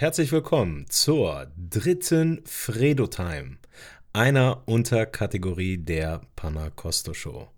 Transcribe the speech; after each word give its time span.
Herzlich 0.00 0.30
willkommen 0.30 0.86
zur 0.88 1.48
dritten 1.56 2.42
Fredo 2.44 3.08
Time, 3.08 3.56
einer 4.12 4.62
Unterkategorie 4.66 5.76
der 5.76 6.20
Panacosto 6.36 7.14
Show. 7.14 7.48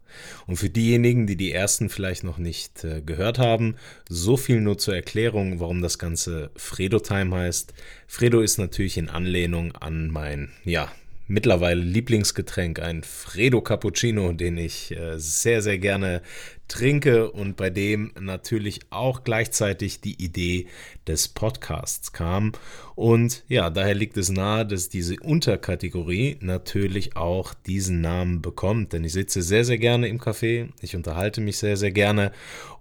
Und 0.47 0.57
für 0.57 0.71
diejenigen, 0.71 1.27
die 1.27 1.37
die 1.37 1.53
ersten 1.53 1.91
vielleicht 1.91 2.25
noch 2.25 2.39
nicht 2.39 2.83
äh, 2.83 3.03
gehört 3.03 3.39
haben, 3.39 3.77
so 4.09 4.39
viel 4.39 4.63
nur 4.63 4.79
zur 4.79 4.95
Erklärung, 4.95 5.61
warum 5.61 5.83
das 5.83 5.99
Ganze 5.99 6.51
Fredo 6.57 6.99
Time 7.01 7.37
heißt. 7.37 7.75
Fredo 8.07 8.41
ist 8.41 8.57
natürlich 8.57 8.97
in 8.97 9.11
Anlehnung 9.11 9.73
an 9.73 10.09
mein, 10.09 10.51
ja, 10.65 10.91
mittlerweile 11.31 11.83
Lieblingsgetränk, 11.83 12.81
ein 12.81 13.03
Fredo 13.03 13.61
Cappuccino, 13.61 14.33
den 14.33 14.57
ich 14.57 14.97
äh, 14.97 15.19
sehr, 15.19 15.61
sehr 15.61 15.79
gerne 15.79 16.23
trinke 16.71 17.31
und 17.31 17.57
bei 17.57 17.69
dem 17.69 18.13
natürlich 18.19 18.81
auch 18.91 19.25
gleichzeitig 19.25 20.01
die 20.01 20.23
Idee 20.23 20.69
des 21.07 21.29
Podcasts 21.29 22.13
kam. 22.13 22.53
Und 22.95 23.45
ja, 23.49 23.69
daher 23.71 23.95
liegt 23.95 24.17
es 24.17 24.31
nahe, 24.31 24.65
dass 24.65 24.89
diese 24.89 25.17
Unterkategorie 25.21 26.39
natürlich 26.41 27.17
auch 27.17 27.53
diesen 27.55 28.01
Namen 28.01 28.41
bekommt, 28.41 28.93
denn 28.93 29.05
ich 29.05 29.13
sitze 29.13 29.43
sehr, 29.43 29.65
sehr 29.65 29.79
gerne 29.79 30.09
im 30.09 30.19
Café, 30.19 30.71
ich 30.81 30.97
unterhalte 30.97 31.41
mich 31.41 31.59
sehr, 31.59 31.77
sehr 31.77 31.93
gerne 31.93 32.33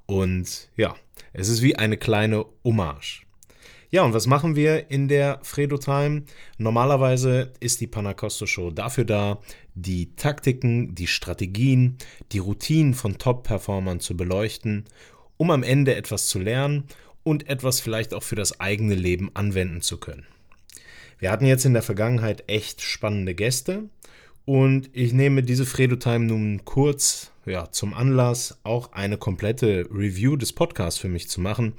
und 0.05 0.69
ja, 0.77 0.95
es 1.33 1.49
ist 1.49 1.61
wie 1.61 1.75
eine 1.75 1.97
kleine 1.97 2.45
Hommage. 2.63 3.23
Ja, 3.91 4.03
und 4.03 4.13
was 4.13 4.27
machen 4.27 4.55
wir 4.55 4.91
in 4.91 5.08
der 5.08 5.39
Fredo 5.42 5.80
Time? 5.80 6.23
Normalerweise 6.59 7.53
ist 7.59 7.81
die 7.81 7.88
Panacosto 7.88 8.45
Show 8.45 8.69
dafür 8.69 9.03
da, 9.03 9.39
die 9.81 10.16
Taktiken, 10.16 10.95
die 10.95 11.08
Strategien, 11.08 11.97
die 12.31 12.39
Routinen 12.39 12.94
von 12.94 13.17
Top-Performern 13.17 13.99
zu 13.99 14.16
beleuchten, 14.16 14.86
um 15.38 15.52
am 15.52 15.63
Ende 15.63 15.95
etwas 15.95 16.27
zu 16.27 16.39
lernen 16.39 16.86
und 17.23 17.49
etwas 17.49 17.80
vielleicht 17.80 18.13
auch 18.13 18.23
für 18.23 18.36
das 18.36 18.59
eigene 18.59 18.95
Leben 18.95 19.31
anwenden 19.33 19.81
zu 19.81 19.97
können. 19.97 20.25
Wir 21.19 21.31
hatten 21.31 21.45
jetzt 21.45 21.66
in 21.66 21.73
der 21.73 21.83
Vergangenheit 21.83 22.45
echt 22.47 22.81
spannende 22.81 23.36
Gäste 23.36 23.89
und 24.45 24.89
ich 24.94 25.13
nehme 25.13 25.44
diese 25.44 25.66
Fredo 25.66 25.97
Time 25.97 26.25
nun 26.25 26.66
kurz 26.66 27.31
ja, 27.50 27.72
zum 27.72 27.94
Anlass, 27.94 28.59
auch 28.64 28.94
eine 28.94 29.17
komplette 29.17 29.88
Review 29.92 30.36
des 30.36 30.53
Podcasts 30.53 31.00
für 31.00 31.09
mich 31.09 31.28
zu 31.30 31.42
machen. 31.42 31.73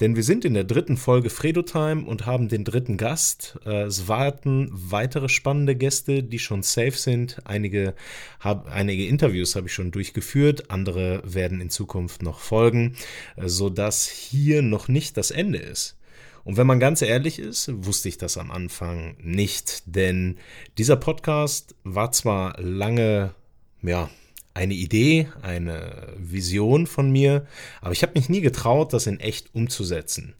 Denn 0.00 0.16
wir 0.16 0.22
sind 0.22 0.44
in 0.44 0.54
der 0.54 0.64
dritten 0.64 0.96
Folge 0.96 1.30
Fredo 1.30 1.62
Time 1.62 2.04
und 2.04 2.26
haben 2.26 2.48
den 2.48 2.64
dritten 2.64 2.96
Gast. 2.96 3.58
Äh, 3.66 3.82
es 3.82 4.08
warten 4.08 4.70
weitere 4.72 5.28
spannende 5.28 5.76
Gäste, 5.76 6.22
die 6.22 6.38
schon 6.38 6.62
safe 6.62 6.92
sind. 6.92 7.38
Einige, 7.44 7.94
hab, 8.40 8.68
einige 8.68 9.06
Interviews 9.06 9.54
habe 9.56 9.66
ich 9.66 9.74
schon 9.74 9.90
durchgeführt, 9.90 10.70
andere 10.70 11.22
werden 11.24 11.60
in 11.60 11.70
Zukunft 11.70 12.22
noch 12.22 12.40
folgen, 12.40 12.96
äh, 13.36 13.48
sodass 13.48 14.08
hier 14.08 14.62
noch 14.62 14.88
nicht 14.88 15.16
das 15.16 15.30
Ende 15.30 15.58
ist. 15.58 15.96
Und 16.44 16.56
wenn 16.56 16.66
man 16.66 16.80
ganz 16.80 17.02
ehrlich 17.02 17.38
ist, 17.38 17.70
wusste 17.84 18.08
ich 18.08 18.16
das 18.16 18.38
am 18.38 18.50
Anfang 18.50 19.14
nicht, 19.20 19.82
denn 19.84 20.38
dieser 20.78 20.96
Podcast 20.96 21.74
war 21.84 22.12
zwar 22.12 22.58
lange, 22.58 23.34
ja, 23.82 24.08
eine 24.54 24.74
Idee, 24.74 25.28
eine 25.42 26.14
Vision 26.16 26.86
von 26.86 27.10
mir, 27.10 27.46
aber 27.80 27.92
ich 27.92 28.02
habe 28.02 28.12
mich 28.14 28.28
nie 28.28 28.40
getraut, 28.40 28.92
das 28.92 29.06
in 29.06 29.20
echt 29.20 29.54
umzusetzen. 29.54 30.34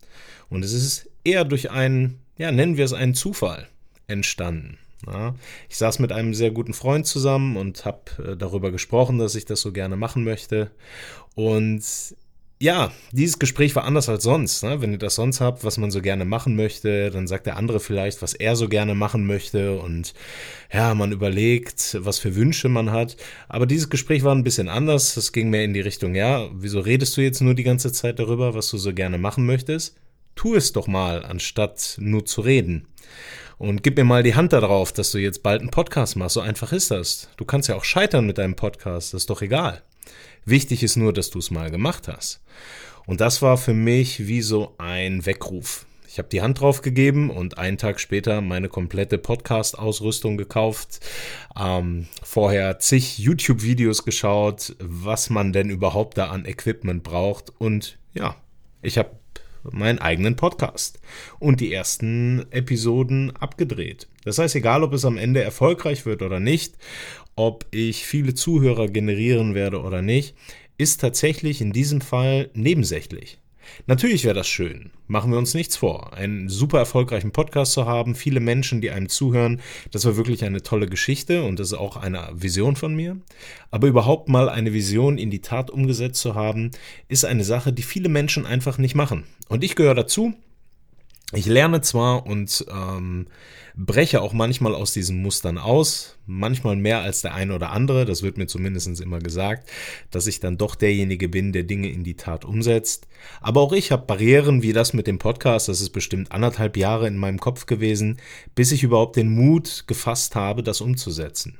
Und 0.48 0.64
es 0.64 0.72
ist 0.72 1.08
eher 1.24 1.44
durch 1.44 1.70
einen, 1.70 2.18
ja, 2.36 2.50
nennen 2.50 2.76
wir 2.76 2.84
es 2.84 2.92
einen 2.92 3.14
Zufall 3.14 3.68
entstanden. 4.08 4.78
Ja, 5.06 5.34
ich 5.70 5.76
saß 5.76 5.98
mit 5.98 6.12
einem 6.12 6.34
sehr 6.34 6.50
guten 6.50 6.74
Freund 6.74 7.06
zusammen 7.06 7.56
und 7.56 7.86
habe 7.86 8.00
äh, 8.22 8.36
darüber 8.36 8.70
gesprochen, 8.70 9.18
dass 9.18 9.34
ich 9.34 9.46
das 9.46 9.62
so 9.62 9.72
gerne 9.72 9.96
machen 9.96 10.24
möchte. 10.24 10.70
Und 11.34 11.82
ja, 12.62 12.92
dieses 13.10 13.38
Gespräch 13.38 13.74
war 13.74 13.84
anders 13.84 14.10
als 14.10 14.22
sonst. 14.22 14.62
Ne? 14.62 14.82
Wenn 14.82 14.92
ihr 14.92 14.98
das 14.98 15.14
sonst 15.14 15.40
habt, 15.40 15.64
was 15.64 15.78
man 15.78 15.90
so 15.90 16.02
gerne 16.02 16.26
machen 16.26 16.56
möchte, 16.56 17.10
dann 17.10 17.26
sagt 17.26 17.46
der 17.46 17.56
andere 17.56 17.80
vielleicht, 17.80 18.20
was 18.20 18.34
er 18.34 18.54
so 18.54 18.68
gerne 18.68 18.94
machen 18.94 19.26
möchte 19.26 19.78
und 19.78 20.12
ja, 20.70 20.94
man 20.94 21.10
überlegt, 21.10 21.96
was 22.00 22.18
für 22.18 22.36
Wünsche 22.36 22.68
man 22.68 22.92
hat. 22.92 23.16
Aber 23.48 23.64
dieses 23.64 23.88
Gespräch 23.88 24.24
war 24.24 24.34
ein 24.34 24.44
bisschen 24.44 24.68
anders. 24.68 25.16
Es 25.16 25.32
ging 25.32 25.48
mehr 25.48 25.64
in 25.64 25.72
die 25.72 25.80
Richtung, 25.80 26.14
ja, 26.14 26.50
wieso 26.52 26.80
redest 26.80 27.16
du 27.16 27.22
jetzt 27.22 27.40
nur 27.40 27.54
die 27.54 27.62
ganze 27.62 27.92
Zeit 27.92 28.18
darüber, 28.18 28.52
was 28.52 28.68
du 28.68 28.76
so 28.76 28.92
gerne 28.92 29.16
machen 29.16 29.46
möchtest? 29.46 29.96
Tu 30.34 30.54
es 30.54 30.72
doch 30.72 30.86
mal, 30.86 31.24
anstatt 31.24 31.96
nur 31.98 32.26
zu 32.26 32.42
reden. 32.42 32.86
Und 33.56 33.82
gib 33.82 33.96
mir 33.96 34.04
mal 34.04 34.22
die 34.22 34.34
Hand 34.34 34.52
darauf, 34.52 34.92
dass 34.92 35.12
du 35.12 35.18
jetzt 35.18 35.42
bald 35.42 35.62
einen 35.62 35.70
Podcast 35.70 36.16
machst. 36.16 36.34
So 36.34 36.40
einfach 36.40 36.72
ist 36.72 36.90
das. 36.90 37.30
Du 37.38 37.46
kannst 37.46 37.70
ja 37.70 37.76
auch 37.76 37.84
scheitern 37.84 38.26
mit 38.26 38.36
deinem 38.36 38.54
Podcast, 38.54 39.14
das 39.14 39.22
ist 39.22 39.30
doch 39.30 39.40
egal. 39.40 39.82
Wichtig 40.44 40.82
ist 40.82 40.96
nur, 40.96 41.12
dass 41.12 41.30
du 41.30 41.38
es 41.38 41.50
mal 41.50 41.70
gemacht 41.70 42.08
hast. 42.08 42.40
Und 43.06 43.20
das 43.20 43.42
war 43.42 43.56
für 43.56 43.74
mich 43.74 44.26
wie 44.26 44.42
so 44.42 44.74
ein 44.78 45.26
Weckruf. 45.26 45.86
Ich 46.08 46.18
habe 46.18 46.28
die 46.28 46.42
Hand 46.42 46.60
drauf 46.60 46.82
gegeben 46.82 47.30
und 47.30 47.56
einen 47.56 47.78
Tag 47.78 48.00
später 48.00 48.40
meine 48.40 48.68
komplette 48.68 49.16
Podcast-Ausrüstung 49.16 50.36
gekauft. 50.36 50.98
Ähm, 51.56 52.08
vorher 52.24 52.80
zig 52.80 53.18
YouTube-Videos 53.18 54.04
geschaut, 54.04 54.74
was 54.80 55.30
man 55.30 55.52
denn 55.52 55.70
überhaupt 55.70 56.18
da 56.18 56.30
an 56.30 56.46
Equipment 56.46 57.04
braucht. 57.04 57.52
Und 57.58 57.96
ja, 58.12 58.34
ich 58.82 58.98
habe 58.98 59.19
meinen 59.70 59.98
eigenen 59.98 60.36
Podcast 60.36 61.00
und 61.38 61.60
die 61.60 61.72
ersten 61.72 62.46
Episoden 62.50 63.34
abgedreht. 63.36 64.08
Das 64.24 64.38
heißt, 64.38 64.54
egal 64.56 64.82
ob 64.82 64.92
es 64.92 65.04
am 65.04 65.16
Ende 65.16 65.42
erfolgreich 65.42 66.06
wird 66.06 66.22
oder 66.22 66.40
nicht, 66.40 66.74
ob 67.36 67.66
ich 67.70 68.04
viele 68.06 68.34
Zuhörer 68.34 68.88
generieren 68.88 69.54
werde 69.54 69.80
oder 69.80 70.02
nicht, 70.02 70.34
ist 70.78 71.00
tatsächlich 71.00 71.60
in 71.60 71.72
diesem 71.72 72.00
Fall 72.00 72.50
nebensächlich. 72.54 73.38
Natürlich 73.86 74.24
wäre 74.24 74.34
das 74.34 74.48
schön, 74.48 74.90
machen 75.06 75.30
wir 75.30 75.38
uns 75.38 75.54
nichts 75.54 75.76
vor, 75.76 76.12
einen 76.12 76.48
super 76.48 76.78
erfolgreichen 76.78 77.32
Podcast 77.32 77.72
zu 77.72 77.86
haben, 77.86 78.14
viele 78.14 78.40
Menschen, 78.40 78.80
die 78.80 78.90
einem 78.90 79.08
zuhören, 79.08 79.60
das 79.90 80.04
war 80.04 80.16
wirklich 80.16 80.44
eine 80.44 80.62
tolle 80.62 80.86
Geschichte 80.86 81.42
und 81.44 81.58
das 81.58 81.68
ist 81.68 81.78
auch 81.78 81.96
eine 81.96 82.28
Vision 82.32 82.76
von 82.76 82.94
mir. 82.94 83.18
Aber 83.70 83.88
überhaupt 83.88 84.28
mal 84.28 84.48
eine 84.48 84.72
Vision 84.72 85.18
in 85.18 85.30
die 85.30 85.40
Tat 85.40 85.70
umgesetzt 85.70 86.20
zu 86.20 86.34
haben, 86.34 86.70
ist 87.08 87.24
eine 87.24 87.44
Sache, 87.44 87.72
die 87.72 87.82
viele 87.82 88.08
Menschen 88.08 88.46
einfach 88.46 88.78
nicht 88.78 88.94
machen. 88.94 89.24
Und 89.48 89.64
ich 89.64 89.76
gehöre 89.76 89.94
dazu, 89.94 90.34
ich 91.32 91.46
lerne 91.46 91.80
zwar 91.80 92.26
und 92.26 92.64
ähm, 92.70 93.26
breche 93.76 94.20
auch 94.20 94.32
manchmal 94.32 94.74
aus 94.74 94.92
diesen 94.92 95.22
Mustern 95.22 95.58
aus, 95.58 96.16
manchmal 96.26 96.76
mehr 96.76 97.00
als 97.00 97.22
der 97.22 97.34
eine 97.34 97.54
oder 97.54 97.70
andere, 97.70 98.04
das 98.04 98.22
wird 98.22 98.36
mir 98.36 98.46
zumindest 98.46 99.00
immer 99.00 99.20
gesagt, 99.20 99.70
dass 100.10 100.26
ich 100.26 100.40
dann 100.40 100.58
doch 100.58 100.74
derjenige 100.74 101.28
bin, 101.28 101.52
der 101.52 101.62
Dinge 101.62 101.88
in 101.90 102.02
die 102.02 102.16
Tat 102.16 102.44
umsetzt. 102.44 103.06
Aber 103.40 103.60
auch 103.60 103.72
ich 103.72 103.92
habe 103.92 104.06
Barrieren 104.06 104.62
wie 104.62 104.72
das 104.72 104.92
mit 104.92 105.06
dem 105.06 105.18
Podcast, 105.18 105.68
das 105.68 105.80
ist 105.80 105.90
bestimmt 105.90 106.32
anderthalb 106.32 106.76
Jahre 106.76 107.06
in 107.06 107.16
meinem 107.16 107.38
Kopf 107.38 107.66
gewesen, 107.66 108.18
bis 108.54 108.72
ich 108.72 108.82
überhaupt 108.82 109.16
den 109.16 109.30
Mut 109.30 109.84
gefasst 109.86 110.34
habe, 110.34 110.62
das 110.62 110.80
umzusetzen. 110.80 111.58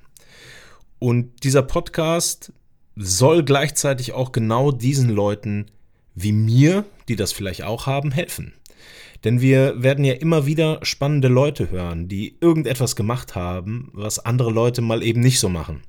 Und 0.99 1.45
dieser 1.45 1.63
Podcast 1.63 2.53
soll 2.97 3.45
gleichzeitig 3.45 4.13
auch 4.13 4.33
genau 4.33 4.73
diesen 4.73 5.11
Leuten 5.11 5.67
wie 6.15 6.33
mir, 6.33 6.85
die 7.09 7.17
das 7.17 7.33
vielleicht 7.33 7.63
auch 7.63 7.87
haben, 7.87 8.11
helfen. 8.11 8.53
Denn 9.25 9.41
wir 9.41 9.83
werden 9.83 10.05
ja 10.05 10.15
immer 10.15 10.47
wieder 10.47 10.79
spannende 10.83 11.29
Leute 11.29 11.71
hören, 11.71 12.09
die 12.09 12.37
irgendetwas 12.41 12.97
gemacht 12.97 13.35
haben, 13.35 13.91
was 13.93 14.19
andere 14.19 14.51
Leute 14.51 14.81
mal 14.81 15.03
eben 15.03 15.21
nicht 15.21 15.41
so 15.41 15.49
machen. 15.49 15.83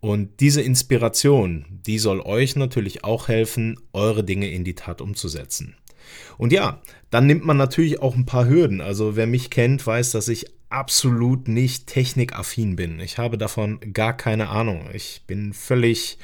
Und 0.00 0.40
diese 0.40 0.62
Inspiration, 0.62 1.66
die 1.68 1.98
soll 1.98 2.20
euch 2.20 2.56
natürlich 2.56 3.04
auch 3.04 3.28
helfen, 3.28 3.78
eure 3.92 4.24
Dinge 4.24 4.50
in 4.50 4.64
die 4.64 4.74
Tat 4.74 5.00
umzusetzen. 5.00 5.76
Und 6.38 6.52
ja, 6.52 6.80
dann 7.10 7.26
nimmt 7.26 7.44
man 7.44 7.56
natürlich 7.56 8.00
auch 8.00 8.14
ein 8.14 8.26
paar 8.26 8.48
Hürden. 8.48 8.80
Also 8.80 9.16
wer 9.16 9.26
mich 9.26 9.50
kennt, 9.50 9.86
weiß, 9.86 10.12
dass 10.12 10.28
ich 10.28 10.46
absolut 10.70 11.48
nicht 11.48 11.88
technikaffin 11.88 12.76
bin. 12.76 13.00
Ich 13.00 13.18
habe 13.18 13.36
davon 13.36 13.80
gar 13.92 14.16
keine 14.16 14.48
Ahnung. 14.48 14.88
Ich 14.94 15.22
bin 15.26 15.52
völlig 15.52 16.16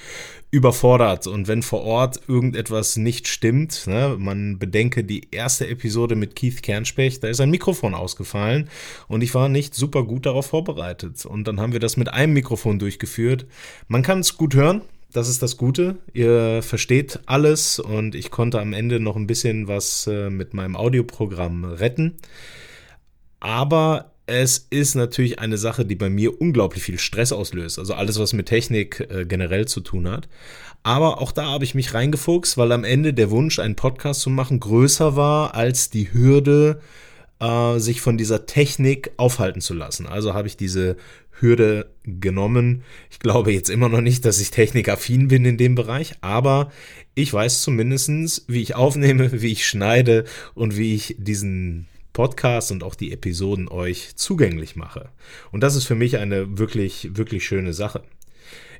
überfordert 0.52 1.26
und 1.26 1.48
wenn 1.48 1.62
vor 1.62 1.82
Ort 1.82 2.20
irgendetwas 2.28 2.96
nicht 2.96 3.26
stimmt, 3.26 3.88
ne, 3.88 4.16
man 4.18 4.60
bedenke 4.60 5.02
die 5.02 5.28
erste 5.32 5.66
Episode 5.66 6.14
mit 6.14 6.36
Keith 6.36 6.62
Kernspech, 6.62 7.18
da 7.18 7.28
ist 7.28 7.40
ein 7.40 7.50
Mikrofon 7.50 7.94
ausgefallen 7.94 8.70
und 9.08 9.22
ich 9.22 9.34
war 9.34 9.48
nicht 9.48 9.74
super 9.74 10.04
gut 10.04 10.24
darauf 10.24 10.46
vorbereitet 10.46 11.26
und 11.26 11.48
dann 11.48 11.60
haben 11.60 11.72
wir 11.72 11.80
das 11.80 11.96
mit 11.96 12.08
einem 12.12 12.32
Mikrofon 12.32 12.78
durchgeführt. 12.78 13.46
Man 13.88 14.02
kann 14.02 14.20
es 14.20 14.36
gut 14.36 14.54
hören, 14.54 14.82
das 15.16 15.28
ist 15.28 15.42
das 15.42 15.56
Gute. 15.56 15.96
Ihr 16.12 16.62
versteht 16.62 17.20
alles 17.26 17.78
und 17.78 18.14
ich 18.14 18.30
konnte 18.30 18.60
am 18.60 18.72
Ende 18.72 19.00
noch 19.00 19.16
ein 19.16 19.26
bisschen 19.26 19.66
was 19.66 20.06
äh, 20.06 20.28
mit 20.28 20.52
meinem 20.52 20.76
Audioprogramm 20.76 21.64
retten. 21.64 22.16
Aber 23.40 24.12
es 24.26 24.66
ist 24.70 24.94
natürlich 24.94 25.38
eine 25.38 25.56
Sache, 25.56 25.84
die 25.84 25.94
bei 25.94 26.10
mir 26.10 26.40
unglaublich 26.40 26.82
viel 26.82 26.98
Stress 26.98 27.32
auslöst. 27.32 27.78
Also 27.78 27.94
alles, 27.94 28.18
was 28.18 28.32
mit 28.32 28.46
Technik 28.46 29.06
äh, 29.08 29.24
generell 29.24 29.66
zu 29.66 29.80
tun 29.80 30.08
hat. 30.08 30.28
Aber 30.82 31.20
auch 31.20 31.32
da 31.32 31.46
habe 31.46 31.64
ich 31.64 31.74
mich 31.74 31.94
reingefuchst, 31.94 32.58
weil 32.58 32.70
am 32.72 32.84
Ende 32.84 33.14
der 33.14 33.30
Wunsch, 33.30 33.58
einen 33.58 33.76
Podcast 33.76 34.20
zu 34.20 34.30
machen, 34.30 34.60
größer 34.60 35.16
war 35.16 35.54
als 35.54 35.90
die 35.90 36.12
Hürde, 36.12 36.80
äh, 37.40 37.78
sich 37.78 38.00
von 38.00 38.18
dieser 38.18 38.46
Technik 38.46 39.12
aufhalten 39.16 39.60
zu 39.60 39.74
lassen. 39.74 40.06
Also 40.06 40.34
habe 40.34 40.48
ich 40.48 40.56
diese 40.56 40.96
Hürde 41.40 41.90
genommen. 42.04 42.82
Ich 43.10 43.18
glaube 43.18 43.52
jetzt 43.52 43.70
immer 43.70 43.88
noch 43.88 44.00
nicht, 44.00 44.24
dass 44.24 44.40
ich 44.40 44.50
technikaffin 44.50 45.28
bin 45.28 45.44
in 45.44 45.58
dem 45.58 45.74
Bereich, 45.74 46.14
aber 46.20 46.70
ich 47.14 47.32
weiß 47.32 47.62
zumindestens, 47.62 48.44
wie 48.48 48.62
ich 48.62 48.74
aufnehme, 48.74 49.30
wie 49.42 49.52
ich 49.52 49.66
schneide 49.66 50.24
und 50.54 50.76
wie 50.76 50.94
ich 50.94 51.16
diesen 51.18 51.86
Podcast 52.12 52.72
und 52.72 52.82
auch 52.82 52.94
die 52.94 53.12
Episoden 53.12 53.68
euch 53.68 54.16
zugänglich 54.16 54.74
mache. 54.74 55.10
Und 55.52 55.62
das 55.62 55.76
ist 55.76 55.84
für 55.84 55.94
mich 55.94 56.16
eine 56.16 56.58
wirklich, 56.58 57.10
wirklich 57.12 57.44
schöne 57.44 57.74
Sache. 57.74 58.02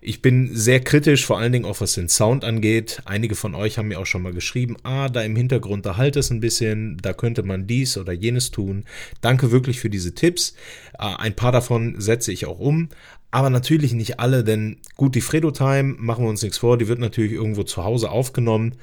Ich 0.08 0.22
bin 0.22 0.54
sehr 0.54 0.78
kritisch, 0.78 1.26
vor 1.26 1.40
allen 1.40 1.50
Dingen 1.50 1.64
auch 1.64 1.80
was 1.80 1.94
den 1.94 2.08
Sound 2.08 2.44
angeht. 2.44 3.02
Einige 3.06 3.34
von 3.34 3.56
euch 3.56 3.76
haben 3.76 3.88
mir 3.88 3.98
auch 3.98 4.06
schon 4.06 4.22
mal 4.22 4.32
geschrieben, 4.32 4.76
ah, 4.84 5.08
da 5.08 5.22
im 5.22 5.34
Hintergrund, 5.34 5.84
da 5.84 5.96
halt 5.96 6.14
es 6.14 6.30
ein 6.30 6.38
bisschen, 6.38 6.96
da 7.02 7.12
könnte 7.12 7.42
man 7.42 7.66
dies 7.66 7.98
oder 7.98 8.12
jenes 8.12 8.52
tun. 8.52 8.84
Danke 9.20 9.50
wirklich 9.50 9.80
für 9.80 9.90
diese 9.90 10.14
Tipps. 10.14 10.54
Äh, 10.96 11.16
ein 11.16 11.34
paar 11.34 11.50
davon 11.50 11.96
setze 12.00 12.30
ich 12.30 12.46
auch 12.46 12.60
um, 12.60 12.88
aber 13.32 13.50
natürlich 13.50 13.94
nicht 13.94 14.20
alle, 14.20 14.44
denn 14.44 14.76
gut, 14.94 15.16
die 15.16 15.20
Fredo 15.20 15.50
Time, 15.50 15.96
machen 15.98 16.24
wir 16.24 16.30
uns 16.30 16.42
nichts 16.42 16.58
vor, 16.58 16.78
die 16.78 16.86
wird 16.86 17.00
natürlich 17.00 17.32
irgendwo 17.32 17.64
zu 17.64 17.82
Hause 17.82 18.08
aufgenommen. 18.08 18.76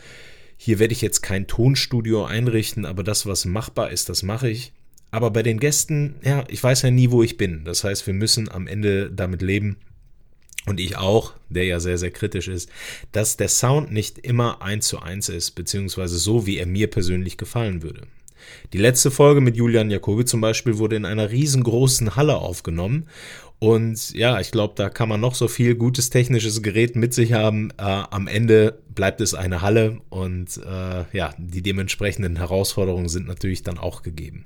Hier 0.58 0.78
werde 0.80 0.92
ich 0.92 1.02
jetzt 1.02 1.22
kein 1.22 1.48
Tonstudio 1.48 2.26
einrichten, 2.26 2.86
aber 2.86 3.02
das, 3.02 3.26
was 3.26 3.46
machbar 3.46 3.92
ist, 3.92 4.10
das 4.10 4.24
mache 4.24 4.50
ich. 4.50 4.74
Aber 5.10 5.32
bei 5.32 5.42
den 5.42 5.62
Gästen, 5.62 6.16
ja, 6.22 6.44
ich 6.50 6.62
weiß 6.62 6.82
ja 6.82 6.92
nie, 6.92 7.12
wo 7.12 7.24
ich 7.24 7.38
bin. 7.38 7.64
Das 7.64 7.86
heißt, 7.86 8.08
wir 8.08 8.14
müssen 8.14 8.52
am 8.52 8.68
Ende 8.68 9.10
damit 9.10 9.42
leben, 9.42 9.78
und 10.66 10.80
ich 10.80 10.98
auch, 10.98 11.34
der 11.50 11.66
ja 11.66 11.80
sehr, 11.80 11.98
sehr 11.98 12.12
kritisch 12.12 12.48
ist, 12.48 12.70
dass 13.12 13.38
der 13.38 13.50
Sound 13.50 13.92
nicht 13.92 14.20
immer 14.20 14.62
eins 14.62 14.88
zu 14.88 15.00
eins 15.00 15.30
ist, 15.30 15.52
beziehungsweise 15.52 16.18
so, 16.18 16.46
wie 16.46 16.58
er 16.58 16.66
mir 16.66 16.90
persönlich 16.90 17.38
gefallen 17.38 17.84
würde. 17.84 18.02
Die 18.74 18.78
letzte 18.78 19.12
Folge 19.12 19.42
mit 19.42 19.56
Julian 19.56 19.90
Jacobi 19.90 20.26
zum 20.26 20.42
Beispiel 20.42 20.78
wurde 20.78 20.96
in 20.96 21.06
einer 21.06 21.32
riesengroßen 21.32 22.16
Halle 22.16 22.38
aufgenommen 22.38 23.08
und 23.64 24.14
ja, 24.14 24.42
ich 24.42 24.52
glaube, 24.52 24.74
da 24.76 24.90
kann 24.90 25.08
man 25.08 25.22
noch 25.22 25.36
so 25.36 25.48
viel 25.48 25.76
gutes 25.76 26.10
technisches 26.10 26.62
Gerät 26.62 26.98
mit 26.98 27.14
sich 27.14 27.32
haben. 27.32 27.72
Äh, 27.78 27.84
am 27.84 28.28
Ende 28.28 28.78
bleibt 28.94 29.22
es 29.22 29.34
eine 29.34 29.62
Halle 29.62 30.02
und 30.10 30.58
äh, 30.58 31.06
ja, 31.18 31.34
die 31.38 31.62
dementsprechenden 31.62 32.36
Herausforderungen 32.36 33.08
sind 33.08 33.26
natürlich 33.26 33.64
dann 33.64 33.78
auch 33.78 34.02
gegeben. 34.04 34.44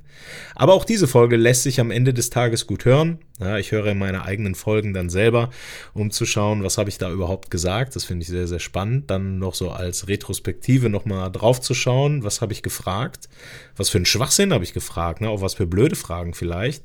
Aber 0.53 0.75
auch 0.75 0.85
diese 0.85 1.07
Folge 1.07 1.35
lässt 1.35 1.63
sich 1.63 1.79
am 1.79 1.89
Ende 1.89 2.13
des 2.13 2.29
Tages 2.29 2.67
gut 2.67 2.85
hören. 2.85 3.17
Ja, 3.39 3.57
ich 3.57 3.71
höre 3.71 3.95
meine 3.95 4.23
eigenen 4.23 4.53
Folgen 4.53 4.93
dann 4.93 5.09
selber, 5.09 5.49
um 5.95 6.11
zu 6.11 6.27
schauen, 6.27 6.63
was 6.63 6.77
habe 6.77 6.89
ich 6.89 6.99
da 6.99 7.11
überhaupt 7.11 7.49
gesagt. 7.49 7.95
Das 7.95 8.05
finde 8.05 8.21
ich 8.21 8.29
sehr, 8.29 8.47
sehr 8.47 8.59
spannend. 8.59 9.09
Dann 9.09 9.39
noch 9.39 9.55
so 9.55 9.71
als 9.71 10.07
Retrospektive 10.07 10.89
nochmal 10.89 11.31
drauf 11.31 11.59
zu 11.59 11.73
schauen, 11.73 12.23
was 12.23 12.41
habe 12.41 12.53
ich 12.53 12.61
gefragt, 12.61 13.29
was 13.75 13.89
für 13.89 13.97
einen 13.97 14.05
Schwachsinn 14.05 14.53
habe 14.53 14.63
ich 14.63 14.73
gefragt, 14.73 15.21
ne? 15.21 15.29
auch 15.29 15.41
was 15.41 15.55
für 15.55 15.65
blöde 15.65 15.95
Fragen 15.95 16.35
vielleicht 16.35 16.83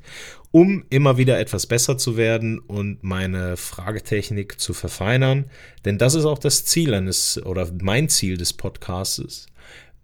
um 0.53 0.85
immer 0.91 1.17
wieder 1.17 1.39
etwas 1.39 1.65
besser 1.65 1.97
zu 1.97 2.15
werden 2.15 2.59
und 2.59 3.03
meine 3.03 3.57
Fragetechnik 3.57 4.59
zu 4.59 4.75
verfeinern. 4.75 5.45
Denn 5.83 5.97
das 5.97 6.13
ist 6.13 6.25
auch 6.25 6.37
das 6.37 6.63
Ziel 6.63 6.93
eines 6.93 7.43
oder 7.43 7.67
mein 7.81 8.07
Ziel 8.07 8.37
des 8.37 8.53
Podcasts. 8.53 9.47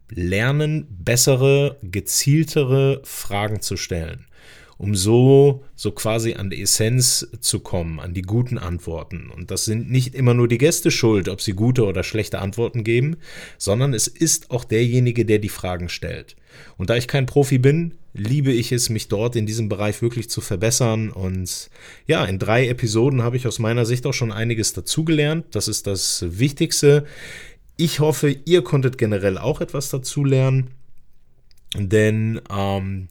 Lernen, 0.10 0.88
bessere, 0.90 1.78
gezieltere 1.84 3.00
Fragen 3.04 3.62
zu 3.62 3.78
stellen 3.78 4.26
um 4.80 4.96
so, 4.96 5.66
so 5.76 5.92
quasi 5.92 6.36
an 6.36 6.50
die 6.50 6.62
Essenz 6.62 7.28
zu 7.42 7.60
kommen, 7.60 8.00
an 8.00 8.14
die 8.14 8.22
guten 8.22 8.58
Antworten. 8.58 9.30
Und 9.30 9.52
das 9.52 9.66
sind 9.66 9.92
nicht 9.92 10.16
immer 10.16 10.34
nur 10.34 10.48
die 10.48 10.58
Gäste 10.58 10.90
schuld, 10.90 11.28
ob 11.28 11.42
sie 11.42 11.52
gute 11.52 11.84
oder 11.84 12.02
schlechte 12.02 12.40
Antworten 12.40 12.86
geben, 12.86 13.18
sondern 13.58 13.94
es 13.94 14.08
ist 14.08 14.52
auch 14.52 14.64
derjenige, 14.64 15.26
der 15.26 15.40
die 15.40 15.50
Fragen 15.50 15.90
stellt. 15.90 16.38
Und 16.78 16.90
da 16.90 16.96
ich 16.96 17.10
kein 17.10 17.26
Profi 17.26 17.58
bin, 17.58 17.99
liebe 18.14 18.52
ich 18.52 18.72
es, 18.72 18.90
mich 18.90 19.08
dort 19.08 19.36
in 19.36 19.46
diesem 19.46 19.70
Bereich 19.70 20.02
wirklich 20.02 20.30
zu 20.30 20.42
verbessern. 20.42 21.10
Und 21.10 21.70
ja, 22.08 22.26
in 22.26 22.40
drei 22.40 22.68
Episoden 22.68 23.22
habe 23.22 23.38
ich 23.38 23.48
aus 23.48 23.60
meiner 23.60 23.86
Sicht 23.86 24.06
auch 24.06 24.14
schon 24.14 24.32
einiges 24.32 24.74
dazugelernt. 24.74 25.46
Das 25.52 25.68
ist 25.68 25.88
das 25.88 26.26
Wichtigste. 26.28 27.06
Ich 27.78 28.00
hoffe, 28.00 28.36
ihr 28.46 28.64
konntet 28.64 28.98
generell 28.98 29.38
auch 29.38 29.62
etwas 29.62 29.90
dazulernen. 29.90 30.72
Denn 31.76 32.42
ähm, 32.50 33.08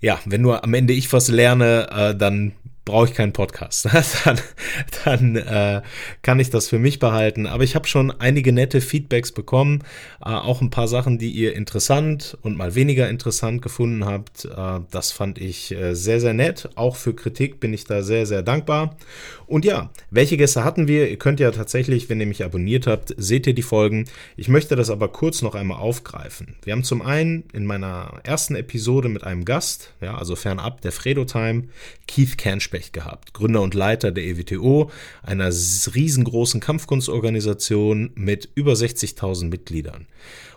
ja, 0.00 0.20
wenn 0.24 0.42
nur 0.42 0.62
am 0.62 0.74
Ende 0.74 0.92
ich 0.92 1.12
was 1.12 1.28
lerne, 1.28 1.88
äh, 1.90 2.16
dann 2.16 2.52
brauche 2.86 3.06
ich 3.06 3.14
keinen 3.14 3.32
Podcast. 3.34 3.88
dann 4.24 4.38
dann 5.04 5.36
äh, 5.36 5.82
kann 6.22 6.40
ich 6.40 6.48
das 6.48 6.68
für 6.68 6.78
mich 6.78 6.98
behalten. 6.98 7.46
Aber 7.46 7.64
ich 7.64 7.74
habe 7.74 7.86
schon 7.86 8.10
einige 8.12 8.52
nette 8.52 8.80
Feedbacks 8.80 9.32
bekommen, 9.32 9.82
äh, 10.24 10.30
auch 10.30 10.62
ein 10.62 10.70
paar 10.70 10.88
Sachen, 10.88 11.18
die 11.18 11.30
ihr 11.30 11.54
interessant 11.54 12.38
und 12.42 12.56
mal 12.56 12.74
weniger 12.74 13.10
interessant 13.10 13.60
gefunden 13.60 14.06
habt. 14.06 14.46
Äh, 14.46 14.80
das 14.90 15.12
fand 15.12 15.38
ich 15.38 15.72
äh, 15.72 15.94
sehr, 15.94 16.20
sehr 16.20 16.32
nett. 16.32 16.70
Auch 16.76 16.96
für 16.96 17.14
Kritik 17.14 17.60
bin 17.60 17.74
ich 17.74 17.84
da 17.84 18.02
sehr, 18.02 18.24
sehr 18.24 18.42
dankbar. 18.42 18.96
Und 19.46 19.64
ja, 19.64 19.90
welche 20.10 20.36
Gäste 20.36 20.64
hatten 20.64 20.88
wir? 20.88 21.10
Ihr 21.10 21.18
könnt 21.18 21.40
ja 21.40 21.50
tatsächlich, 21.50 22.08
wenn 22.08 22.20
ihr 22.20 22.26
mich 22.26 22.44
abonniert 22.44 22.86
habt, 22.86 23.14
seht 23.16 23.46
ihr 23.46 23.54
die 23.54 23.62
Folgen. 23.62 24.06
Ich 24.36 24.48
möchte 24.48 24.76
das 24.76 24.90
aber 24.90 25.08
kurz 25.08 25.42
noch 25.42 25.54
einmal 25.54 25.78
aufgreifen. 25.78 26.56
Wir 26.62 26.72
haben 26.72 26.84
zum 26.84 27.02
einen 27.02 27.44
in 27.52 27.66
meiner 27.66 28.20
ersten 28.22 28.54
Episode 28.54 29.08
mit 29.08 29.24
einem 29.24 29.44
Gast, 29.44 29.92
ja, 30.00 30.16
also 30.16 30.36
fernab 30.36 30.80
der 30.82 30.92
Fredo 30.92 31.24
Time, 31.24 31.64
Keith 32.06 32.38
Kernspell 32.38 32.75
Specht 32.76 32.92
gehabt, 32.92 33.32
Gründer 33.32 33.62
und 33.62 33.72
Leiter 33.72 34.12
der 34.12 34.24
EWTO, 34.24 34.90
einer 35.22 35.46
riesengroßen 35.46 36.60
Kampfkunstorganisation 36.60 38.10
mit 38.14 38.50
über 38.54 38.74
60.000 38.74 39.46
Mitgliedern 39.46 40.06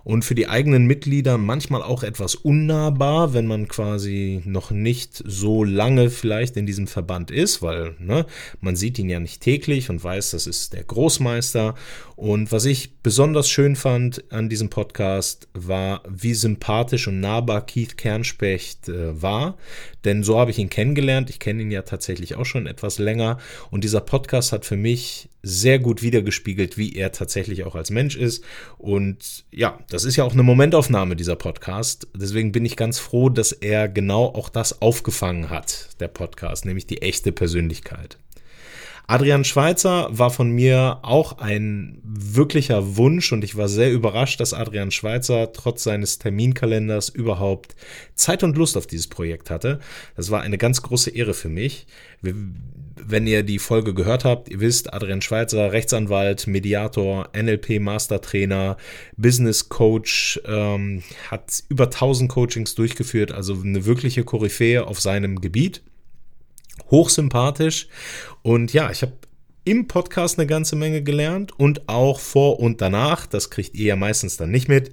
und 0.03 0.23
für 0.23 0.35
die 0.35 0.47
eigenen 0.47 0.85
Mitglieder 0.85 1.37
manchmal 1.37 1.81
auch 1.81 2.03
etwas 2.03 2.35
unnahbar, 2.35 3.33
wenn 3.33 3.47
man 3.47 3.67
quasi 3.67 4.41
noch 4.45 4.71
nicht 4.71 5.23
so 5.25 5.63
lange 5.63 6.09
vielleicht 6.09 6.57
in 6.57 6.65
diesem 6.65 6.87
Verband 6.87 7.31
ist, 7.31 7.61
weil 7.61 7.95
ne, 7.99 8.25
man 8.61 8.75
sieht 8.75 8.99
ihn 8.99 9.09
ja 9.09 9.19
nicht 9.19 9.41
täglich 9.41 9.89
und 9.89 10.03
weiß, 10.03 10.31
das 10.31 10.47
ist 10.47 10.73
der 10.73 10.83
Großmeister. 10.83 11.75
Und 12.15 12.51
was 12.51 12.65
ich 12.65 12.97
besonders 12.97 13.49
schön 13.49 13.77
fand 13.77 14.29
an 14.31 14.49
diesem 14.49 14.69
Podcast 14.69 15.47
war, 15.53 16.03
wie 16.07 16.33
sympathisch 16.33 17.07
und 17.07 17.21
nahbar 17.21 17.65
Keith 17.65 17.97
Kernspecht 17.97 18.89
äh, 18.89 19.21
war. 19.21 19.57
Denn 20.03 20.23
so 20.23 20.37
habe 20.37 20.51
ich 20.51 20.59
ihn 20.59 20.69
kennengelernt. 20.69 21.29
Ich 21.29 21.39
kenne 21.39 21.61
ihn 21.61 21.71
ja 21.71 21.81
tatsächlich 21.83 22.35
auch 22.35 22.45
schon 22.45 22.67
etwas 22.67 22.99
länger. 22.99 23.37
Und 23.71 23.83
dieser 23.83 24.01
Podcast 24.01 24.51
hat 24.51 24.65
für 24.65 24.75
mich 24.75 25.29
sehr 25.41 25.79
gut 25.79 26.01
wiedergespiegelt, 26.01 26.77
wie 26.77 26.95
er 26.95 27.11
tatsächlich 27.11 27.63
auch 27.63 27.75
als 27.75 27.89
Mensch 27.89 28.15
ist. 28.15 28.43
Und 28.77 29.45
ja, 29.51 29.79
das 29.89 30.03
ist 30.03 30.15
ja 30.15 30.23
auch 30.23 30.33
eine 30.33 30.43
Momentaufnahme 30.43 31.15
dieser 31.15 31.35
Podcast. 31.35 32.07
Deswegen 32.15 32.51
bin 32.51 32.65
ich 32.65 32.75
ganz 32.75 32.99
froh, 32.99 33.29
dass 33.29 33.51
er 33.51 33.87
genau 33.87 34.25
auch 34.25 34.49
das 34.49 34.81
aufgefangen 34.81 35.49
hat, 35.49 35.89
der 35.99 36.09
Podcast, 36.09 36.65
nämlich 36.65 36.87
die 36.87 37.01
echte 37.01 37.31
Persönlichkeit. 37.31 38.17
Adrian 39.09 39.43
Schweizer 39.43 40.07
war 40.11 40.29
von 40.29 40.51
mir 40.51 40.99
auch 41.01 41.39
ein 41.39 41.99
wirklicher 42.03 42.95
Wunsch 42.95 43.31
und 43.31 43.43
ich 43.43 43.57
war 43.57 43.67
sehr 43.67 43.91
überrascht, 43.91 44.39
dass 44.39 44.53
Adrian 44.53 44.91
Schweizer 44.91 45.51
trotz 45.51 45.83
seines 45.83 46.19
Terminkalenders 46.19 47.09
überhaupt 47.09 47.75
Zeit 48.13 48.43
und 48.43 48.55
Lust 48.55 48.77
auf 48.77 48.85
dieses 48.85 49.07
Projekt 49.07 49.49
hatte. 49.49 49.79
Das 50.15 50.29
war 50.29 50.41
eine 50.41 50.59
ganz 50.59 50.83
große 50.83 51.09
Ehre 51.09 51.33
für 51.33 51.49
mich. 51.49 51.87
Wenn 53.05 53.27
ihr 53.27 53.43
die 53.43 53.59
Folge 53.59 53.93
gehört 53.93 54.25
habt, 54.25 54.49
ihr 54.49 54.59
wisst, 54.59 54.93
Adrian 54.93 55.21
Schweizer, 55.21 55.71
Rechtsanwalt, 55.71 56.47
Mediator, 56.47 57.29
NLP 57.35 57.79
Mastertrainer, 57.79 58.77
Business 59.17 59.69
Coach, 59.69 60.39
ähm, 60.45 61.03
hat 61.29 61.63
über 61.69 61.85
1000 61.85 62.29
Coachings 62.29 62.75
durchgeführt, 62.75 63.31
also 63.31 63.53
eine 63.53 63.85
wirkliche 63.85 64.23
Koryphäe 64.23 64.85
auf 64.85 64.99
seinem 64.99 65.41
Gebiet 65.41 65.81
hochsympathisch. 66.89 67.87
Und 68.41 68.73
ja, 68.73 68.91
ich 68.91 69.01
habe 69.01 69.13
im 69.63 69.87
Podcast 69.87 70.39
eine 70.39 70.47
ganze 70.47 70.75
Menge 70.75 71.03
gelernt 71.03 71.57
und 71.57 71.87
auch 71.89 72.19
vor 72.19 72.59
und 72.59 72.81
danach. 72.81 73.27
Das 73.27 73.49
kriegt 73.49 73.75
ihr 73.75 73.87
ja 73.87 73.95
meistens 73.95 74.37
dann 74.37 74.51
nicht 74.51 74.67
mit. 74.67 74.91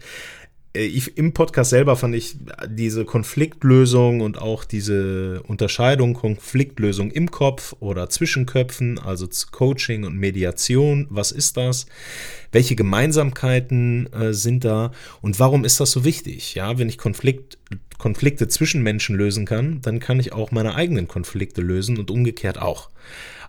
Äh, 0.77 0.85
ich, 0.85 1.17
Im 1.17 1.33
Podcast 1.33 1.71
selber 1.71 1.97
fand 1.97 2.15
ich 2.15 2.37
diese 2.69 3.05
Konfliktlösung 3.05 4.21
und 4.21 4.39
auch 4.39 4.65
diese 4.65 5.43
Unterscheidung 5.43 6.15
Konfliktlösung 6.15 7.11
im 7.11 7.31
Kopf 7.31 7.75
oder 7.81 8.09
zwischen 8.09 8.47
Köpfen, 8.47 8.99
also 8.99 9.27
Coaching 9.51 10.05
und 10.05 10.17
Mediation. 10.17 11.07
Was 11.11 11.33
ist 11.33 11.57
das? 11.57 11.87
Welche 12.53 12.77
Gemeinsamkeiten 12.77 14.13
äh, 14.13 14.33
sind 14.33 14.65
da 14.65 14.93
und 15.21 15.41
warum 15.41 15.65
ist 15.65 15.81
das 15.81 15.91
so 15.91 16.05
wichtig? 16.05 16.55
Ja, 16.55 16.79
wenn 16.79 16.89
ich 16.89 16.99
Konflikt 16.99 17.59
Konflikte 17.99 18.47
zwischen 18.47 18.83
Menschen 18.83 19.17
lösen 19.17 19.47
kann, 19.47 19.81
dann 19.81 20.01
kann 20.01 20.21
ich 20.21 20.35
auch 20.35 20.51
meine 20.51 20.75
eigenen 20.75 21.09
Konflikte 21.09 21.63
lösen 21.63 21.99
und 21.99 22.11
umgekehrt 22.11 22.61
auch. 22.61 22.91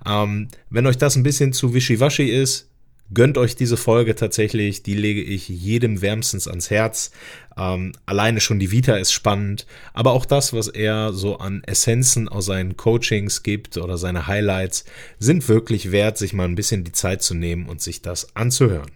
Ähm, 0.06 0.48
wenn 0.70 0.88
euch 0.88 0.98
das 0.98 1.18
ein 1.18 1.24
bisschen 1.24 1.52
zu 1.52 1.74
wischiwaschi 1.74 2.30
ist, 2.30 2.70
gönnt 3.14 3.38
euch 3.38 3.56
diese 3.56 3.78
Folge 3.78 4.16
tatsächlich, 4.16 4.84
die 4.84 4.96
lege 4.96 5.22
ich 5.22 5.48
jedem 5.48 6.02
wärmstens 6.02 6.48
ans 6.48 6.70
Herz. 6.70 7.12
Ähm, 7.58 7.94
alleine 8.06 8.40
schon 8.40 8.60
die 8.60 8.72
Vita 8.72 8.96
ist 8.96 9.12
spannend, 9.12 9.66
aber 9.94 10.12
auch 10.12 10.26
das, 10.26 10.54
was 10.54 10.68
er 10.68 11.14
so 11.14 11.38
an 11.38 11.64
Essenzen 11.66 12.28
aus 12.28 12.46
seinen 12.46 12.78
Coachings 12.78 13.44
gibt 13.44 13.78
oder 13.78 13.98
seine 13.98 14.28
Highlights, 14.28 14.86
sind 15.20 15.48
wirklich 15.50 15.92
wert, 15.92 16.18
sich 16.18 16.34
mal 16.34 16.46
ein 16.46 16.56
bisschen 16.56 16.84
die 16.84 16.92
Zeit 16.92 17.22
zu 17.22 17.34
nehmen 17.34 17.68
und 17.68 17.82
sich 17.82 18.02
das 18.02 18.36
anzuhören. 18.36 18.92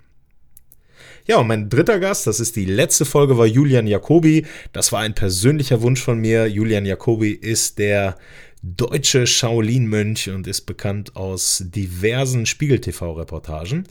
Ja, 1.27 1.37
und 1.37 1.47
mein 1.47 1.69
dritter 1.69 1.99
Gast, 1.99 2.25
das 2.25 2.39
ist 2.39 2.55
die 2.55 2.65
letzte 2.65 3.05
Folge, 3.05 3.37
war 3.37 3.45
Julian 3.45 3.85
Jacobi. 3.85 4.45
Das 4.73 4.91
war 4.91 5.01
ein 5.01 5.13
persönlicher 5.13 5.81
Wunsch 5.81 6.01
von 6.01 6.19
mir. 6.19 6.47
Julian 6.47 6.85
Jacobi 6.85 7.31
ist 7.31 7.77
der 7.77 8.17
deutsche 8.63 9.25
Shaolin-Mönch 9.25 10.29
und 10.29 10.47
ist 10.47 10.61
bekannt 10.61 11.15
aus 11.15 11.63
diversen 11.65 12.45
Spiegel-TV-Reportagen. 12.45 13.85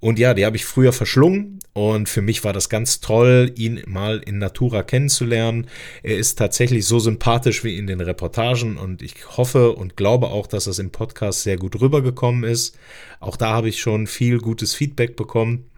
Und 0.00 0.18
ja, 0.18 0.34
die 0.34 0.44
habe 0.44 0.56
ich 0.56 0.66
früher 0.66 0.92
verschlungen 0.92 1.60
und 1.72 2.10
für 2.10 2.20
mich 2.20 2.44
war 2.44 2.52
das 2.52 2.68
ganz 2.68 3.00
toll, 3.00 3.50
ihn 3.56 3.82
mal 3.86 4.18
in 4.18 4.36
Natura 4.36 4.82
kennenzulernen. 4.82 5.66
Er 6.02 6.18
ist 6.18 6.36
tatsächlich 6.36 6.86
so 6.86 6.98
sympathisch 6.98 7.64
wie 7.64 7.78
in 7.78 7.86
den 7.86 8.02
Reportagen 8.02 8.76
und 8.76 9.00
ich 9.00 9.14
hoffe 9.38 9.72
und 9.72 9.96
glaube 9.96 10.28
auch, 10.28 10.46
dass 10.46 10.64
das 10.64 10.78
im 10.78 10.90
Podcast 10.90 11.42
sehr 11.42 11.56
gut 11.56 11.80
rübergekommen 11.80 12.44
ist. 12.44 12.76
Auch 13.18 13.36
da 13.36 13.54
habe 13.54 13.70
ich 13.70 13.80
schon 13.80 14.06
viel 14.06 14.38
gutes 14.38 14.74
Feedback 14.74 15.16
bekommen. 15.16 15.70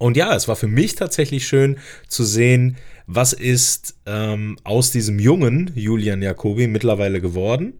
Und 0.00 0.16
ja, 0.16 0.34
es 0.34 0.48
war 0.48 0.56
für 0.56 0.66
mich 0.66 0.94
tatsächlich 0.94 1.46
schön 1.46 1.76
zu 2.08 2.24
sehen, 2.24 2.78
was 3.06 3.34
ist 3.34 3.96
ähm, 4.06 4.56
aus 4.64 4.92
diesem 4.92 5.18
jungen 5.18 5.70
Julian 5.74 6.22
Jacobi 6.22 6.68
mittlerweile 6.68 7.20
geworden. 7.20 7.74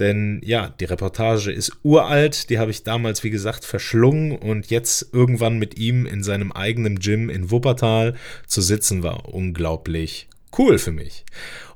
Denn 0.00 0.40
ja, 0.44 0.74
die 0.80 0.86
Reportage 0.86 1.52
ist 1.52 1.70
uralt, 1.84 2.50
die 2.50 2.58
habe 2.58 2.72
ich 2.72 2.82
damals, 2.82 3.22
wie 3.22 3.30
gesagt, 3.30 3.64
verschlungen 3.64 4.32
und 4.32 4.68
jetzt 4.70 5.10
irgendwann 5.12 5.60
mit 5.60 5.78
ihm 5.78 6.06
in 6.06 6.24
seinem 6.24 6.50
eigenen 6.50 6.98
Gym 6.98 7.30
in 7.30 7.52
Wuppertal 7.52 8.16
zu 8.48 8.62
sitzen 8.62 9.04
war 9.04 9.32
unglaublich 9.32 10.29
cool 10.58 10.78
für 10.78 10.92
mich. 10.92 11.24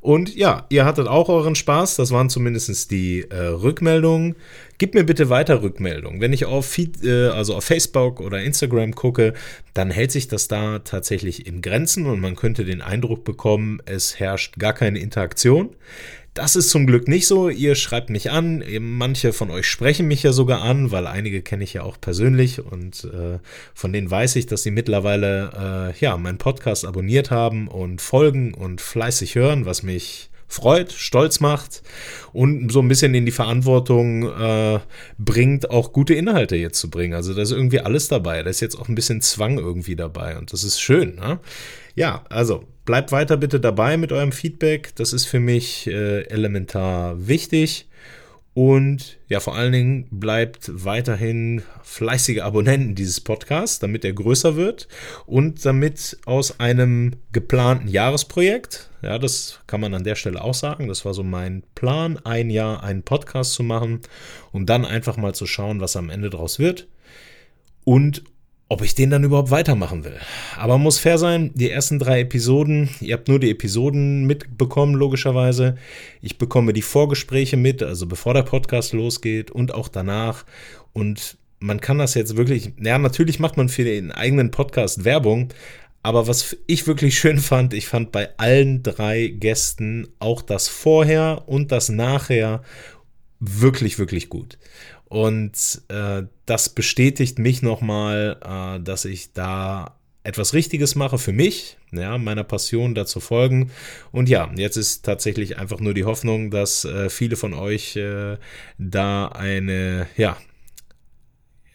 Und 0.01 0.37
ja, 0.37 0.67
ihr 0.69 0.85
hattet 0.85 1.09
auch 1.09 1.31
euren 1.31 1.55
Spaß, 1.55 1.97
das 1.97 2.11
waren 2.11 2.29
zumindest 2.29 2.91
die 2.91 3.23
äh, 3.31 3.37
Rückmeldungen. 3.37 4.37
Gib 4.77 4.93
mir 4.93 5.05
bitte 5.05 5.31
weiter 5.31 5.63
Rückmeldungen. 5.63 6.21
Wenn 6.21 6.35
ich 6.35 6.45
auf, 6.45 6.67
Feed, 6.67 7.03
äh, 7.03 7.29
also 7.29 7.55
auf 7.55 7.65
Facebook 7.65 8.21
oder 8.21 8.43
Instagram 8.43 8.95
gucke, 8.95 9.33
dann 9.73 9.91
hält 9.91 10.13
sich 10.13 10.29
das 10.29 10.47
da 10.47 10.81
tatsächlich 10.81 11.47
in 11.47 11.63
Grenzen 11.63 12.05
und 12.05 12.21
man 12.21 12.37
könnte 12.37 12.67
den 12.67 12.83
Eindruck 12.83 13.25
bekommen, 13.25 13.81
es 13.87 14.21
herrscht 14.21 14.59
gar 14.59 14.75
keine 14.75 14.99
Interaktion. 14.99 15.75
Das 16.35 16.57
ist 16.57 16.71
zum 16.71 16.85
Glück 16.89 17.07
nicht 17.07 17.29
so. 17.29 17.49
Ihr 17.49 17.77
schreibt 17.77 18.11
mich 18.11 18.33
an. 18.33 18.65
Manche 18.81 19.33
von 19.33 19.53
euch 19.53 19.69
sprechen 19.69 20.09
mich 20.09 20.25
ja 20.25 20.33
sogar 20.33 20.63
an, 20.63 20.91
weil 20.91 21.07
einige 21.07 21.43
kenne 21.43 21.63
ich 21.63 21.75
ja 21.75 21.85
auch 21.85 22.01
persönlich 22.01 22.59
und 22.61 23.05
äh, 23.05 23.39
von 23.73 23.93
denen 23.93 24.11
weiß 24.11 24.35
ich, 24.35 24.47
dass 24.47 24.65
sie 24.65 24.73
mittlerweile 24.73 25.93
äh, 25.95 25.99
ja 26.01 26.17
meinen 26.17 26.39
Podcast 26.39 26.85
abonniert 26.85 27.31
haben 27.31 27.69
und 27.69 28.03
folgen 28.03 28.53
und 28.53 28.81
fleißig 28.81 29.37
hören, 29.37 29.65
was 29.65 29.85
mich 29.85 30.29
freut, 30.49 30.91
stolz 30.91 31.39
macht 31.39 31.83
und 32.33 32.71
so 32.73 32.81
ein 32.81 32.89
bisschen 32.89 33.15
in 33.15 33.27
die 33.27 33.33
Verantwortung 33.33 34.29
äh, 34.29 34.81
bringt, 35.19 35.71
auch 35.71 35.93
gute 35.93 36.15
Inhalte 36.15 36.57
jetzt 36.57 36.81
zu 36.81 36.91
bringen. 36.91 37.15
Also 37.15 37.33
da 37.33 37.43
ist 37.43 37.53
irgendwie 37.53 37.81
alles 37.81 38.09
dabei. 38.09 38.43
Da 38.43 38.51
ist 38.51 38.61
jetzt 38.61 38.77
auch 38.77 38.89
ein 38.89 38.97
bisschen 38.97 39.21
Zwang 39.21 39.59
irgendwie 39.59 39.95
dabei 39.95 40.37
und 40.37 40.53
das 40.53 40.65
ist 40.65 40.81
schön. 40.81 41.15
Ne? 41.15 41.39
Ja, 41.95 42.25
also 42.29 42.65
bleibt 42.85 43.13
weiter 43.13 43.37
bitte 43.37 43.61
dabei 43.61 43.97
mit 43.97 44.13
eurem 44.13 44.33
Feedback. 44.33 44.95
Das 44.97 45.13
ist 45.13 45.27
für 45.27 45.41
mich 45.41 45.87
äh, 45.87 46.23
elementar 46.29 47.27
wichtig. 47.27 47.89
Und 48.55 49.19
ja, 49.29 49.41
vor 49.41 49.57
allen 49.57 49.73
Dingen 49.73 50.07
bleibt 50.13 50.71
weiterhin 50.73 51.63
fleißige 51.83 52.39
Abonnenten 52.39 52.95
dieses 52.95 53.21
Podcasts, 53.21 53.81
damit 53.81 54.05
er 54.05 54.13
größer 54.13 54.55
wird 54.55 54.87
und 55.27 55.65
damit 55.65 56.19
aus 56.25 56.61
einem 56.61 57.17
geplanten 57.33 57.89
Jahresprojekt, 57.89 58.91
ja, 59.03 59.19
das 59.19 59.59
kann 59.67 59.81
man 59.81 59.93
an 59.93 60.05
der 60.05 60.15
Stelle 60.15 60.41
auch 60.41 60.55
sagen, 60.55 60.87
das 60.87 61.05
war 61.05 61.15
so 61.15 61.25
mein 61.25 61.65
Plan, 61.75 62.17
ein 62.23 62.49
Jahr 62.49 62.85
einen 62.85 63.03
Podcast 63.03 63.55
zu 63.55 63.65
machen, 63.65 64.03
um 64.53 64.67
dann 64.67 64.85
einfach 64.85 65.17
mal 65.17 65.35
zu 65.35 65.47
schauen, 65.47 65.81
was 65.81 65.97
am 65.97 66.09
Ende 66.09 66.31
draus 66.31 66.61
wird. 66.61 66.87
Und 67.83 68.23
ob 68.69 68.83
ich 68.83 68.95
den 68.95 69.11
dann 69.11 69.25
überhaupt 69.25 69.51
weitermachen 69.51 70.05
will. 70.05 70.17
Aber 70.57 70.79
muss 70.79 70.99
fair 70.99 71.19
sein, 71.19 71.51
die 71.55 71.71
ersten 71.71 71.99
drei 71.99 72.21
Episoden, 72.21 72.89
ihr 73.01 73.15
habt 73.15 73.29
nur 73.29 73.39
die 73.39 73.51
Episoden 73.51 74.25
mitbekommen, 74.27 74.95
logischerweise. 74.95 75.77
Ich 76.23 76.39
bekomme 76.39 76.73
die 76.73 76.83
Vorgespräche 76.83 77.57
mit, 77.57 77.83
also 77.83 78.07
bevor 78.07 78.35
der 78.35 78.43
Podcast 78.43 78.93
losgeht 78.93 79.51
und 79.51 79.75
auch 79.75 79.89
danach. 79.89 80.45
Und 80.93 81.37
man 81.59 81.81
kann 81.81 81.99
das 81.99 82.15
jetzt 82.15 82.37
wirklich, 82.37 82.73
ja, 82.81 82.99
natürlich 82.99 83.39
macht 83.39 83.57
man 83.57 83.69
für 83.69 83.85
den 83.85 84.13
eigenen 84.13 84.51
Podcast 84.51 85.05
Werbung, 85.05 85.53
aber 86.03 86.27
was 86.27 86.57
ich 86.67 86.87
wirklich 86.87 87.19
schön 87.19 87.39
fand, 87.39 87.73
ich 87.73 87.87
fand 87.87 88.13
bei 88.13 88.29
allen 88.37 88.83
drei 88.83 89.29
Gästen 89.29 90.07
auch 90.19 90.43
das 90.43 90.69
Vorher 90.69 91.45
und 91.47 91.73
das 91.73 91.89
Nachher 91.89 92.63
wirklich, 93.41 93.99
wirklich 93.99 94.29
gut. 94.29 94.59
Und 95.15 95.81
äh, 95.91 96.25
das 96.45 96.71
bestätigt 96.71 97.39
mich 97.39 97.63
nochmal, 97.63 98.37
äh, 98.45 98.83
dass 98.83 99.05
ich 99.05 99.33
da 99.33 99.95
etwas 100.25 100.55
Richtiges 100.55 100.97
mache 100.97 101.19
für 101.19 101.31
mich, 101.31 101.77
ja, 101.93 102.19
meiner 102.19 102.43
Passion 102.43 102.97
dazu 102.97 103.21
folgen. 103.21 103.71
Und 104.11 104.29
ja, 104.29 104.51
jetzt 104.57 104.77
ist 104.77 105.05
tatsächlich 105.05 105.57
einfach 105.57 105.79
nur 105.79 105.95
die 105.95 106.03
Hoffnung, 106.03 106.51
dass 106.51 106.85
äh, 106.85 107.11
viele 107.11 107.37
von 107.37 107.55
euch 107.55 107.95
äh, 107.95 108.39
da 108.79 109.29
eine, 109.29 110.09
ja, 110.17 110.37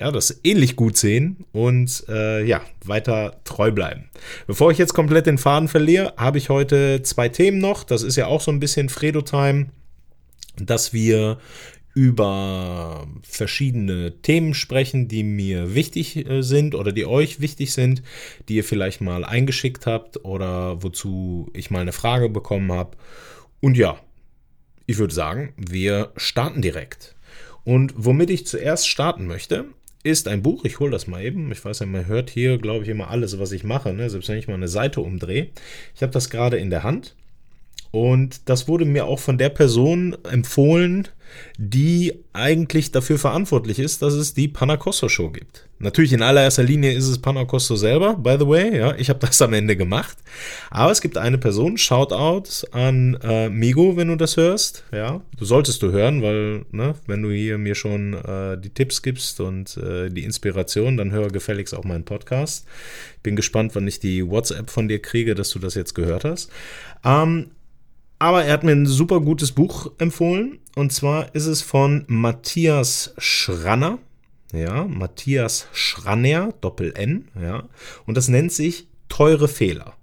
ja, 0.01 0.11
das 0.11 0.41
ähnlich 0.43 0.75
gut 0.75 0.97
sehen 0.97 1.45
und 1.53 2.03
äh, 2.09 2.43
ja, 2.43 2.59
weiter 2.83 3.39
treu 3.45 3.71
bleiben. 3.71 4.09
Bevor 4.47 4.69
ich 4.69 4.77
jetzt 4.77 4.93
komplett 4.93 5.27
den 5.27 5.37
Faden 5.37 5.69
verliere, 5.69 6.13
habe 6.17 6.39
ich 6.39 6.49
heute 6.49 7.03
zwei 7.03 7.29
Themen 7.29 7.59
noch. 7.59 7.85
Das 7.85 8.03
ist 8.03 8.17
ja 8.17 8.27
auch 8.27 8.41
so 8.41 8.51
ein 8.51 8.59
bisschen 8.59 8.89
Fredo-Time, 8.89 9.67
dass 10.57 10.91
wir 10.91 11.37
über 11.93 13.07
verschiedene 13.23 14.21
Themen 14.21 14.53
sprechen, 14.53 15.07
die 15.07 15.23
mir 15.23 15.73
wichtig 15.75 16.15
äh, 16.29 16.41
sind 16.41 16.75
oder 16.75 16.91
die 16.91 17.05
euch 17.05 17.39
wichtig 17.39 17.73
sind, 17.73 18.03
die 18.47 18.55
ihr 18.55 18.63
vielleicht 18.63 19.01
mal 19.01 19.25
eingeschickt 19.25 19.85
habt 19.85 20.23
oder 20.23 20.83
wozu 20.83 21.49
ich 21.53 21.71
mal 21.71 21.81
eine 21.81 21.91
Frage 21.91 22.29
bekommen 22.29 22.71
habe. 22.71 22.97
Und 23.59 23.77
ja, 23.77 23.99
ich 24.85 24.97
würde 24.97 25.13
sagen, 25.13 25.53
wir 25.57 26.11
starten 26.15 26.61
direkt. 26.61 27.15
Und 27.63 27.93
womit 27.95 28.29
ich 28.29 28.47
zuerst 28.47 28.87
starten 28.87 29.27
möchte, 29.27 29.65
ist 30.03 30.27
ein 30.27 30.41
Buch. 30.41 30.65
Ich 30.65 30.79
hole 30.79 30.91
das 30.91 31.07
mal 31.07 31.23
eben. 31.23 31.51
Ich 31.51 31.63
weiß 31.63 31.79
ja, 31.79 31.85
man 31.85 32.07
hört 32.07 32.29
hier, 32.29 32.57
glaube 32.57 32.83
ich, 32.83 32.89
immer 32.89 33.09
alles, 33.09 33.37
was 33.37 33.51
ich 33.51 33.63
mache, 33.63 33.93
ne? 33.93 34.09
selbst 34.09 34.29
wenn 34.29 34.37
ich 34.37 34.47
mal 34.47 34.53
eine 34.53 34.67
Seite 34.67 35.01
umdrehe. 35.01 35.49
Ich 35.95 36.01
habe 36.01 36.13
das 36.13 36.29
gerade 36.29 36.57
in 36.57 36.69
der 36.69 36.83
Hand. 36.83 37.15
Und 37.91 38.49
das 38.49 38.67
wurde 38.67 38.85
mir 38.85 39.05
auch 39.05 39.19
von 39.19 39.37
der 39.37 39.49
Person 39.49 40.15
empfohlen, 40.29 41.07
die 41.57 42.13
eigentlich 42.33 42.91
dafür 42.91 43.17
verantwortlich 43.17 43.79
ist, 43.79 44.01
dass 44.01 44.13
es 44.13 44.33
die 44.33 44.47
Panacosto 44.47 45.09
Show 45.09 45.29
gibt. 45.29 45.67
Natürlich 45.79 46.11
in 46.11 46.21
allererster 46.21 46.63
Linie 46.63 46.91
ist 46.91 47.07
es 47.07 47.19
Panacosto 47.19 47.75
selber, 47.75 48.15
by 48.15 48.35
the 48.39 48.47
way, 48.47 48.77
ja, 48.77 48.95
ich 48.95 49.09
habe 49.09 49.19
das 49.25 49.41
am 49.41 49.53
Ende 49.53 49.75
gemacht. 49.75 50.17
Aber 50.69 50.91
es 50.91 51.01
gibt 51.01 51.17
eine 51.17 51.37
Person, 51.37 51.77
Shoutout 51.77 52.67
an 52.71 53.17
äh, 53.23 53.49
Migo, 53.49 53.95
wenn 53.95 54.09
du 54.09 54.15
das 54.15 54.37
hörst, 54.37 54.83
ja, 54.91 55.21
du 55.37 55.45
solltest 55.45 55.81
du 55.81 55.91
hören, 55.91 56.21
weil, 56.21 56.65
ne, 56.71 56.95
wenn 57.07 57.21
du 57.21 57.31
hier 57.31 57.57
mir 57.57 57.75
schon 57.75 58.13
äh, 58.13 58.59
die 58.59 58.71
Tipps 58.71 59.01
gibst 59.01 59.39
und 59.39 59.77
äh, 59.77 60.09
die 60.09 60.23
Inspiration, 60.23 60.97
dann 60.97 61.11
höre 61.11 61.29
gefälligst 61.29 61.75
auch 61.75 61.85
meinen 61.85 62.05
Podcast. 62.05 62.67
Bin 63.23 63.35
gespannt, 63.35 63.75
wann 63.75 63.87
ich 63.87 63.99
die 63.99 64.27
WhatsApp 64.27 64.69
von 64.69 64.87
dir 64.87 65.01
kriege, 65.01 65.35
dass 65.35 65.49
du 65.49 65.59
das 65.59 65.75
jetzt 65.75 65.95
gehört 65.95 66.23
hast. 66.23 66.51
Ähm, 67.03 67.51
aber 68.19 68.43
er 68.43 68.53
hat 68.53 68.63
mir 68.63 68.73
ein 68.73 68.85
super 68.85 69.21
gutes 69.21 69.53
Buch 69.53 69.91
empfohlen. 69.97 70.59
Und 70.75 70.91
zwar 70.91 71.33
ist 71.33 71.45
es 71.45 71.61
von 71.61 72.03
Matthias 72.07 73.13
Schranner. 73.17 73.99
Ja, 74.51 74.83
Matthias 74.85 75.67
Schranner, 75.71 76.53
Doppel-N. 76.61 77.29
Ja. 77.41 77.63
Und 78.05 78.17
das 78.17 78.27
nennt 78.27 78.51
sich 78.51 78.87
Teure 79.07 79.47
Fehler. 79.47 79.93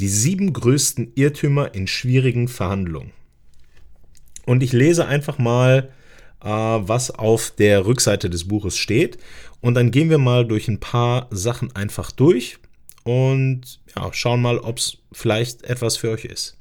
Die 0.00 0.08
sieben 0.08 0.52
größten 0.52 1.12
Irrtümer 1.14 1.74
in 1.74 1.86
schwierigen 1.86 2.48
Verhandlungen. 2.48 3.12
Und 4.46 4.62
ich 4.62 4.72
lese 4.72 5.06
einfach 5.06 5.38
mal, 5.38 5.90
äh, 6.42 6.48
was 6.48 7.10
auf 7.10 7.50
der 7.50 7.84
Rückseite 7.86 8.30
des 8.30 8.48
Buches 8.48 8.78
steht. 8.78 9.18
Und 9.60 9.74
dann 9.74 9.90
gehen 9.90 10.10
wir 10.10 10.18
mal 10.18 10.46
durch 10.46 10.66
ein 10.68 10.80
paar 10.80 11.28
Sachen 11.30 11.74
einfach 11.76 12.10
durch 12.10 12.58
und 13.04 13.80
ja, 13.96 14.12
schauen 14.12 14.42
mal, 14.42 14.58
ob 14.58 14.78
es 14.78 14.98
vielleicht 15.12 15.62
etwas 15.64 15.96
für 15.96 16.10
euch 16.10 16.24
ist. 16.24 16.56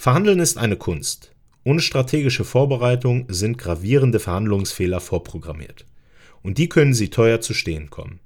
Verhandeln 0.00 0.38
ist 0.38 0.56
eine 0.56 0.78
Kunst. 0.78 1.30
Ohne 1.62 1.82
strategische 1.82 2.46
Vorbereitung 2.46 3.26
sind 3.28 3.58
gravierende 3.58 4.18
Verhandlungsfehler 4.18 4.98
vorprogrammiert. 4.98 5.84
Und 6.42 6.56
die 6.56 6.70
können 6.70 6.94
Sie 6.94 7.10
teuer 7.10 7.42
zu 7.42 7.52
stehen 7.52 7.90
kommen. 7.90 8.18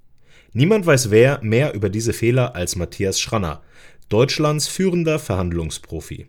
Niemand 0.52 0.86
weiß 0.86 1.10
wer 1.10 1.42
mehr 1.42 1.74
über 1.74 1.88
diese 1.88 2.12
Fehler 2.12 2.54
als 2.54 2.76
Matthias 2.76 3.18
Schranner, 3.18 3.60
Deutschlands 4.08 4.68
führender 4.68 5.18
Verhandlungsprofi. 5.18 6.28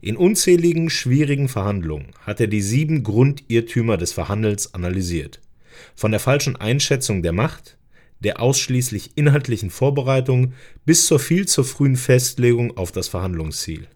In 0.00 0.16
unzähligen 0.16 0.88
schwierigen 0.88 1.50
Verhandlungen 1.50 2.12
hat 2.22 2.40
er 2.40 2.46
die 2.46 2.62
sieben 2.62 3.02
Grundirrtümer 3.02 3.98
des 3.98 4.14
Verhandelns 4.14 4.72
analysiert. 4.72 5.42
Von 5.94 6.10
der 6.10 6.20
falschen 6.20 6.56
Einschätzung 6.56 7.22
der 7.22 7.32
Macht, 7.32 7.76
der 8.20 8.40
ausschließlich 8.40 9.10
inhaltlichen 9.16 9.68
Vorbereitung 9.68 10.54
bis 10.86 11.04
zur 11.04 11.20
viel 11.20 11.46
zu 11.46 11.64
frühen 11.64 11.96
Festlegung 11.96 12.78
auf 12.78 12.92
das 12.92 13.08
Verhandlungsziel. 13.08 13.86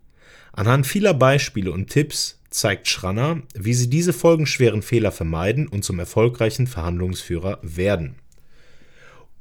Anhand 0.57 0.87
vieler 0.87 1.15
Beispiele 1.15 1.73
und 1.73 1.91
Tipps 1.91 2.41
zeigt 2.49 2.87
Schranner, 2.87 3.43
wie 3.55 3.75
Sie 3.75 3.91
diese 3.91 4.13
folgenschweren 4.13 4.83
Fehler 4.83 5.11
vermeiden 5.11 5.67
und 5.67 5.85
zum 5.85 5.99
erfolgreichen 5.99 6.69
Verhandlungsführer 6.69 7.59
werden. 7.63 8.15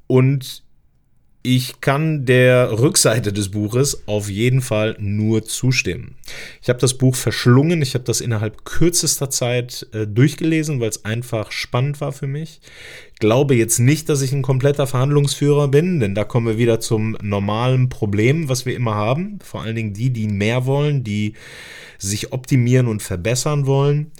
Und 0.08 0.64
ich 1.46 1.82
kann 1.82 2.26
der 2.26 2.80
Rückseite 2.80 3.34
des 3.34 3.50
Buches 3.50 4.08
auf 4.08 4.30
jeden 4.30 4.62
Fall 4.62 4.96
nur 4.98 5.44
zustimmen. 5.44 6.16
Ich 6.62 6.70
habe 6.70 6.80
das 6.80 6.98
Buch 6.98 7.16
verschlungen, 7.16 7.82
ich 7.82 7.96
habe 7.96 8.06
das 8.06 8.22
innerhalb 8.22 8.64
kürzester 8.64 9.30
Zeit 9.30 9.86
äh, 9.92 10.08
durchgelesen, 10.08 10.80
weil 10.80 10.88
es 10.88 11.04
einfach 11.04 11.52
spannend 11.52 12.00
war 12.00 12.14
für 12.14 12.28
mich. 12.28 12.62
Glaube 13.20 13.56
jetzt 13.56 13.80
nicht, 13.80 14.08
dass 14.08 14.22
ich 14.22 14.32
ein 14.32 14.42
kompletter 14.42 14.88
Verhandlungsführer 14.88 15.68
bin, 15.68 16.00
denn 16.00 16.16
da 16.16 16.24
kommen 16.24 16.48
wir 16.48 16.58
wieder 16.58 16.80
zum 16.80 17.18
normalen 17.22 17.90
Problem, 17.90 18.48
was 18.48 18.66
wir 18.66 18.76
immer 18.76 18.96
haben. 18.96 19.40
Vor 19.44 19.64
allen 19.64 19.76
Dingen 19.76 19.94
die, 19.94 20.12
die 20.12 20.28
mehr 20.28 20.66
wollen, 20.66 21.04
die 21.04 21.34
sich 21.98 22.32
optimieren 22.32 22.88
und 22.88 23.02
verbessern 23.02 23.66
wollen. 23.66 24.12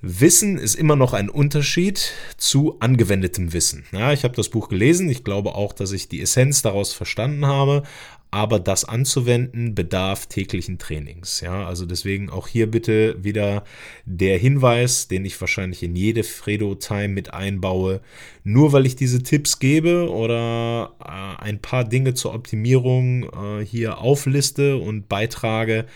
Wissen 0.00 0.58
ist 0.58 0.76
immer 0.76 0.94
noch 0.94 1.12
ein 1.12 1.28
Unterschied 1.28 2.12
zu 2.36 2.76
angewendetem 2.78 3.52
Wissen. 3.52 3.84
Ja, 3.90 4.12
ich 4.12 4.22
habe 4.22 4.36
das 4.36 4.48
Buch 4.48 4.68
gelesen, 4.68 5.08
ich 5.08 5.24
glaube 5.24 5.56
auch, 5.56 5.72
dass 5.72 5.90
ich 5.90 6.08
die 6.08 6.20
Essenz 6.20 6.62
daraus 6.62 6.92
verstanden 6.92 7.46
habe, 7.46 7.82
aber 8.30 8.60
das 8.60 8.84
anzuwenden 8.84 9.74
bedarf 9.74 10.26
täglichen 10.26 10.78
Trainings. 10.78 11.40
Ja, 11.40 11.66
also 11.66 11.84
deswegen 11.84 12.30
auch 12.30 12.46
hier 12.46 12.70
bitte 12.70 13.16
wieder 13.24 13.64
der 14.04 14.38
Hinweis, 14.38 15.08
den 15.08 15.24
ich 15.24 15.40
wahrscheinlich 15.40 15.82
in 15.82 15.96
jede 15.96 16.22
Fredo-Time 16.22 17.08
mit 17.08 17.32
einbaue. 17.32 18.00
Nur 18.44 18.72
weil 18.72 18.86
ich 18.86 18.96
diese 18.96 19.22
Tipps 19.22 19.58
gebe 19.58 20.10
oder 20.10 20.92
äh, 21.00 21.42
ein 21.42 21.60
paar 21.60 21.84
Dinge 21.84 22.14
zur 22.14 22.34
Optimierung 22.34 23.24
äh, 23.24 23.64
hier 23.64 23.98
aufliste 23.98 24.76
und 24.76 25.08
beitrage, 25.08 25.86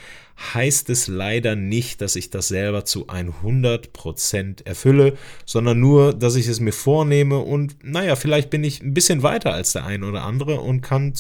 heißt 0.54 0.90
es 0.90 1.08
leider 1.08 1.56
nicht, 1.56 2.00
dass 2.00 2.16
ich 2.16 2.30
das 2.30 2.48
selber 2.48 2.84
zu 2.84 3.06
100% 3.08 4.66
erfülle, 4.66 5.16
sondern 5.44 5.80
nur, 5.80 6.12
dass 6.12 6.34
ich 6.34 6.46
es 6.46 6.60
mir 6.60 6.72
vornehme 6.72 7.38
und 7.38 7.76
naja, 7.82 8.16
vielleicht 8.16 8.50
bin 8.50 8.64
ich 8.64 8.82
ein 8.82 8.94
bisschen 8.94 9.22
weiter 9.22 9.52
als 9.52 9.72
der 9.72 9.84
ein 9.84 10.04
oder 10.04 10.24
andere 10.24 10.60
und 10.60 10.80
kann 10.80 11.12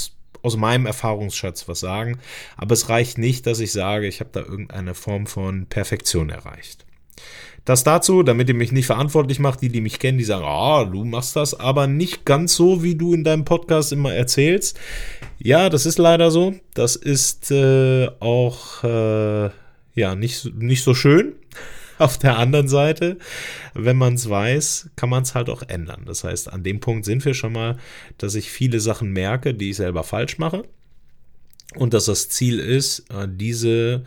aus 0.42 0.56
meinem 0.56 0.86
Erfahrungsschatz 0.86 1.68
was 1.68 1.80
sagen, 1.80 2.18
aber 2.56 2.72
es 2.72 2.88
reicht 2.88 3.18
nicht, 3.18 3.46
dass 3.46 3.60
ich 3.60 3.72
sage, 3.72 4.06
ich 4.06 4.20
habe 4.20 4.30
da 4.32 4.40
irgendeine 4.40 4.94
Form 4.94 5.26
von 5.26 5.66
Perfektion 5.66 6.30
erreicht. 6.30 6.84
Das 7.64 7.84
dazu, 7.84 8.24
damit 8.24 8.48
ihr 8.48 8.54
mich 8.54 8.72
nicht 8.72 8.86
verantwortlich 8.86 9.38
macht, 9.38 9.62
die, 9.62 9.68
die 9.68 9.80
mich 9.80 10.00
kennen, 10.00 10.18
die 10.18 10.24
sagen, 10.24 10.44
ah, 10.44 10.84
du 10.84 11.04
machst 11.04 11.36
das, 11.36 11.58
aber 11.58 11.86
nicht 11.86 12.24
ganz 12.24 12.56
so, 12.56 12.82
wie 12.82 12.96
du 12.96 13.14
in 13.14 13.22
deinem 13.22 13.44
Podcast 13.44 13.92
immer 13.92 14.12
erzählst. 14.12 14.78
Ja, 15.38 15.68
das 15.70 15.86
ist 15.86 15.98
leider 15.98 16.32
so. 16.32 16.54
Das 16.74 16.96
ist 16.96 17.52
äh, 17.52 18.08
auch 18.18 18.82
äh, 18.82 19.50
ja 19.94 20.14
nicht, 20.16 20.52
nicht 20.56 20.82
so 20.82 20.94
schön. 20.94 21.34
Auf 21.98 22.18
der 22.18 22.36
anderen 22.36 22.66
Seite, 22.66 23.18
wenn 23.74 23.96
man 23.96 24.14
es 24.14 24.28
weiß, 24.28 24.90
kann 24.96 25.08
man 25.10 25.22
es 25.22 25.36
halt 25.36 25.48
auch 25.48 25.62
ändern. 25.62 26.02
Das 26.04 26.24
heißt, 26.24 26.52
an 26.52 26.64
dem 26.64 26.80
Punkt 26.80 27.04
sind 27.04 27.24
wir 27.24 27.34
schon 27.34 27.52
mal, 27.52 27.76
dass 28.18 28.34
ich 28.34 28.50
viele 28.50 28.80
Sachen 28.80 29.12
merke, 29.12 29.54
die 29.54 29.70
ich 29.70 29.76
selber 29.76 30.02
falsch 30.02 30.38
mache. 30.38 30.64
Und 31.76 31.94
dass 31.94 32.06
das 32.06 32.28
Ziel 32.28 32.58
ist, 32.58 33.10
äh, 33.10 33.28
diese 33.30 34.02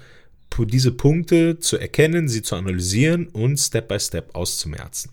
diese 0.65 0.91
Punkte 0.91 1.59
zu 1.59 1.77
erkennen, 1.77 2.27
sie 2.27 2.41
zu 2.41 2.55
analysieren 2.55 3.27
und 3.27 3.57
Step 3.57 3.87
by 3.87 3.99
Step 3.99 4.35
auszumerzen. 4.35 5.11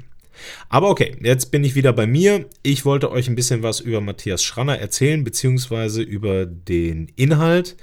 Aber 0.68 0.90
okay, 0.90 1.16
jetzt 1.22 1.50
bin 1.50 1.64
ich 1.64 1.74
wieder 1.74 1.92
bei 1.92 2.06
mir. 2.06 2.46
Ich 2.62 2.84
wollte 2.84 3.10
euch 3.10 3.28
ein 3.28 3.34
bisschen 3.34 3.62
was 3.62 3.80
über 3.80 4.00
Matthias 4.00 4.42
Schranner 4.42 4.78
erzählen, 4.78 5.24
beziehungsweise 5.24 6.02
über 6.02 6.46
den 6.46 7.08
Inhalt. 7.16 7.76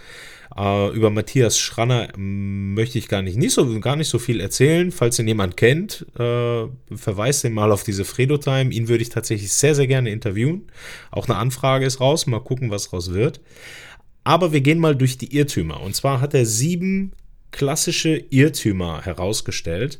Uh, 0.57 0.89
über 0.89 1.11
Matthias 1.11 1.59
Schranner 1.59 2.09
möchte 2.17 2.97
ich 2.97 3.07
gar 3.07 3.21
nicht, 3.21 3.37
nicht 3.37 3.53
so, 3.53 3.79
gar 3.79 3.95
nicht 3.95 4.09
so 4.09 4.17
viel 4.17 4.41
erzählen. 4.41 4.91
Falls 4.91 5.19
ihn 5.19 5.27
jemand 5.27 5.57
kennt, 5.57 6.07
uh, 6.19 6.69
verweist 6.93 7.43
den 7.43 7.53
mal 7.53 7.71
auf 7.71 7.83
diese 7.83 8.03
Fredo-Time. 8.03 8.73
Ihn 8.73 8.87
würde 8.87 9.03
ich 9.03 9.09
tatsächlich 9.09 9.53
sehr, 9.53 9.75
sehr 9.75 9.85
gerne 9.85 10.09
interviewen. 10.09 10.63
Auch 11.11 11.29
eine 11.29 11.37
Anfrage 11.37 11.85
ist 11.85 12.01
raus. 12.01 12.25
Mal 12.25 12.39
gucken, 12.39 12.71
was 12.71 12.91
raus 12.91 13.13
wird. 13.13 13.41
Aber 14.23 14.51
wir 14.51 14.61
gehen 14.61 14.79
mal 14.79 14.95
durch 14.95 15.19
die 15.19 15.35
Irrtümer. 15.35 15.81
Und 15.81 15.95
zwar 15.95 16.19
hat 16.19 16.33
er 16.33 16.45
sieben 16.45 17.13
klassische 17.51 18.17
Irrtümer 18.29 19.03
herausgestellt. 19.03 19.99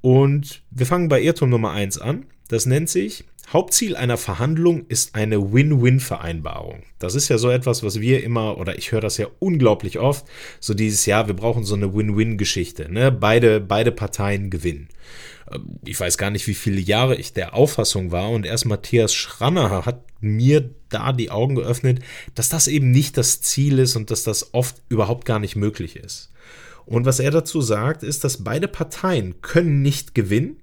Und 0.00 0.62
wir 0.70 0.86
fangen 0.86 1.08
bei 1.08 1.20
Irrtum 1.20 1.50
Nummer 1.50 1.72
1 1.72 1.98
an. 1.98 2.26
Das 2.48 2.66
nennt 2.66 2.88
sich 2.88 3.24
Hauptziel 3.52 3.96
einer 3.96 4.16
Verhandlung 4.16 4.86
ist 4.86 5.16
eine 5.16 5.52
Win-Win-Vereinbarung. 5.52 6.84
Das 7.00 7.16
ist 7.16 7.28
ja 7.28 7.36
so 7.36 7.50
etwas, 7.50 7.82
was 7.82 8.00
wir 8.00 8.22
immer, 8.22 8.58
oder 8.58 8.78
ich 8.78 8.92
höre 8.92 9.00
das 9.00 9.16
ja 9.16 9.26
unglaublich 9.40 9.98
oft, 9.98 10.24
so 10.60 10.72
dieses 10.72 11.04
Jahr, 11.04 11.26
wir 11.26 11.34
brauchen 11.34 11.64
so 11.64 11.74
eine 11.74 11.92
Win-Win-Geschichte. 11.92 12.90
Ne? 12.92 13.10
Beide, 13.10 13.60
beide 13.60 13.90
Parteien 13.90 14.50
gewinnen. 14.50 14.88
Ähm, 15.50 15.80
ich 15.84 15.98
weiß 15.98 16.16
gar 16.16 16.30
nicht, 16.30 16.46
wie 16.46 16.54
viele 16.54 16.80
Jahre 16.80 17.16
ich 17.16 17.32
der 17.32 17.54
Auffassung 17.54 18.12
war 18.12 18.30
und 18.30 18.46
erst 18.46 18.66
Matthias 18.66 19.12
Schranner 19.12 19.84
hat 19.84 20.04
mir 20.20 20.70
da 20.88 21.12
die 21.12 21.32
Augen 21.32 21.56
geöffnet, 21.56 22.00
dass 22.36 22.50
das 22.50 22.68
eben 22.68 22.92
nicht 22.92 23.16
das 23.16 23.40
Ziel 23.40 23.80
ist 23.80 23.96
und 23.96 24.12
dass 24.12 24.22
das 24.22 24.54
oft 24.54 24.80
überhaupt 24.88 25.24
gar 25.24 25.40
nicht 25.40 25.56
möglich 25.56 25.96
ist. 25.96 26.29
Und 26.90 27.06
was 27.06 27.20
er 27.20 27.30
dazu 27.30 27.60
sagt, 27.60 28.02
ist, 28.02 28.24
dass 28.24 28.42
beide 28.42 28.66
Parteien 28.66 29.40
können 29.42 29.80
nicht 29.80 30.12
gewinnen. 30.12 30.56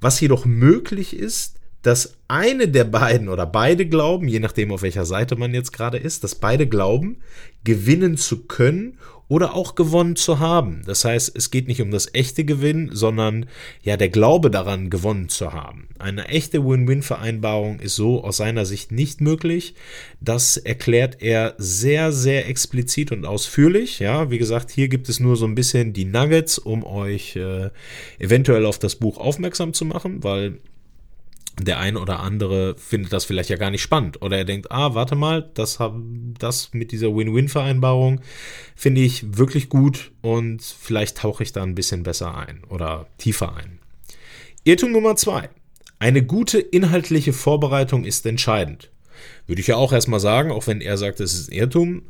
Was 0.00 0.18
jedoch 0.18 0.46
möglich 0.46 1.14
ist, 1.14 1.57
dass 1.82 2.18
eine 2.26 2.68
der 2.68 2.84
beiden 2.84 3.28
oder 3.28 3.46
beide 3.46 3.86
glauben, 3.86 4.28
je 4.28 4.40
nachdem 4.40 4.72
auf 4.72 4.82
welcher 4.82 5.04
Seite 5.04 5.36
man 5.36 5.54
jetzt 5.54 5.72
gerade 5.72 5.98
ist, 5.98 6.24
dass 6.24 6.34
beide 6.34 6.66
glauben, 6.66 7.18
gewinnen 7.64 8.16
zu 8.16 8.44
können 8.44 8.98
oder 9.28 9.54
auch 9.54 9.74
gewonnen 9.74 10.16
zu 10.16 10.38
haben. 10.38 10.82
Das 10.86 11.04
heißt, 11.04 11.36
es 11.36 11.50
geht 11.50 11.68
nicht 11.68 11.82
um 11.82 11.90
das 11.90 12.14
echte 12.14 12.44
Gewinn, 12.44 12.90
sondern 12.92 13.46
ja 13.82 13.98
der 13.98 14.08
Glaube 14.08 14.50
daran, 14.50 14.88
gewonnen 14.88 15.28
zu 15.28 15.52
haben. 15.52 15.88
Eine 15.98 16.28
echte 16.28 16.64
Win-Win-Vereinbarung 16.64 17.78
ist 17.78 17.94
so 17.94 18.24
aus 18.24 18.38
seiner 18.38 18.64
Sicht 18.64 18.90
nicht 18.90 19.20
möglich. 19.20 19.74
Das 20.20 20.56
erklärt 20.56 21.20
er 21.20 21.54
sehr, 21.58 22.10
sehr 22.10 22.48
explizit 22.48 23.12
und 23.12 23.26
ausführlich. 23.26 23.98
Ja, 23.98 24.30
wie 24.30 24.38
gesagt, 24.38 24.70
hier 24.70 24.88
gibt 24.88 25.10
es 25.10 25.20
nur 25.20 25.36
so 25.36 25.44
ein 25.44 25.54
bisschen 25.54 25.92
die 25.92 26.06
Nuggets, 26.06 26.58
um 26.58 26.84
euch 26.84 27.36
äh, 27.36 27.68
eventuell 28.18 28.64
auf 28.64 28.78
das 28.78 28.96
Buch 28.96 29.18
aufmerksam 29.18 29.74
zu 29.74 29.84
machen, 29.84 30.24
weil 30.24 30.58
der 31.60 31.78
ein 31.78 31.96
oder 31.96 32.20
andere 32.20 32.76
findet 32.76 33.12
das 33.12 33.24
vielleicht 33.24 33.50
ja 33.50 33.56
gar 33.56 33.70
nicht 33.70 33.82
spannend. 33.82 34.22
Oder 34.22 34.38
er 34.38 34.44
denkt, 34.44 34.70
ah, 34.70 34.94
warte 34.94 35.16
mal, 35.16 35.50
das, 35.54 35.78
das 36.38 36.72
mit 36.72 36.92
dieser 36.92 37.14
Win-Win-Vereinbarung 37.14 38.20
finde 38.76 39.00
ich 39.00 39.36
wirklich 39.38 39.68
gut 39.68 40.12
und 40.22 40.62
vielleicht 40.62 41.18
tauche 41.18 41.42
ich 41.42 41.52
da 41.52 41.62
ein 41.62 41.74
bisschen 41.74 42.02
besser 42.02 42.36
ein 42.36 42.62
oder 42.68 43.06
tiefer 43.18 43.56
ein. 43.56 43.78
Irrtum 44.64 44.92
Nummer 44.92 45.16
zwei. 45.16 45.48
Eine 45.98 46.22
gute 46.22 46.60
inhaltliche 46.60 47.32
Vorbereitung 47.32 48.04
ist 48.04 48.24
entscheidend. 48.26 48.90
Würde 49.46 49.60
ich 49.60 49.66
ja 49.66 49.76
auch 49.76 49.92
erstmal 49.92 50.20
sagen, 50.20 50.52
auch 50.52 50.66
wenn 50.66 50.80
er 50.80 50.96
sagt, 50.96 51.20
es 51.20 51.34
ist 51.34 51.50
ein 51.50 51.54
Irrtum. 51.54 52.02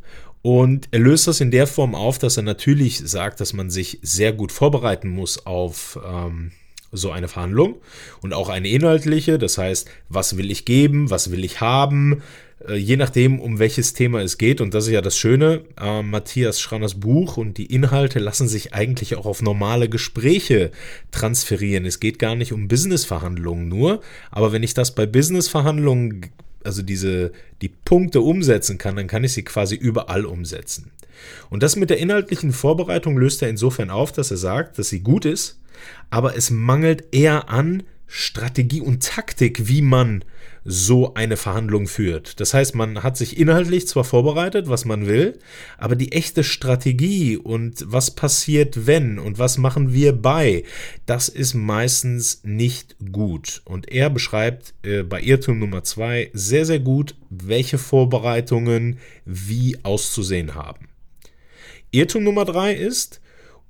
Und 0.43 0.89
er 0.93 1.01
löst 1.01 1.27
das 1.27 1.41
in 1.41 1.51
der 1.51 1.67
Form 1.67 1.95
auf, 1.95 2.19
dass 2.19 2.37
er 2.37 2.43
natürlich 2.43 2.99
sagt, 2.99 3.41
dass 3.41 3.53
man 3.53 3.71
sich 3.71 3.99
sehr 4.03 4.33
gut 4.33 4.53
vorbereiten 4.53 5.09
muss 5.09 5.47
auf 5.47 5.99
ähm, 6.05 6.53
so 6.93 7.11
eine 7.11 7.29
Verhandlung 7.29 7.77
und 8.23 8.33
auch 8.33 8.49
eine 8.49 8.69
inhaltliche, 8.69 9.39
das 9.39 9.59
heißt, 9.59 9.91
was 10.09 10.37
will 10.37 10.51
ich 10.51 10.65
geben, 10.65 11.11
was 11.11 11.31
will 11.31 11.45
ich 11.45 11.61
haben, 11.61 12.23
äh, 12.67 12.75
je 12.75 12.97
nachdem, 12.97 13.41
um 13.41 13.59
welches 13.59 13.93
Thema 13.93 14.21
es 14.23 14.39
geht. 14.39 14.61
Und 14.61 14.75
das 14.75 14.87
ist 14.87 14.93
ja 14.93 15.01
das 15.01 15.17
Schöne, 15.17 15.63
äh, 15.81 16.03
Matthias 16.03 16.61
Schranners 16.61 16.99
Buch 16.99 17.37
und 17.37 17.59
die 17.59 17.67
Inhalte 17.67 18.19
lassen 18.19 18.49
sich 18.49 18.75
eigentlich 18.75 19.17
auch 19.17 19.27
auf 19.27 19.43
normale 19.43 19.89
Gespräche 19.89 20.71
transferieren. 21.11 21.85
Es 21.85 22.01
geht 22.01 22.19
gar 22.19 22.35
nicht 22.35 22.53
um 22.53 22.69
Businessverhandlungen 22.69 23.69
nur, 23.69 24.01
aber 24.31 24.53
wenn 24.53 24.63
ich 24.63 24.75
das 24.75 24.95
bei 24.95 25.07
Businessverhandlungen, 25.07 26.27
also 26.69 26.83
diese, 26.83 27.33
die 27.63 27.71
Punkte 27.71 28.21
umsetzen 28.21 28.77
kann, 28.77 28.95
dann 28.95 29.07
kann 29.07 29.25
ich 29.25 29.33
sie 29.33 29.43
quasi 29.43 29.75
überall 29.75 30.27
umsetzen. 30.27 30.93
Und 31.49 31.63
das 31.63 31.77
mit 31.77 31.89
der 31.89 31.99
inhaltlichen 31.99 32.53
Vorbereitung 32.53 33.17
löst 33.17 33.41
er 33.41 33.49
insofern 33.49 33.89
auf, 33.89 34.13
dass 34.13 34.31
er 34.31 34.37
sagt, 34.37 34.79
dass 34.79 34.91
sie 34.91 35.01
gut 35.01 35.25
ist, 35.25 35.61
aber 36.11 36.37
es 36.37 36.51
mangelt 36.51 37.05
eher 37.11 37.49
an 37.49 37.85
Strategie 38.09 38.81
und 38.81 39.03
Taktik, 39.03 39.69
wie 39.69 39.83
man 39.83 40.25
so 40.65 41.15
eine 41.15 41.37
Verhandlung 41.37 41.87
führt. 41.87 42.41
Das 42.41 42.53
heißt, 42.53 42.75
man 42.75 43.03
hat 43.03 43.17
sich 43.17 43.39
inhaltlich 43.39 43.87
zwar 43.87 44.05
vorbereitet, 44.05 44.69
was 44.69 44.85
man 44.85 45.07
will, 45.07 45.39
aber 45.79 45.95
die 45.95 46.13
echte 46.13 46.45
Strategie 46.45 47.37
und 47.37 47.85
was 47.87 48.11
passiert, 48.11 48.87
wenn 48.87 49.19
und 49.19 49.39
was 49.39 49.57
machen 49.57 49.93
wir 49.93 50.13
bei, 50.13 50.65
das 51.07 51.29
ist 51.29 51.55
meistens 51.55 52.41
nicht 52.45 52.97
gut. 53.13 53.63
Und 53.65 53.91
er 53.91 54.11
beschreibt 54.11 54.75
äh, 54.83 55.03
bei 55.03 55.23
Irrtum 55.23 55.59
Nummer 55.59 55.85
zwei 55.85 56.31
sehr, 56.33 56.67
sehr 56.67 56.81
gut, 56.81 57.15
welche 57.31 57.79
Vorbereitungen 57.79 58.99
wie 59.25 59.79
auszusehen 59.85 60.55
haben. 60.55 60.89
Irrtum 61.91 62.25
Nummer 62.25 62.45
drei 62.45 62.75
ist, 62.75 63.21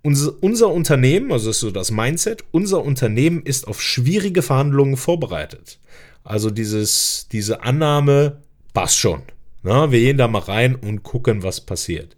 unser, 0.02 0.42
unser 0.42 0.68
Unternehmen, 0.72 1.32
also 1.32 1.48
das 1.48 1.56
ist 1.56 1.60
so 1.60 1.70
das 1.70 1.90
Mindset, 1.90 2.44
unser 2.50 2.82
Unternehmen 2.84 3.42
ist 3.42 3.66
auf 3.66 3.82
schwierige 3.82 4.42
Verhandlungen 4.42 4.96
vorbereitet. 4.96 5.78
Also 6.24 6.50
dieses, 6.50 7.28
diese 7.32 7.62
Annahme 7.62 8.42
passt 8.74 8.98
schon. 8.98 9.22
Na, 9.62 9.90
wir 9.90 10.00
gehen 10.00 10.18
da 10.18 10.28
mal 10.28 10.40
rein 10.40 10.74
und 10.74 11.02
gucken, 11.02 11.42
was 11.42 11.60
passiert. 11.60 12.16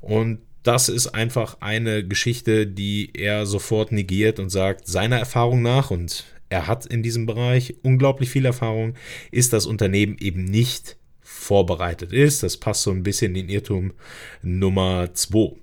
Und 0.00 0.38
das 0.62 0.88
ist 0.88 1.08
einfach 1.08 1.58
eine 1.60 2.06
Geschichte, 2.06 2.66
die 2.66 3.12
er 3.14 3.46
sofort 3.46 3.92
negiert 3.92 4.38
und 4.38 4.50
sagt, 4.50 4.86
seiner 4.86 5.18
Erfahrung 5.18 5.62
nach, 5.62 5.90
und 5.90 6.24
er 6.48 6.66
hat 6.66 6.86
in 6.86 7.02
diesem 7.02 7.26
Bereich 7.26 7.74
unglaublich 7.82 8.30
viel 8.30 8.44
Erfahrung, 8.44 8.94
ist 9.30 9.52
das 9.52 9.66
Unternehmen 9.66 10.16
eben 10.18 10.44
nicht 10.44 10.96
vorbereitet 11.20 12.12
ist. 12.12 12.42
Das 12.42 12.56
passt 12.56 12.82
so 12.82 12.90
ein 12.90 13.02
bisschen 13.02 13.34
in 13.36 13.48
Irrtum 13.48 13.92
Nummer 14.42 15.12
2. 15.12 15.56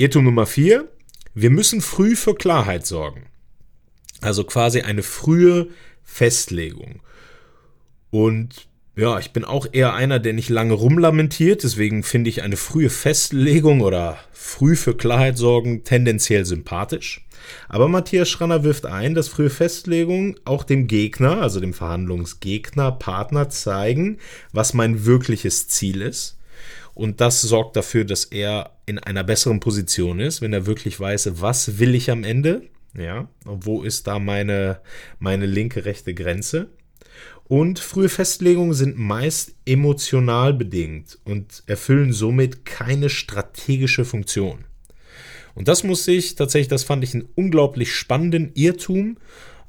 Irrtum 0.00 0.24
Nummer 0.24 0.46
4. 0.46 0.88
Wir 1.34 1.50
müssen 1.50 1.82
früh 1.82 2.16
für 2.16 2.34
Klarheit 2.34 2.86
sorgen. 2.86 3.26
Also 4.22 4.44
quasi 4.44 4.80
eine 4.80 5.02
frühe 5.02 5.68
Festlegung. 6.02 7.02
Und 8.08 8.66
ja, 8.96 9.18
ich 9.18 9.34
bin 9.34 9.44
auch 9.44 9.66
eher 9.70 9.92
einer, 9.92 10.18
der 10.18 10.32
nicht 10.32 10.48
lange 10.48 10.72
rumlamentiert. 10.72 11.64
Deswegen 11.64 12.02
finde 12.02 12.30
ich 12.30 12.42
eine 12.42 12.56
frühe 12.56 12.88
Festlegung 12.88 13.82
oder 13.82 14.16
früh 14.32 14.74
für 14.74 14.96
Klarheit 14.96 15.36
sorgen 15.36 15.84
tendenziell 15.84 16.46
sympathisch. 16.46 17.26
Aber 17.68 17.86
Matthias 17.86 18.30
Schranner 18.30 18.64
wirft 18.64 18.86
ein, 18.86 19.14
dass 19.14 19.28
frühe 19.28 19.50
Festlegungen 19.50 20.36
auch 20.46 20.64
dem 20.64 20.86
Gegner, 20.86 21.42
also 21.42 21.60
dem 21.60 21.74
Verhandlungsgegner, 21.74 22.92
Partner 22.92 23.50
zeigen, 23.50 24.16
was 24.50 24.72
mein 24.72 25.04
wirkliches 25.04 25.68
Ziel 25.68 26.00
ist. 26.00 26.39
Und 26.94 27.20
das 27.20 27.40
sorgt 27.40 27.76
dafür, 27.76 28.04
dass 28.04 28.24
er 28.24 28.76
in 28.86 28.98
einer 28.98 29.24
besseren 29.24 29.60
Position 29.60 30.20
ist, 30.20 30.42
wenn 30.42 30.52
er 30.52 30.66
wirklich 30.66 30.98
weiß, 30.98 31.40
was 31.40 31.78
will 31.78 31.94
ich 31.94 32.10
am 32.10 32.24
Ende. 32.24 32.62
Ja, 32.96 33.28
und 33.44 33.66
wo 33.66 33.82
ist 33.82 34.06
da 34.06 34.18
meine, 34.18 34.80
meine 35.20 35.46
linke, 35.46 35.84
rechte 35.84 36.12
Grenze? 36.12 36.70
Und 37.44 37.78
frühe 37.78 38.08
Festlegungen 38.08 38.74
sind 38.74 38.96
meist 38.96 39.54
emotional 39.64 40.54
bedingt 40.54 41.18
und 41.24 41.62
erfüllen 41.66 42.12
somit 42.12 42.64
keine 42.64 43.10
strategische 43.10 44.04
Funktion. 44.04 44.64
Und 45.54 45.68
das 45.68 45.82
muss 45.82 46.06
ich 46.06 46.36
tatsächlich, 46.36 46.68
das 46.68 46.84
fand 46.84 47.02
ich 47.02 47.14
einen 47.14 47.28
unglaublich 47.34 47.92
spannenden 47.92 48.52
Irrtum, 48.54 49.18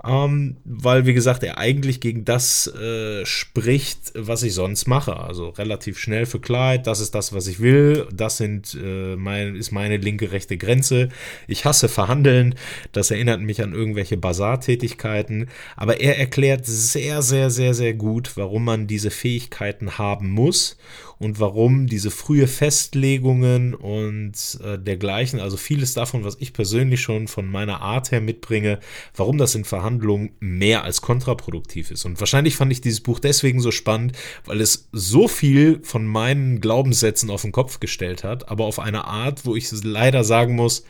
ähm, 0.03 0.57
weil, 0.65 1.05
wie 1.05 1.13
gesagt, 1.13 1.43
er 1.43 1.57
eigentlich 1.57 1.99
gegen 1.99 2.25
das 2.25 2.67
äh, 2.67 3.25
spricht, 3.25 4.13
was 4.15 4.43
ich 4.43 4.53
sonst 4.53 4.87
mache. 4.87 5.17
Also 5.17 5.49
relativ 5.49 5.99
schnell 5.99 6.25
für 6.25 6.39
Klarheit, 6.39 6.87
das 6.87 6.99
ist 6.99 7.13
das, 7.13 7.33
was 7.33 7.47
ich 7.47 7.59
will, 7.59 8.07
das 8.11 8.37
sind, 8.37 8.77
äh, 8.81 9.15
mein, 9.15 9.55
ist 9.55 9.71
meine 9.71 9.97
linke, 9.97 10.31
rechte 10.31 10.57
Grenze. 10.57 11.09
Ich 11.47 11.65
hasse 11.65 11.87
Verhandeln, 11.87 12.55
das 12.91 13.11
erinnert 13.11 13.41
mich 13.41 13.61
an 13.61 13.73
irgendwelche 13.73 14.17
Basartätigkeiten, 14.17 15.49
aber 15.75 15.99
er 15.99 16.17
erklärt 16.17 16.65
sehr, 16.65 17.21
sehr, 17.21 17.49
sehr, 17.49 17.73
sehr 17.73 17.93
gut, 17.93 18.37
warum 18.37 18.65
man 18.65 18.87
diese 18.87 19.11
Fähigkeiten 19.11 19.97
haben 19.97 20.29
muss 20.29 20.77
und 21.21 21.39
warum 21.39 21.85
diese 21.85 22.09
frühe 22.09 22.47
Festlegungen 22.47 23.75
und 23.75 24.33
äh, 24.63 24.79
dergleichen, 24.79 25.39
also 25.39 25.55
vieles 25.55 25.93
davon, 25.93 26.23
was 26.23 26.35
ich 26.39 26.51
persönlich 26.51 27.01
schon 27.01 27.27
von 27.27 27.45
meiner 27.45 27.79
Art 27.81 28.11
her 28.11 28.21
mitbringe, 28.21 28.79
warum 29.15 29.37
das 29.37 29.53
in 29.53 29.63
Verhandlungen 29.63 30.31
mehr 30.39 30.83
als 30.83 31.01
kontraproduktiv 31.01 31.91
ist. 31.91 32.05
Und 32.05 32.19
wahrscheinlich 32.19 32.55
fand 32.55 32.71
ich 32.71 32.81
dieses 32.81 33.01
Buch 33.01 33.19
deswegen 33.19 33.59
so 33.59 33.69
spannend, 33.69 34.17
weil 34.45 34.61
es 34.61 34.89
so 34.93 35.27
viel 35.27 35.81
von 35.83 36.07
meinen 36.07 36.59
Glaubenssätzen 36.59 37.29
auf 37.29 37.43
den 37.43 37.51
Kopf 37.51 37.79
gestellt 37.79 38.23
hat, 38.23 38.49
aber 38.49 38.65
auf 38.65 38.79
eine 38.79 39.05
Art, 39.05 39.45
wo 39.45 39.55
ich 39.55 39.69
leider 39.83 40.23
sagen 40.23 40.55
muss, 40.55 40.85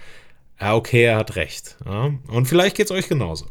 ja, 0.61 0.75
okay, 0.75 1.03
er 1.03 1.17
hat 1.17 1.35
recht. 1.35 1.75
Ja? 1.85 2.13
Und 2.27 2.47
vielleicht 2.47 2.77
geht 2.77 2.85
es 2.85 2.91
euch 2.91 3.09
genauso. 3.09 3.47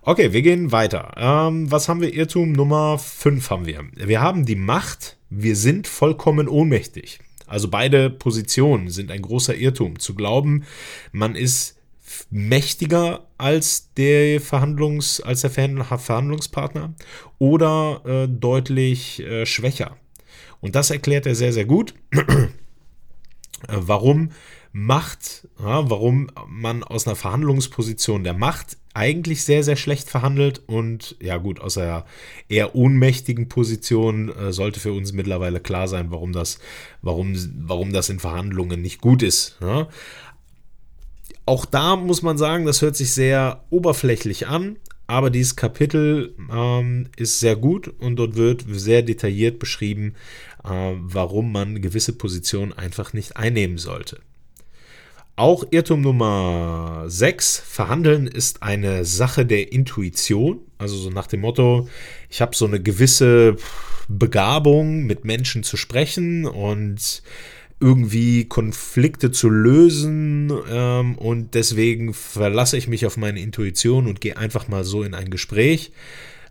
Okay, 0.00 0.32
wir 0.32 0.40
gehen 0.40 0.72
weiter. 0.72 1.12
Ähm, 1.18 1.70
was 1.70 1.86
haben 1.86 2.00
wir? 2.00 2.14
Irrtum 2.14 2.52
Nummer 2.52 2.98
5 2.98 3.50
haben 3.50 3.66
wir. 3.66 3.84
Wir 3.94 4.22
haben 4.22 4.46
die 4.46 4.56
Macht, 4.56 5.17
wir 5.30 5.56
sind 5.56 5.86
vollkommen 5.86 6.48
ohnmächtig. 6.48 7.20
Also 7.46 7.68
beide 7.68 8.10
Positionen 8.10 8.90
sind 8.90 9.10
ein 9.10 9.22
großer 9.22 9.54
Irrtum. 9.56 9.98
Zu 9.98 10.14
glauben, 10.14 10.64
man 11.12 11.34
ist 11.34 11.76
mächtiger 12.30 13.26
als 13.38 13.92
der 13.94 14.40
Verhandlungs, 14.40 15.20
als 15.20 15.42
der 15.42 15.50
Verhandlungspartner 15.50 16.94
oder 17.38 18.02
äh, 18.04 18.28
deutlich 18.28 19.20
äh, 19.20 19.46
schwächer. 19.46 19.96
Und 20.60 20.74
das 20.74 20.90
erklärt 20.90 21.26
er 21.26 21.34
sehr, 21.34 21.52
sehr 21.52 21.66
gut. 21.66 21.94
Warum 23.66 24.30
Macht, 24.72 25.48
ja, 25.58 25.88
warum 25.90 26.30
man 26.46 26.84
aus 26.84 27.06
einer 27.06 27.16
Verhandlungsposition 27.16 28.22
der 28.22 28.34
Macht 28.34 28.76
eigentlich 28.98 29.44
sehr, 29.44 29.62
sehr 29.62 29.76
schlecht 29.76 30.10
verhandelt 30.10 30.60
und 30.66 31.14
ja 31.20 31.36
gut, 31.36 31.60
aus 31.60 31.78
einer 31.78 32.04
eher 32.48 32.74
ohnmächtigen 32.74 33.48
Position 33.48 34.28
äh, 34.28 34.52
sollte 34.52 34.80
für 34.80 34.92
uns 34.92 35.12
mittlerweile 35.12 35.60
klar 35.60 35.86
sein, 35.86 36.10
warum 36.10 36.32
das, 36.32 36.58
warum, 37.00 37.36
warum 37.60 37.92
das 37.92 38.08
in 38.08 38.18
Verhandlungen 38.18 38.82
nicht 38.82 39.00
gut 39.00 39.22
ist. 39.22 39.56
Ja. 39.60 39.88
Auch 41.46 41.64
da 41.64 41.94
muss 41.94 42.22
man 42.22 42.38
sagen, 42.38 42.66
das 42.66 42.82
hört 42.82 42.96
sich 42.96 43.12
sehr 43.12 43.62
oberflächlich 43.70 44.48
an, 44.48 44.76
aber 45.06 45.30
dieses 45.30 45.54
Kapitel 45.54 46.34
ähm, 46.52 47.06
ist 47.16 47.38
sehr 47.38 47.54
gut 47.54 47.86
und 48.00 48.16
dort 48.16 48.34
wird 48.34 48.64
sehr 48.68 49.02
detailliert 49.02 49.60
beschrieben, 49.60 50.16
äh, 50.64 50.92
warum 50.96 51.52
man 51.52 51.80
gewisse 51.80 52.14
Positionen 52.14 52.72
einfach 52.72 53.12
nicht 53.12 53.36
einnehmen 53.36 53.78
sollte. 53.78 54.20
Auch 55.38 55.62
Irrtum 55.70 56.00
Nummer 56.00 57.04
6, 57.06 57.62
Verhandeln 57.64 58.26
ist 58.26 58.64
eine 58.64 59.04
Sache 59.04 59.46
der 59.46 59.70
Intuition. 59.72 60.58
Also 60.78 60.96
so 60.96 61.10
nach 61.10 61.28
dem 61.28 61.42
Motto, 61.42 61.88
ich 62.28 62.40
habe 62.40 62.56
so 62.56 62.66
eine 62.66 62.82
gewisse 62.82 63.54
Begabung, 64.08 65.06
mit 65.06 65.24
Menschen 65.24 65.62
zu 65.62 65.76
sprechen 65.76 66.44
und 66.44 67.22
irgendwie 67.78 68.46
Konflikte 68.46 69.30
zu 69.30 69.48
lösen 69.48 70.50
ähm, 70.68 71.16
und 71.16 71.54
deswegen 71.54 72.14
verlasse 72.14 72.76
ich 72.76 72.88
mich 72.88 73.06
auf 73.06 73.16
meine 73.16 73.38
Intuition 73.38 74.08
und 74.08 74.20
gehe 74.20 74.36
einfach 74.36 74.66
mal 74.66 74.82
so 74.82 75.04
in 75.04 75.14
ein 75.14 75.30
Gespräch. 75.30 75.92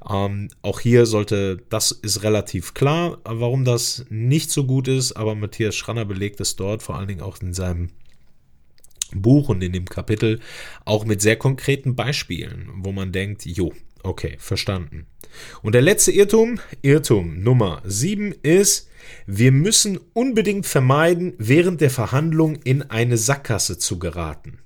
Ähm, 0.09 0.47
auch 0.61 0.79
hier 0.79 1.05
sollte, 1.05 1.57
das 1.67 1.91
ist 1.91 2.23
relativ 2.23 2.73
klar, 2.73 3.17
warum 3.25 3.65
das 3.65 4.05
nicht 4.09 4.49
so 4.49 4.65
gut 4.65 4.87
ist, 4.87 5.11
aber 5.11 5.35
Matthias 5.35 5.75
Schranner 5.75 6.05
belegt 6.05 6.39
es 6.39 6.55
dort, 6.55 6.81
vor 6.81 6.95
allen 6.95 7.09
Dingen 7.09 7.21
auch 7.21 7.41
in 7.41 7.53
seinem 7.53 7.89
Buch 9.13 9.49
und 9.49 9.63
in 9.63 9.73
dem 9.73 9.85
Kapitel 9.85 10.39
auch 10.85 11.05
mit 11.05 11.21
sehr 11.21 11.35
konkreten 11.35 11.95
Beispielen, 11.95 12.69
wo 12.75 12.91
man 12.91 13.11
denkt, 13.11 13.45
jo, 13.45 13.73
okay, 14.03 14.35
verstanden. 14.39 15.05
Und 15.61 15.73
der 15.73 15.81
letzte 15.81 16.11
Irrtum, 16.11 16.59
Irrtum 16.81 17.41
Nummer 17.41 17.81
7 17.85 18.33
ist, 18.43 18.89
wir 19.25 19.51
müssen 19.51 19.99
unbedingt 20.13 20.65
vermeiden, 20.65 21.33
während 21.37 21.81
der 21.81 21.89
Verhandlung 21.89 22.57
in 22.63 22.83
eine 22.83 23.17
Sackgasse 23.17 23.77
zu 23.77 23.99
geraten. 23.99 24.59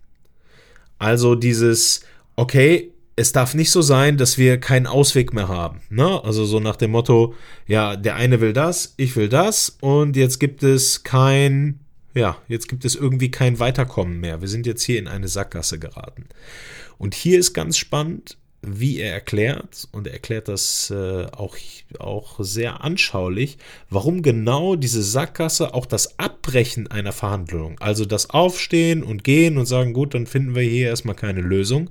Also 0.98 1.36
dieses, 1.36 2.02
okay, 2.36 2.94
es 3.16 3.32
darf 3.32 3.54
nicht 3.54 3.72
so 3.72 3.82
sein, 3.82 4.18
dass 4.18 4.38
wir 4.38 4.60
keinen 4.60 4.88
Ausweg 4.88 5.34
mehr 5.34 5.48
haben. 5.48 5.82
Ne? 5.90 6.24
Also 6.24 6.46
so 6.46 6.60
nach 6.60 6.76
dem 6.76 6.92
Motto, 6.92 7.36
ja, 7.68 7.96
der 7.96 8.16
eine 8.16 8.42
will 8.42 8.54
das, 8.54 8.94
ich 8.98 9.16
will 9.16 9.30
das 9.30 9.78
und 9.82 10.16
jetzt 10.16 10.40
gibt 10.40 10.64
es 10.64 11.04
kein 11.04 11.80
ja, 12.14 12.38
jetzt 12.48 12.68
gibt 12.68 12.86
es 12.86 12.96
irgendwie 12.96 13.32
kein 13.32 13.60
Weiterkommen 13.60 14.20
mehr. 14.20 14.42
Wir 14.42 14.48
sind 14.48 14.66
jetzt 14.66 14.84
hier 14.84 15.00
in 15.00 15.08
eine 15.08 15.28
Sackgasse 15.28 15.80
geraten. 15.80 16.26
Und 16.98 17.16
hier 17.16 17.40
ist 17.40 17.54
ganz 17.54 17.78
spannend, 17.78 18.38
wie 18.62 19.00
er 19.00 19.12
erklärt, 19.12 19.88
und 19.92 20.06
er 20.06 20.14
erklärt 20.14 20.48
das 20.48 20.92
äh, 20.92 21.26
auch, 21.32 21.58
auch 21.98 22.36
sehr 22.40 22.84
anschaulich, 22.84 23.58
warum 23.90 24.22
genau 24.22 24.76
diese 24.76 25.02
Sackgasse 25.02 25.74
auch 25.74 25.88
das 25.88 26.20
Abbrechen 26.20 26.88
einer 26.88 27.12
Verhandlung, 27.12 27.80
also 27.80 28.06
das 28.06 28.30
Aufstehen 28.30 29.04
und 29.04 29.24
Gehen 29.24 29.58
und 29.58 29.66
sagen, 29.66 29.94
gut, 29.94 30.14
dann 30.14 30.28
finden 30.28 30.54
wir 30.54 30.62
hier 30.62 30.90
erstmal 30.90 31.16
keine 31.16 31.42
Lösung, 31.42 31.90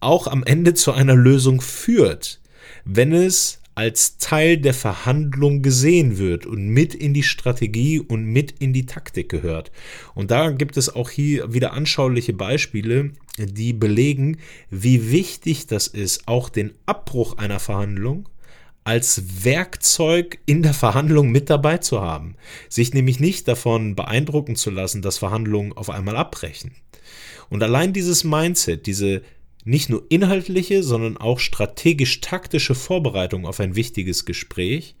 auch 0.00 0.26
am 0.26 0.44
Ende 0.44 0.72
zu 0.72 0.92
einer 0.92 1.14
Lösung 1.14 1.60
führt, 1.60 2.40
wenn 2.86 3.12
es 3.12 3.60
als 3.74 4.18
Teil 4.18 4.58
der 4.58 4.74
Verhandlung 4.74 5.62
gesehen 5.62 6.18
wird 6.18 6.44
und 6.46 6.68
mit 6.68 6.94
in 6.94 7.14
die 7.14 7.22
Strategie 7.22 8.00
und 8.00 8.24
mit 8.24 8.52
in 8.60 8.72
die 8.72 8.86
Taktik 8.86 9.28
gehört. 9.28 9.72
Und 10.14 10.30
da 10.30 10.50
gibt 10.50 10.76
es 10.76 10.94
auch 10.94 11.10
hier 11.10 11.54
wieder 11.54 11.72
anschauliche 11.72 12.34
Beispiele, 12.34 13.12
die 13.38 13.72
belegen, 13.72 14.38
wie 14.70 15.10
wichtig 15.10 15.66
das 15.66 15.86
ist, 15.86 16.28
auch 16.28 16.48
den 16.48 16.74
Abbruch 16.84 17.38
einer 17.38 17.60
Verhandlung 17.60 18.28
als 18.84 19.44
Werkzeug 19.44 20.38
in 20.44 20.62
der 20.62 20.74
Verhandlung 20.74 21.30
mit 21.30 21.48
dabei 21.48 21.78
zu 21.78 22.00
haben. 22.00 22.34
Sich 22.68 22.92
nämlich 22.92 23.20
nicht 23.20 23.46
davon 23.46 23.94
beeindrucken 23.94 24.56
zu 24.56 24.70
lassen, 24.70 25.02
dass 25.02 25.18
Verhandlungen 25.18 25.72
auf 25.72 25.88
einmal 25.88 26.16
abbrechen. 26.16 26.72
Und 27.48 27.62
allein 27.62 27.92
dieses 27.92 28.24
Mindset, 28.24 28.86
diese 28.86 29.22
nicht 29.64 29.88
nur 29.88 30.04
inhaltliche, 30.08 30.82
sondern 30.82 31.16
auch 31.16 31.38
strategisch-taktische 31.38 32.74
Vorbereitung 32.74 33.46
auf 33.46 33.60
ein 33.60 33.76
wichtiges 33.76 34.24
Gespräch 34.24 34.96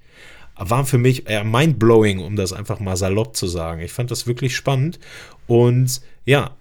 waren 0.56 0.86
für 0.86 0.98
mich 0.98 1.28
eher 1.28 1.44
mindblowing, 1.44 2.18
um 2.18 2.36
das 2.36 2.52
einfach 2.52 2.78
mal 2.78 2.96
salopp 2.96 3.36
zu 3.36 3.46
sagen. 3.46 3.80
Ich 3.80 3.92
fand 3.92 4.10
das 4.10 4.26
wirklich 4.26 4.54
spannend 4.54 4.98
und 5.46 6.02
ja, 6.24 6.56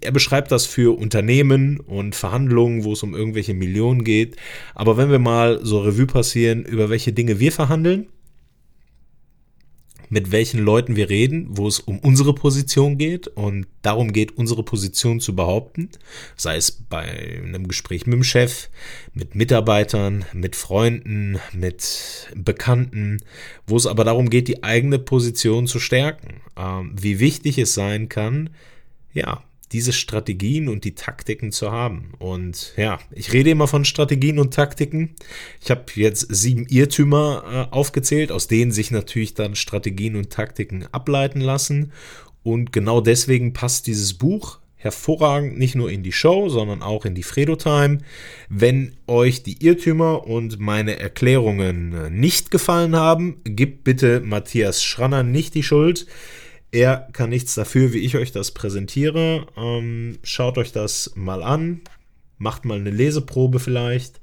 er 0.00 0.12
beschreibt 0.12 0.52
das 0.52 0.66
für 0.66 0.96
Unternehmen 0.98 1.80
und 1.80 2.14
Verhandlungen, 2.14 2.84
wo 2.84 2.92
es 2.92 3.02
um 3.02 3.14
irgendwelche 3.14 3.54
Millionen 3.54 4.04
geht. 4.04 4.36
Aber 4.74 4.96
wenn 4.96 5.10
wir 5.10 5.18
mal 5.18 5.60
so 5.62 5.80
Revue 5.80 6.06
passieren, 6.06 6.64
über 6.64 6.90
welche 6.90 7.12
Dinge 7.12 7.40
wir 7.40 7.52
verhandeln, 7.52 8.08
mit 10.08 10.30
welchen 10.30 10.60
Leuten 10.60 10.96
wir 10.96 11.08
reden, 11.08 11.46
wo 11.50 11.66
es 11.66 11.80
um 11.80 11.98
unsere 11.98 12.34
Position 12.34 12.98
geht 12.98 13.28
und 13.28 13.66
darum 13.82 14.12
geht, 14.12 14.36
unsere 14.36 14.62
Position 14.62 15.20
zu 15.20 15.34
behaupten, 15.34 15.90
sei 16.36 16.56
es 16.56 16.70
bei 16.72 17.42
einem 17.42 17.68
Gespräch 17.68 18.06
mit 18.06 18.14
dem 18.14 18.24
Chef, 18.24 18.68
mit 19.14 19.34
Mitarbeitern, 19.34 20.24
mit 20.32 20.56
Freunden, 20.56 21.38
mit 21.52 22.28
Bekannten, 22.34 23.22
wo 23.66 23.76
es 23.76 23.86
aber 23.86 24.04
darum 24.04 24.30
geht, 24.30 24.48
die 24.48 24.62
eigene 24.62 24.98
Position 24.98 25.66
zu 25.66 25.78
stärken, 25.78 26.40
ähm, 26.56 26.94
wie 26.98 27.20
wichtig 27.20 27.58
es 27.58 27.74
sein 27.74 28.08
kann, 28.08 28.50
ja, 29.12 29.42
diese 29.72 29.92
Strategien 29.92 30.68
und 30.68 30.84
die 30.84 30.94
Taktiken 30.94 31.50
zu 31.52 31.72
haben. 31.72 32.12
Und 32.18 32.72
ja, 32.76 32.98
ich 33.10 33.32
rede 33.32 33.50
immer 33.50 33.66
von 33.66 33.84
Strategien 33.84 34.38
und 34.38 34.54
Taktiken. 34.54 35.16
Ich 35.60 35.70
habe 35.70 35.84
jetzt 35.94 36.26
sieben 36.34 36.66
Irrtümer 36.66 37.68
äh, 37.70 37.74
aufgezählt, 37.74 38.30
aus 38.30 38.46
denen 38.46 38.70
sich 38.70 38.90
natürlich 38.90 39.34
dann 39.34 39.56
Strategien 39.56 40.16
und 40.16 40.30
Taktiken 40.30 40.86
ableiten 40.92 41.40
lassen. 41.40 41.92
Und 42.42 42.72
genau 42.72 43.00
deswegen 43.00 43.52
passt 43.52 43.88
dieses 43.88 44.14
Buch 44.14 44.60
hervorragend 44.76 45.58
nicht 45.58 45.74
nur 45.74 45.90
in 45.90 46.04
die 46.04 46.12
Show, 46.12 46.48
sondern 46.48 46.80
auch 46.80 47.04
in 47.04 47.16
die 47.16 47.24
Fredo 47.24 47.56
Time. 47.56 47.98
Wenn 48.48 48.96
euch 49.08 49.42
die 49.42 49.64
Irrtümer 49.64 50.26
und 50.26 50.60
meine 50.60 51.00
Erklärungen 51.00 51.92
äh, 51.92 52.10
nicht 52.10 52.52
gefallen 52.52 52.94
haben, 52.94 53.40
gibt 53.44 53.82
bitte 53.82 54.20
Matthias 54.20 54.84
Schranner 54.84 55.24
nicht 55.24 55.54
die 55.54 55.64
Schuld. 55.64 56.06
Er 56.72 57.08
kann 57.12 57.30
nichts 57.30 57.54
dafür, 57.54 57.92
wie 57.92 58.00
ich 58.00 58.16
euch 58.16 58.32
das 58.32 58.50
präsentiere. 58.50 59.46
Ähm, 59.56 60.18
schaut 60.22 60.58
euch 60.58 60.72
das 60.72 61.12
mal 61.14 61.42
an. 61.42 61.82
Macht 62.38 62.64
mal 62.64 62.78
eine 62.78 62.90
Leseprobe 62.90 63.60
vielleicht, 63.60 64.20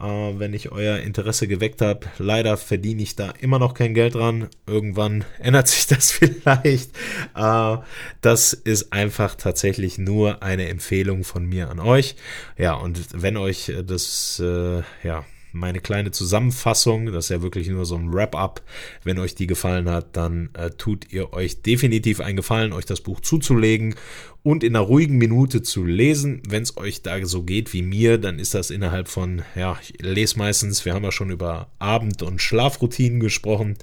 äh, 0.00 0.04
wenn 0.04 0.52
ich 0.52 0.72
euer 0.72 0.98
Interesse 0.98 1.46
geweckt 1.46 1.80
habe. 1.80 2.06
Leider 2.18 2.56
verdiene 2.56 3.02
ich 3.02 3.14
da 3.14 3.30
immer 3.40 3.58
noch 3.58 3.74
kein 3.74 3.94
Geld 3.94 4.14
dran. 4.14 4.48
Irgendwann 4.66 5.24
ändert 5.38 5.68
sich 5.68 5.86
das 5.86 6.10
vielleicht. 6.10 6.90
Äh, 7.36 7.76
das 8.20 8.52
ist 8.52 8.92
einfach 8.92 9.36
tatsächlich 9.36 9.98
nur 9.98 10.42
eine 10.42 10.68
Empfehlung 10.68 11.24
von 11.24 11.44
mir 11.46 11.70
an 11.70 11.78
euch. 11.78 12.16
Ja, 12.56 12.74
und 12.74 12.98
wenn 13.12 13.36
euch 13.36 13.72
das, 13.86 14.40
äh, 14.40 14.82
ja, 15.04 15.24
meine 15.52 15.80
kleine 15.80 16.10
Zusammenfassung. 16.10 17.06
Das 17.12 17.26
ist 17.26 17.30
ja 17.30 17.42
wirklich 17.42 17.68
nur 17.68 17.84
so 17.84 17.96
ein 17.96 18.12
Wrap-up. 18.12 18.62
Wenn 19.04 19.18
euch 19.18 19.34
die 19.34 19.46
gefallen 19.46 19.88
hat, 19.88 20.16
dann 20.16 20.50
äh, 20.54 20.70
tut 20.70 21.12
ihr 21.12 21.32
euch 21.32 21.62
definitiv 21.62 22.20
einen 22.20 22.36
Gefallen, 22.36 22.72
euch 22.72 22.86
das 22.86 23.00
Buch 23.00 23.20
zuzulegen 23.20 23.94
und 24.42 24.64
in 24.64 24.74
einer 24.74 24.84
ruhigen 24.84 25.18
Minute 25.18 25.62
zu 25.62 25.84
lesen. 25.84 26.42
Wenn 26.48 26.62
es 26.62 26.76
euch 26.76 27.02
da 27.02 27.24
so 27.24 27.42
geht 27.42 27.72
wie 27.72 27.82
mir, 27.82 28.18
dann 28.18 28.38
ist 28.38 28.54
das 28.54 28.70
innerhalb 28.70 29.08
von, 29.08 29.42
ja, 29.54 29.78
ich 29.80 30.00
lese 30.02 30.38
meistens, 30.38 30.84
wir 30.84 30.94
haben 30.94 31.04
ja 31.04 31.12
schon 31.12 31.30
über 31.30 31.68
Abend- 31.78 32.22
und 32.22 32.42
Schlafroutinen 32.42 33.20
gesprochen. 33.20 33.76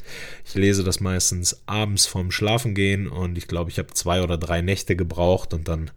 Ich 0.46 0.56
lese 0.56 0.84
das 0.84 1.00
meistens 1.00 1.62
abends 1.66 2.06
vorm 2.06 2.32
Schlafengehen 2.32 3.08
und 3.08 3.38
ich 3.38 3.48
glaube, 3.48 3.70
ich 3.70 3.80
habe 3.80 3.94
zwei 3.94 4.22
oder 4.22 4.38
drei 4.38 4.62
Nächte 4.62 4.96
gebraucht 4.96 5.54
und 5.54 5.68
dann, 5.68 5.92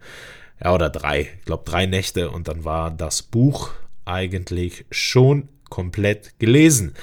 ja, 0.63 0.73
oder 0.73 0.89
drei, 0.89 1.29
ich 1.39 1.45
glaube 1.45 1.63
drei 1.65 1.85
Nächte 1.85 2.31
und 2.31 2.47
dann 2.47 2.63
war 2.63 2.91
das 2.91 3.21
Buch 3.21 3.71
eigentlich 4.05 4.85
schon 4.91 5.49
komplett 5.73 6.37
gelesen, 6.37 6.93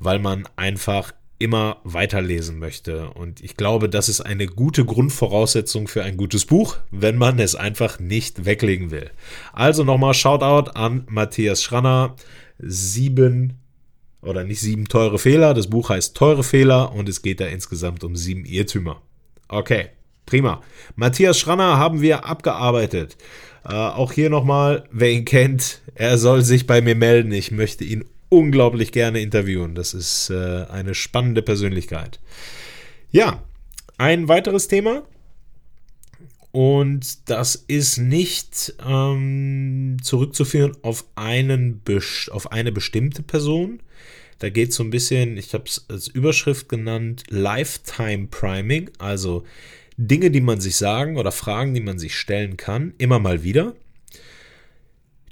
weil 0.00 0.18
man 0.18 0.46
einfach 0.56 1.14
immer 1.38 1.78
weiterlesen 1.82 2.58
möchte. 2.58 3.08
Und 3.08 3.42
ich 3.42 3.56
glaube, 3.56 3.88
das 3.88 4.10
ist 4.10 4.20
eine 4.20 4.46
gute 4.46 4.84
Grundvoraussetzung 4.84 5.88
für 5.88 6.04
ein 6.04 6.18
gutes 6.18 6.44
Buch, 6.44 6.76
wenn 6.90 7.16
man 7.16 7.38
es 7.38 7.54
einfach 7.54 7.98
nicht 7.98 8.44
weglegen 8.44 8.90
will. 8.90 9.10
Also 9.54 9.82
nochmal 9.82 10.12
Shoutout 10.12 10.72
an 10.72 11.06
Matthias 11.08 11.62
Schranner. 11.62 12.16
Sieben 12.58 13.54
oder 14.20 14.44
nicht 14.44 14.60
sieben 14.60 14.88
teure 14.88 15.18
Fehler. 15.18 15.54
Das 15.54 15.68
Buch 15.68 15.88
heißt 15.88 16.14
Teure 16.14 16.44
Fehler 16.44 16.92
und 16.92 17.08
es 17.08 17.22
geht 17.22 17.40
da 17.40 17.46
insgesamt 17.46 18.04
um 18.04 18.14
sieben 18.14 18.44
Irrtümer. 18.44 19.00
Okay, 19.48 19.86
prima. 20.26 20.60
Matthias 20.96 21.38
Schranner 21.38 21.78
haben 21.78 22.02
wir 22.02 22.26
abgearbeitet. 22.26 23.16
Äh, 23.64 23.74
auch 23.74 24.12
hier 24.12 24.30
nochmal, 24.30 24.84
wer 24.90 25.12
ihn 25.12 25.24
kennt, 25.24 25.82
er 25.94 26.18
soll 26.18 26.42
sich 26.42 26.66
bei 26.66 26.80
mir 26.80 26.94
melden. 26.94 27.32
Ich 27.32 27.50
möchte 27.50 27.84
ihn 27.84 28.04
unglaublich 28.28 28.92
gerne 28.92 29.20
interviewen. 29.20 29.74
Das 29.74 29.94
ist 29.94 30.30
äh, 30.30 30.66
eine 30.68 30.94
spannende 30.94 31.42
Persönlichkeit. 31.42 32.20
Ja, 33.10 33.42
ein 33.96 34.28
weiteres 34.28 34.68
Thema. 34.68 35.02
Und 36.50 37.28
das 37.30 37.54
ist 37.54 37.98
nicht 37.98 38.74
ähm, 38.86 39.98
zurückzuführen 40.02 40.76
auf, 40.82 41.04
einen, 41.14 41.82
auf 42.30 42.52
eine 42.52 42.72
bestimmte 42.72 43.22
Person. 43.22 43.80
Da 44.38 44.48
geht 44.48 44.70
es 44.70 44.76
so 44.76 44.84
ein 44.84 44.90
bisschen, 44.90 45.36
ich 45.36 45.52
habe 45.52 45.64
es 45.66 45.84
als 45.88 46.08
Überschrift 46.08 46.68
genannt, 46.68 47.24
Lifetime 47.28 48.28
Priming, 48.28 48.90
also 48.98 49.44
Dinge, 49.96 50.30
die 50.30 50.40
man 50.40 50.60
sich 50.60 50.76
sagen 50.76 51.16
oder 51.16 51.32
Fragen, 51.32 51.74
die 51.74 51.80
man 51.80 51.98
sich 51.98 52.16
stellen 52.16 52.56
kann, 52.56 52.94
immer 52.98 53.18
mal 53.18 53.42
wieder 53.42 53.74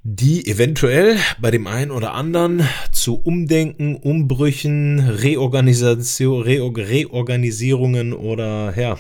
die 0.08 0.46
eventuell 0.46 1.16
bei 1.40 1.50
dem 1.50 1.66
einen 1.66 1.90
oder 1.90 2.14
anderen 2.14 2.68
zu 2.92 3.16
Umdenken, 3.16 3.96
Umbrüchen, 3.96 5.00
Reorganisation, 5.00 6.42
Reorganisierungen 6.42 8.12
oder 8.12 8.72
ja, 8.78 8.98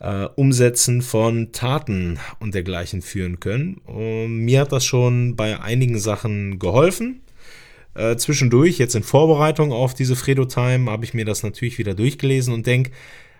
äh, 0.00 0.28
Umsetzen 0.34 1.02
von 1.02 1.52
Taten 1.52 2.18
und 2.40 2.56
dergleichen 2.56 3.00
führen 3.00 3.38
können. 3.38 3.76
Und 3.86 4.38
mir 4.38 4.62
hat 4.62 4.72
das 4.72 4.84
schon 4.84 5.36
bei 5.36 5.60
einigen 5.60 6.00
Sachen 6.00 6.58
geholfen. 6.58 7.20
Äh, 7.94 8.16
zwischendurch, 8.16 8.78
jetzt 8.78 8.96
in 8.96 9.04
Vorbereitung 9.04 9.70
auf 9.70 9.94
diese 9.94 10.16
Fredo 10.16 10.46
Time, 10.46 10.90
habe 10.90 11.04
ich 11.04 11.14
mir 11.14 11.26
das 11.26 11.44
natürlich 11.44 11.78
wieder 11.78 11.94
durchgelesen 11.94 12.52
und 12.52 12.66
denke, 12.66 12.90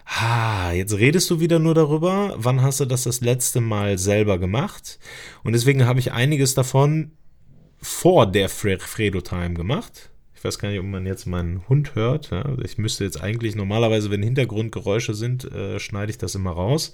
Ha, 0.08 0.72
jetzt 0.72 0.94
redest 0.94 1.28
du 1.28 1.38
wieder 1.38 1.58
nur 1.58 1.74
darüber. 1.74 2.34
Wann 2.36 2.62
hast 2.62 2.80
du 2.80 2.86
das 2.86 3.04
das 3.04 3.20
letzte 3.20 3.60
Mal 3.60 3.98
selber 3.98 4.38
gemacht? 4.38 4.98
Und 5.44 5.52
deswegen 5.52 5.84
habe 5.84 6.00
ich 6.00 6.12
einiges 6.12 6.54
davon 6.54 7.12
vor 7.80 8.26
der 8.26 8.48
Fredo 8.48 9.20
Time 9.20 9.52
gemacht. 9.52 10.10
Ich 10.34 10.42
weiß 10.42 10.58
gar 10.58 10.70
nicht, 10.70 10.78
ob 10.78 10.86
man 10.86 11.04
jetzt 11.04 11.26
meinen 11.26 11.68
Hund 11.68 11.94
hört. 11.94 12.30
Ja? 12.30 12.44
Ich 12.64 12.78
müsste 12.78 13.04
jetzt 13.04 13.20
eigentlich 13.20 13.54
normalerweise, 13.54 14.10
wenn 14.10 14.22
Hintergrundgeräusche 14.22 15.12
sind, 15.12 15.44
äh, 15.52 15.78
schneide 15.78 16.10
ich 16.10 16.18
das 16.18 16.34
immer 16.34 16.52
raus. 16.52 16.92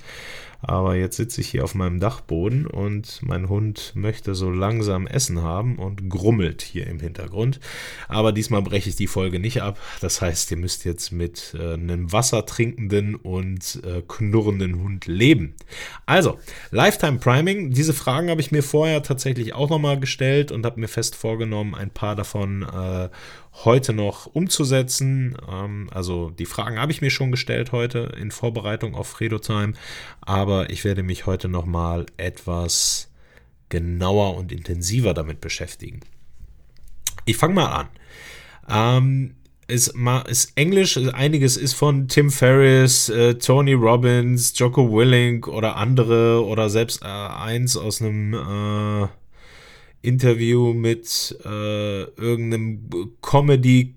Aber 0.66 0.96
jetzt 0.96 1.16
sitze 1.16 1.40
ich 1.40 1.48
hier 1.48 1.62
auf 1.62 1.74
meinem 1.74 2.00
Dachboden 2.00 2.66
und 2.66 3.20
mein 3.22 3.48
Hund 3.48 3.92
möchte 3.94 4.34
so 4.34 4.50
langsam 4.50 5.06
Essen 5.06 5.42
haben 5.42 5.78
und 5.78 6.08
grummelt 6.08 6.62
hier 6.62 6.86
im 6.86 7.00
Hintergrund. 7.00 7.60
Aber 8.08 8.32
diesmal 8.32 8.62
breche 8.62 8.88
ich 8.88 8.96
die 8.96 9.06
Folge 9.06 9.38
nicht 9.38 9.62
ab. 9.62 9.78
Das 10.00 10.22
heißt, 10.22 10.50
ihr 10.50 10.56
müsst 10.56 10.84
jetzt 10.84 11.12
mit 11.12 11.54
äh, 11.58 11.74
einem 11.74 12.12
wassertrinkenden 12.12 13.14
und 13.14 13.82
äh, 13.84 14.02
knurrenden 14.06 14.82
Hund 14.82 15.06
leben. 15.06 15.54
Also, 16.06 16.38
Lifetime 16.70 17.18
Priming. 17.18 17.70
Diese 17.70 17.92
Fragen 17.92 18.30
habe 18.30 18.40
ich 18.40 18.50
mir 18.50 18.62
vorher 18.62 19.02
tatsächlich 19.02 19.54
auch 19.54 19.68
nochmal 19.68 20.00
gestellt 20.00 20.50
und 20.50 20.64
habe 20.64 20.80
mir 20.80 20.88
fest 20.88 21.14
vorgenommen, 21.14 21.74
ein 21.74 21.90
paar 21.90 22.16
davon 22.16 22.62
äh, 22.62 23.08
heute 23.62 23.92
noch 23.92 24.26
umzusetzen. 24.26 25.36
Ähm, 25.50 25.88
also 25.92 26.30
die 26.30 26.46
Fragen 26.46 26.78
habe 26.78 26.92
ich 26.92 27.00
mir 27.00 27.10
schon 27.10 27.30
gestellt 27.30 27.72
heute 27.72 28.14
in 28.20 28.30
Vorbereitung 28.30 28.94
auf 28.94 29.08
Fredo 29.08 29.38
Time, 29.38 29.74
aber 30.20 30.70
ich 30.70 30.84
werde 30.84 31.02
mich 31.02 31.26
heute 31.26 31.48
noch 31.48 31.66
mal 31.66 32.06
etwas 32.16 33.10
genauer 33.68 34.36
und 34.36 34.52
intensiver 34.52 35.14
damit 35.14 35.40
beschäftigen. 35.40 36.00
Ich 37.24 37.36
fange 37.36 37.54
mal 37.54 37.66
an. 37.66 37.88
Ähm, 38.68 39.34
ist, 39.66 39.94
ist 40.26 40.52
Englisch, 40.56 40.98
einiges 41.14 41.56
ist 41.56 41.72
von 41.74 42.08
Tim 42.08 42.30
Ferriss, 42.30 43.08
äh, 43.08 43.36
Tony 43.36 43.72
Robbins, 43.72 44.58
Jocko 44.58 44.92
Willink 44.92 45.48
oder 45.48 45.76
andere 45.76 46.44
oder 46.44 46.68
selbst 46.68 47.02
äh, 47.02 47.06
eins 47.06 47.76
aus 47.76 48.02
einem 48.02 48.34
äh, 48.34 49.08
Interview 50.04 50.72
mit 50.72 51.36
äh, 51.44 52.02
irgendeinem 52.02 52.88
Comedy 53.22 53.94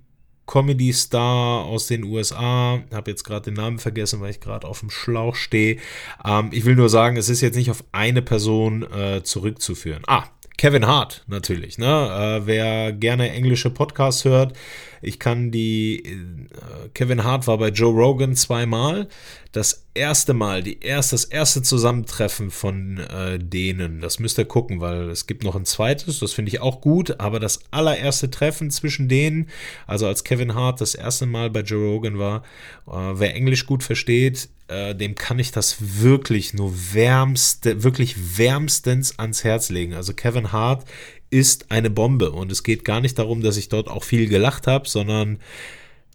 Comedy 0.47 0.93
Star 0.93 1.65
aus 1.65 1.87
den 1.87 2.05
USA. 2.05 2.81
Habe 2.93 3.11
jetzt 3.11 3.23
gerade 3.23 3.51
den 3.51 3.55
Namen 3.55 3.79
vergessen, 3.79 4.21
weil 4.21 4.31
ich 4.31 4.39
gerade 4.39 4.65
auf 4.65 4.79
dem 4.79 4.89
Schlauch 4.89 5.35
stehe. 5.35 5.77
Ähm, 6.25 6.49
ich 6.51 6.65
will 6.65 6.75
nur 6.75 6.89
sagen, 6.89 7.17
es 7.17 7.29
ist 7.29 7.41
jetzt 7.41 7.55
nicht 7.55 7.69
auf 7.69 7.83
eine 7.91 8.21
Person 8.21 8.83
äh, 8.91 9.21
zurückzuführen. 9.23 10.03
Ah, 10.07 10.23
Kevin 10.57 10.87
Hart 10.87 11.23
natürlich. 11.27 11.77
Ne? 11.77 11.85
Äh, 11.85 12.47
wer 12.47 12.91
gerne 12.91 13.29
englische 13.31 13.69
Podcasts 13.69 14.25
hört, 14.25 14.53
ich 15.01 15.19
kann 15.19 15.51
die. 15.51 16.03
Äh, 16.03 16.89
Kevin 16.93 17.23
Hart 17.23 17.47
war 17.47 17.57
bei 17.57 17.69
Joe 17.69 17.93
Rogan 17.93 18.35
zweimal. 18.35 19.07
Das 19.51 19.85
erste 19.93 20.33
Mal, 20.33 20.61
die 20.61 20.79
erst, 20.81 21.13
das 21.13 21.23
erste 21.23 21.61
Zusammentreffen 21.61 22.51
von 22.51 22.99
äh, 22.99 23.39
denen, 23.39 24.01
das 24.01 24.19
müsst 24.19 24.37
ihr 24.37 24.45
gucken, 24.45 24.81
weil 24.81 25.09
es 25.09 25.25
gibt 25.25 25.43
noch 25.43 25.55
ein 25.55 25.65
zweites, 25.65 26.19
das 26.19 26.33
finde 26.33 26.49
ich 26.49 26.61
auch 26.61 26.81
gut, 26.81 27.19
aber 27.19 27.39
das 27.39 27.61
allererste 27.71 28.29
Treffen 28.29 28.69
zwischen 28.69 29.09
denen, 29.09 29.49
also 29.87 30.05
als 30.05 30.23
Kevin 30.23 30.53
Hart 30.53 30.81
das 30.81 30.93
erste 30.93 31.25
Mal 31.25 31.49
bei 31.49 31.61
Joe 31.61 31.87
Rogan 31.87 32.19
war, 32.19 32.43
äh, 32.87 32.91
wer 32.91 33.33
Englisch 33.33 33.65
gut 33.65 33.83
versteht, 33.83 34.49
äh, 34.67 34.93
dem 34.93 35.15
kann 35.15 35.39
ich 35.39 35.51
das 35.51 35.77
wirklich 36.01 36.53
nur 36.53 36.73
wärmste, 36.93 37.83
wirklich 37.83 38.37
wärmstens 38.37 39.17
ans 39.17 39.43
Herz 39.43 39.69
legen. 39.69 39.93
Also 39.93 40.13
Kevin 40.13 40.51
Hart 40.51 40.85
ist 41.29 41.71
eine 41.71 41.89
Bombe 41.89 42.31
und 42.31 42.51
es 42.51 42.63
geht 42.63 42.85
gar 42.85 43.01
nicht 43.01 43.19
darum, 43.19 43.41
dass 43.41 43.57
ich 43.57 43.69
dort 43.69 43.89
auch 43.89 44.03
viel 44.03 44.27
gelacht 44.27 44.67
habe, 44.67 44.87
sondern 44.87 45.39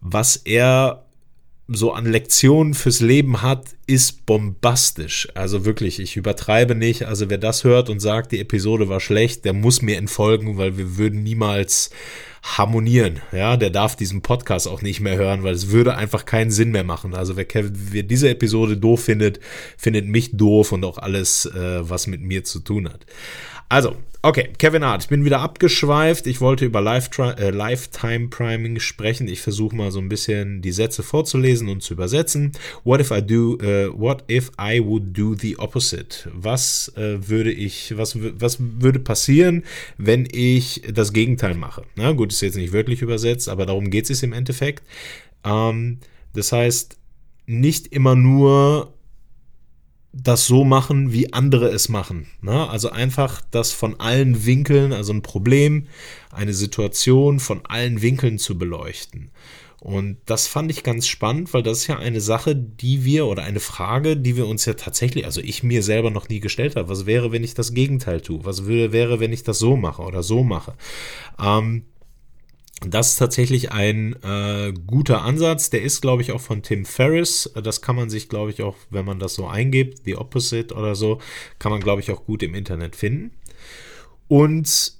was 0.00 0.36
er 0.36 1.04
so 1.68 1.92
an 1.92 2.06
Lektionen 2.06 2.74
fürs 2.74 3.00
Leben 3.00 3.42
hat, 3.42 3.76
ist 3.86 4.26
bombastisch. 4.26 5.28
Also 5.34 5.64
wirklich, 5.64 6.00
ich 6.00 6.16
übertreibe 6.16 6.74
nicht. 6.74 7.04
Also 7.04 7.30
wer 7.30 7.38
das 7.38 7.64
hört 7.64 7.88
und 7.88 8.00
sagt, 8.00 8.32
die 8.32 8.40
Episode 8.40 8.88
war 8.88 9.00
schlecht, 9.00 9.44
der 9.44 9.52
muss 9.52 9.80
mir 9.80 9.96
entfolgen, 9.96 10.58
weil 10.58 10.76
wir 10.76 10.96
würden 10.98 11.22
niemals 11.22 11.90
harmonieren. 12.42 13.20
Ja, 13.30 13.56
der 13.56 13.70
darf 13.70 13.94
diesen 13.94 14.22
Podcast 14.22 14.66
auch 14.66 14.82
nicht 14.82 15.00
mehr 15.00 15.16
hören, 15.16 15.44
weil 15.44 15.54
es 15.54 15.70
würde 15.70 15.96
einfach 15.96 16.24
keinen 16.24 16.50
Sinn 16.50 16.72
mehr 16.72 16.84
machen. 16.84 17.14
Also 17.14 17.36
wer, 17.36 17.46
wer 17.52 18.02
diese 18.02 18.28
Episode 18.28 18.76
doof 18.76 19.04
findet, 19.04 19.38
findet 19.76 20.06
mich 20.06 20.36
doof 20.36 20.72
und 20.72 20.84
auch 20.84 20.98
alles, 20.98 21.46
äh, 21.46 21.88
was 21.88 22.08
mit 22.08 22.20
mir 22.20 22.42
zu 22.42 22.58
tun 22.58 22.88
hat. 22.88 23.06
Also, 23.72 23.96
okay, 24.20 24.50
Kevin 24.58 24.84
Hart, 24.84 25.04
ich 25.04 25.08
bin 25.08 25.24
wieder 25.24 25.40
abgeschweift. 25.40 26.26
Ich 26.26 26.42
wollte 26.42 26.66
über 26.66 26.80
äh, 26.80 27.48
Lifetime 27.48 28.28
Priming 28.28 28.80
sprechen. 28.80 29.28
Ich 29.28 29.40
versuche 29.40 29.74
mal 29.74 29.90
so 29.90 29.98
ein 29.98 30.10
bisschen 30.10 30.60
die 30.60 30.72
Sätze 30.72 31.02
vorzulesen 31.02 31.70
und 31.70 31.82
zu 31.82 31.94
übersetzen. 31.94 32.52
What 32.84 33.00
if 33.00 33.10
I 33.10 33.22
do, 33.22 33.54
uh, 33.54 33.98
what 33.98 34.24
if 34.30 34.50
I 34.60 34.78
would 34.84 35.16
do 35.16 35.34
the 35.34 35.56
opposite? 35.56 36.30
Was 36.34 36.92
äh, 36.96 37.26
würde 37.26 37.50
ich, 37.50 37.96
was, 37.96 38.18
was 38.20 38.58
würde 38.60 38.98
passieren, 38.98 39.64
wenn 39.96 40.28
ich 40.30 40.82
das 40.92 41.14
Gegenteil 41.14 41.54
mache? 41.54 41.84
Na 41.96 42.12
gut, 42.12 42.30
ist 42.30 42.42
jetzt 42.42 42.56
nicht 42.58 42.74
wirklich 42.74 43.00
übersetzt, 43.00 43.48
aber 43.48 43.64
darum 43.64 43.88
geht 43.88 44.10
es 44.10 44.22
im 44.22 44.34
Endeffekt. 44.34 44.86
Ähm, 45.44 45.96
das 46.34 46.52
heißt, 46.52 46.98
nicht 47.46 47.86
immer 47.86 48.16
nur 48.16 48.92
das 50.12 50.46
so 50.46 50.64
machen, 50.64 51.12
wie 51.12 51.32
andere 51.32 51.68
es 51.68 51.88
machen. 51.88 52.26
Ne? 52.42 52.68
Also 52.68 52.90
einfach 52.90 53.40
das 53.50 53.72
von 53.72 53.98
allen 53.98 54.44
Winkeln, 54.44 54.92
also 54.92 55.12
ein 55.12 55.22
Problem, 55.22 55.86
eine 56.30 56.52
Situation 56.52 57.40
von 57.40 57.62
allen 57.64 58.02
Winkeln 58.02 58.38
zu 58.38 58.58
beleuchten. 58.58 59.30
Und 59.80 60.18
das 60.26 60.46
fand 60.46 60.70
ich 60.70 60.84
ganz 60.84 61.08
spannend, 61.08 61.52
weil 61.52 61.64
das 61.64 61.78
ist 61.78 61.86
ja 61.88 61.98
eine 61.98 62.20
Sache, 62.20 62.54
die 62.54 63.04
wir 63.04 63.26
oder 63.26 63.42
eine 63.42 63.58
Frage, 63.58 64.16
die 64.16 64.36
wir 64.36 64.46
uns 64.46 64.64
ja 64.64 64.74
tatsächlich, 64.74 65.24
also 65.24 65.40
ich 65.40 65.64
mir 65.64 65.82
selber 65.82 66.10
noch 66.10 66.28
nie 66.28 66.38
gestellt 66.38 66.76
habe. 66.76 66.88
Was 66.88 67.04
wäre, 67.04 67.32
wenn 67.32 67.42
ich 67.42 67.54
das 67.54 67.74
Gegenteil 67.74 68.20
tue? 68.20 68.44
Was 68.44 68.68
wäre, 68.68 69.18
wenn 69.18 69.32
ich 69.32 69.42
das 69.42 69.58
so 69.58 69.76
mache 69.76 70.02
oder 70.02 70.22
so 70.22 70.44
mache? 70.44 70.74
Ähm, 71.42 71.86
das 72.88 73.10
ist 73.10 73.16
tatsächlich 73.16 73.72
ein 73.72 74.16
äh, 74.22 74.72
guter 74.86 75.22
Ansatz. 75.22 75.70
Der 75.70 75.82
ist, 75.82 76.00
glaube 76.00 76.22
ich, 76.22 76.32
auch 76.32 76.40
von 76.40 76.62
Tim 76.62 76.84
Ferriss. 76.84 77.50
Das 77.62 77.82
kann 77.82 77.96
man 77.96 78.10
sich, 78.10 78.28
glaube 78.28 78.50
ich, 78.50 78.62
auch, 78.62 78.76
wenn 78.90 79.04
man 79.04 79.18
das 79.18 79.34
so 79.34 79.46
eingibt, 79.46 80.04
The 80.04 80.16
Opposite 80.16 80.74
oder 80.74 80.94
so, 80.94 81.18
kann 81.58 81.72
man, 81.72 81.80
glaube 81.80 82.00
ich, 82.00 82.10
auch 82.10 82.24
gut 82.24 82.42
im 82.42 82.54
Internet 82.54 82.96
finden. 82.96 83.32
Und 84.28 84.94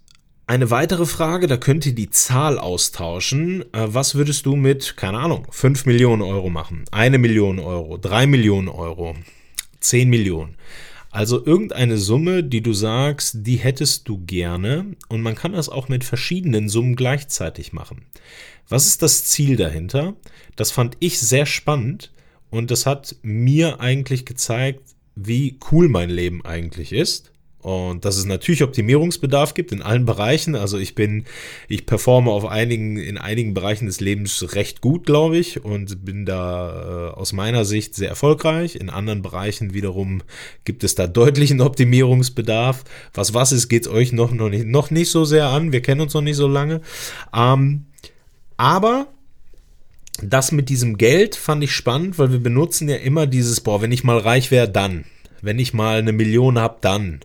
eine 0.46 0.70
weitere 0.70 1.06
Frage, 1.06 1.46
da 1.46 1.56
könnt 1.56 1.86
ihr 1.86 1.94
die 1.94 2.10
Zahl 2.10 2.58
austauschen. 2.58 3.62
Äh, 3.72 3.86
was 3.86 4.14
würdest 4.14 4.44
du 4.46 4.56
mit, 4.56 4.96
keine 4.96 5.18
Ahnung, 5.18 5.46
5 5.50 5.86
Millionen 5.86 6.22
Euro 6.22 6.50
machen? 6.50 6.84
Eine 6.90 7.18
Million 7.18 7.58
Euro, 7.58 7.96
3 7.96 8.26
Millionen 8.26 8.68
Euro, 8.68 9.14
10 9.80 10.10
Millionen. 10.10 10.56
Also 11.12 11.44
irgendeine 11.44 11.98
Summe, 11.98 12.42
die 12.42 12.62
du 12.62 12.72
sagst, 12.72 13.46
die 13.46 13.57
hättest 13.57 14.09
du 14.09 14.25
gerne 14.25 14.96
und 15.09 15.20
man 15.20 15.35
kann 15.35 15.53
das 15.53 15.68
auch 15.68 15.90
mit 15.90 16.05
verschiedenen 16.05 16.70
Summen 16.70 16.96
gleichzeitig 16.96 17.75
machen. 17.75 18.07
Was 18.66 18.87
ist 18.87 19.03
das 19.03 19.27
Ziel 19.27 19.57
dahinter? 19.57 20.14
Das 20.57 20.70
fand 20.70 20.96
ich 21.01 21.20
sehr 21.20 21.44
spannend 21.44 22.12
und 22.48 22.70
das 22.70 22.87
hat 22.87 23.16
mir 23.20 23.81
eigentlich 23.81 24.25
gezeigt, 24.25 24.81
wie 25.14 25.59
cool 25.70 25.90
mein 25.90 26.09
Leben 26.09 26.46
eigentlich 26.46 26.92
ist 26.94 27.31
und 27.62 28.05
dass 28.05 28.16
es 28.16 28.25
natürlich 28.25 28.64
Optimierungsbedarf 28.64 29.55
gibt 29.55 29.70
in 29.70 29.83
allen 29.83 30.05
Bereichen. 30.05 30.57
Also 30.57 30.79
ich 30.79 30.96
bin, 30.96 31.25
ich 31.68 31.87
performe 31.87 32.31
auf 32.31 32.44
einigen, 32.44 32.96
in 32.96 33.18
einigen 33.18 33.55
Bereichen 33.55 33.87
des 33.87 34.01
Lebens 34.01 34.55
recht 34.55 34.81
gut, 34.81 35.07
glaube 35.07 35.38
ich, 35.38 35.64
und 35.64 36.05
bin 36.05 36.27
da 36.27 37.12
äh, 37.12 37.14
aus 37.14 37.33
meiner 37.33 37.64
Sicht 37.64 37.94
sehr 37.94 38.09
erfolgreich. 38.09 38.75
In 38.75 38.90
anderen 38.90 39.22
Bereichen 39.22 39.75
wiederum 39.75 40.22
gibt 40.64 40.83
es 40.83 40.96
da 40.96 41.07
deutlichen 41.07 41.61
Optimierungsbedarf. 41.61 42.83
Was 43.14 43.33
was 43.33 43.53
ist, 43.53 43.68
geht 43.68 43.87
es 43.87 43.92
euch 43.92 44.12
noch, 44.12 44.33
noch, 44.33 44.48
nicht, 44.48 44.66
noch 44.66 44.90
nicht 44.90 45.11
so 45.11 45.25
sehr 45.25 45.46
an. 45.46 45.70
Wir 45.70 45.83
kennen 45.83 46.01
uns 46.01 46.14
noch 46.14 46.20
nicht 46.20 46.37
so 46.37 46.48
lange. 46.48 46.81
Ähm, 47.33 47.87
aber 48.57 49.07
das 50.20 50.51
mit 50.51 50.68
diesem 50.68 50.98
Geld 50.98 51.37
fand 51.37 51.62
ich 51.62 51.72
spannend, 51.72 52.18
weil 52.18 52.33
wir 52.33 52.40
benutzen 52.40 52.88
ja 52.88 52.96
immer 52.96 53.27
dieses, 53.27 53.61
boah, 53.61 53.81
wenn 53.83 53.92
ich 53.92 54.05
mal 54.05 54.18
reich 54.18 54.51
wäre, 54.51 54.68
dann 54.68 55.05
wenn 55.42 55.59
ich 55.59 55.74
mal 55.74 55.98
eine 55.98 56.12
Million 56.12 56.59
habe, 56.59 56.78
dann. 56.81 57.20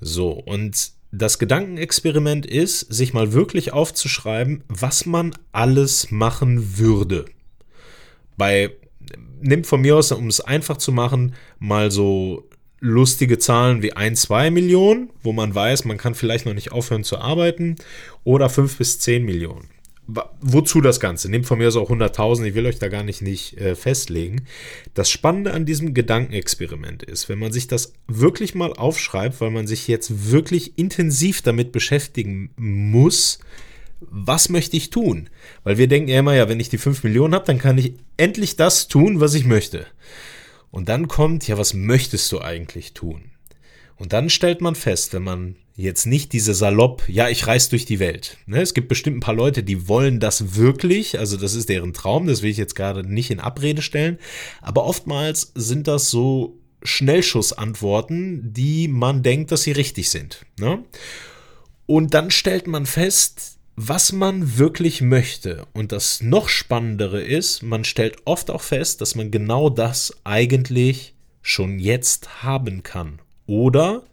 So, 0.00 0.30
und 0.30 0.92
das 1.10 1.38
Gedankenexperiment 1.38 2.46
ist, 2.46 2.80
sich 2.80 3.12
mal 3.12 3.32
wirklich 3.32 3.72
aufzuschreiben, 3.72 4.62
was 4.68 5.06
man 5.06 5.34
alles 5.52 6.10
machen 6.10 6.78
würde. 6.78 7.24
Bei, 8.36 8.70
nimmt 9.40 9.66
von 9.66 9.80
mir 9.80 9.96
aus, 9.96 10.12
um 10.12 10.28
es 10.28 10.40
einfach 10.40 10.76
zu 10.76 10.92
machen, 10.92 11.34
mal 11.58 11.90
so 11.90 12.48
lustige 12.80 13.38
Zahlen 13.38 13.82
wie 13.82 13.94
1, 13.94 14.20
2 14.22 14.50
Millionen, 14.50 15.10
wo 15.22 15.32
man 15.32 15.54
weiß, 15.54 15.86
man 15.86 15.96
kann 15.96 16.14
vielleicht 16.14 16.44
noch 16.44 16.54
nicht 16.54 16.72
aufhören 16.72 17.04
zu 17.04 17.18
arbeiten, 17.18 17.76
oder 18.22 18.50
5 18.50 18.76
bis 18.76 19.00
10 19.00 19.24
Millionen 19.24 19.68
wozu 20.06 20.80
das 20.80 21.00
Ganze? 21.00 21.28
Nehmt 21.28 21.46
von 21.46 21.58
mir 21.58 21.68
aus 21.68 21.76
auch 21.76 21.90
100.000, 21.90 22.44
ich 22.44 22.54
will 22.54 22.66
euch 22.66 22.78
da 22.78 22.88
gar 22.88 23.02
nicht, 23.02 23.22
nicht 23.22 23.58
äh, 23.58 23.74
festlegen. 23.74 24.46
Das 24.94 25.10
Spannende 25.10 25.52
an 25.52 25.66
diesem 25.66 25.94
Gedankenexperiment 25.94 27.02
ist, 27.02 27.28
wenn 27.28 27.38
man 27.38 27.52
sich 27.52 27.66
das 27.66 27.92
wirklich 28.06 28.54
mal 28.54 28.72
aufschreibt, 28.72 29.40
weil 29.40 29.50
man 29.50 29.66
sich 29.66 29.88
jetzt 29.88 30.30
wirklich 30.30 30.78
intensiv 30.78 31.42
damit 31.42 31.72
beschäftigen 31.72 32.50
muss, 32.56 33.40
was 34.00 34.48
möchte 34.48 34.76
ich 34.76 34.90
tun? 34.90 35.30
Weil 35.64 35.78
wir 35.78 35.88
denken 35.88 36.10
ja 36.10 36.20
immer, 36.20 36.34
ja, 36.34 36.48
wenn 36.48 36.60
ich 36.60 36.68
die 36.68 36.78
5 36.78 37.02
Millionen 37.04 37.34
habe, 37.34 37.46
dann 37.46 37.58
kann 37.58 37.78
ich 37.78 37.94
endlich 38.16 38.56
das 38.56 38.88
tun, 38.88 39.20
was 39.20 39.34
ich 39.34 39.44
möchte. 39.44 39.86
Und 40.70 40.88
dann 40.88 41.08
kommt, 41.08 41.48
ja, 41.48 41.58
was 41.58 41.74
möchtest 41.74 42.30
du 42.32 42.40
eigentlich 42.40 42.92
tun? 42.92 43.30
Und 43.96 44.12
dann 44.12 44.28
stellt 44.28 44.60
man 44.60 44.74
fest, 44.74 45.14
wenn 45.14 45.24
man 45.24 45.56
jetzt 45.76 46.06
nicht 46.06 46.32
diese 46.32 46.54
salopp, 46.54 47.02
ja, 47.06 47.28
ich 47.28 47.46
reise 47.46 47.70
durch 47.70 47.84
die 47.84 47.98
Welt. 47.98 48.38
Ne, 48.46 48.62
es 48.62 48.74
gibt 48.74 48.88
bestimmt 48.88 49.18
ein 49.18 49.20
paar 49.20 49.34
Leute, 49.34 49.62
die 49.62 49.88
wollen 49.88 50.20
das 50.20 50.56
wirklich, 50.56 51.18
also 51.18 51.36
das 51.36 51.54
ist 51.54 51.68
deren 51.68 51.92
Traum, 51.92 52.26
das 52.26 52.42
will 52.42 52.50
ich 52.50 52.56
jetzt 52.56 52.74
gerade 52.74 53.06
nicht 53.06 53.30
in 53.30 53.40
Abrede 53.40 53.82
stellen, 53.82 54.18
aber 54.62 54.84
oftmals 54.84 55.52
sind 55.54 55.86
das 55.86 56.10
so 56.10 56.58
Schnellschussantworten, 56.82 58.52
die 58.52 58.88
man 58.88 59.22
denkt, 59.22 59.52
dass 59.52 59.62
sie 59.62 59.72
richtig 59.72 60.10
sind. 60.10 60.46
Ne? 60.58 60.82
Und 61.84 62.14
dann 62.14 62.30
stellt 62.30 62.66
man 62.66 62.86
fest, 62.86 63.58
was 63.76 64.12
man 64.12 64.56
wirklich 64.56 65.02
möchte. 65.02 65.66
Und 65.74 65.92
das 65.92 66.22
noch 66.22 66.48
Spannendere 66.48 67.22
ist, 67.22 67.62
man 67.62 67.84
stellt 67.84 68.16
oft 68.24 68.50
auch 68.50 68.62
fest, 68.62 69.00
dass 69.02 69.14
man 69.14 69.30
genau 69.30 69.68
das 69.68 70.16
eigentlich 70.24 71.14
schon 71.42 71.78
jetzt 71.78 72.42
haben 72.42 72.82
kann 72.82 73.20
oder 73.46 74.04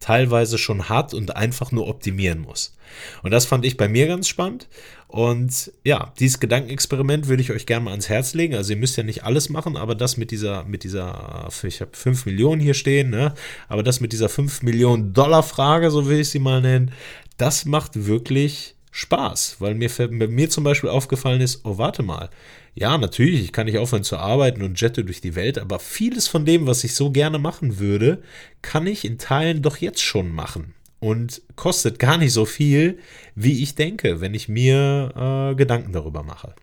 teilweise 0.00 0.58
schon 0.58 0.88
hat 0.88 1.14
und 1.14 1.36
einfach 1.36 1.72
nur 1.72 1.86
optimieren 1.86 2.40
muss. 2.40 2.74
Und 3.22 3.30
das 3.30 3.44
fand 3.44 3.64
ich 3.64 3.76
bei 3.76 3.86
mir 3.86 4.06
ganz 4.06 4.28
spannend. 4.28 4.66
Und 5.06 5.72
ja, 5.84 6.12
dieses 6.18 6.40
Gedankenexperiment 6.40 7.28
würde 7.28 7.42
ich 7.42 7.52
euch 7.52 7.66
gerne 7.66 7.84
mal 7.84 7.90
ans 7.90 8.08
Herz 8.08 8.32
legen. 8.34 8.54
Also 8.54 8.72
ihr 8.72 8.78
müsst 8.78 8.96
ja 8.96 9.02
nicht 9.02 9.24
alles 9.24 9.50
machen, 9.50 9.76
aber 9.76 9.94
das 9.94 10.16
mit 10.16 10.30
dieser, 10.30 10.64
mit 10.64 10.84
dieser, 10.84 11.48
ich 11.62 11.80
habe 11.80 11.90
5 11.92 12.26
Millionen 12.26 12.60
hier 12.60 12.74
stehen, 12.74 13.10
ne? 13.10 13.34
aber 13.68 13.82
das 13.82 14.00
mit 14.00 14.12
dieser 14.12 14.28
5 14.28 14.62
Millionen 14.62 15.12
Dollar 15.12 15.42
Frage, 15.42 15.90
so 15.90 16.08
will 16.08 16.20
ich 16.20 16.30
sie 16.30 16.38
mal 16.38 16.60
nennen, 16.60 16.92
das 17.36 17.64
macht 17.64 18.06
wirklich 18.06 18.74
Spaß, 18.92 19.56
weil 19.60 19.74
mir, 19.74 19.90
mir 20.10 20.50
zum 20.50 20.64
Beispiel 20.64 20.90
aufgefallen 20.90 21.40
ist, 21.40 21.64
oh 21.64 21.78
warte 21.78 22.02
mal, 22.02 22.30
ja, 22.74 22.96
natürlich, 22.98 23.42
ich 23.42 23.52
kann 23.52 23.66
nicht 23.66 23.78
aufhören 23.78 24.04
zu 24.04 24.16
arbeiten 24.16 24.62
und 24.62 24.80
jette 24.80 25.04
durch 25.04 25.20
die 25.20 25.34
Welt, 25.34 25.58
aber 25.58 25.78
vieles 25.78 26.28
von 26.28 26.44
dem, 26.44 26.66
was 26.66 26.84
ich 26.84 26.94
so 26.94 27.10
gerne 27.10 27.38
machen 27.38 27.78
würde, 27.78 28.22
kann 28.62 28.86
ich 28.86 29.04
in 29.04 29.18
Teilen 29.18 29.62
doch 29.62 29.76
jetzt 29.78 30.02
schon 30.02 30.30
machen 30.30 30.74
und 31.00 31.42
kostet 31.56 31.98
gar 31.98 32.18
nicht 32.18 32.32
so 32.32 32.44
viel, 32.44 32.98
wie 33.34 33.62
ich 33.62 33.74
denke, 33.74 34.20
wenn 34.20 34.34
ich 34.34 34.48
mir 34.48 35.50
äh, 35.52 35.54
Gedanken 35.56 35.92
darüber 35.92 36.22
mache. 36.22 36.54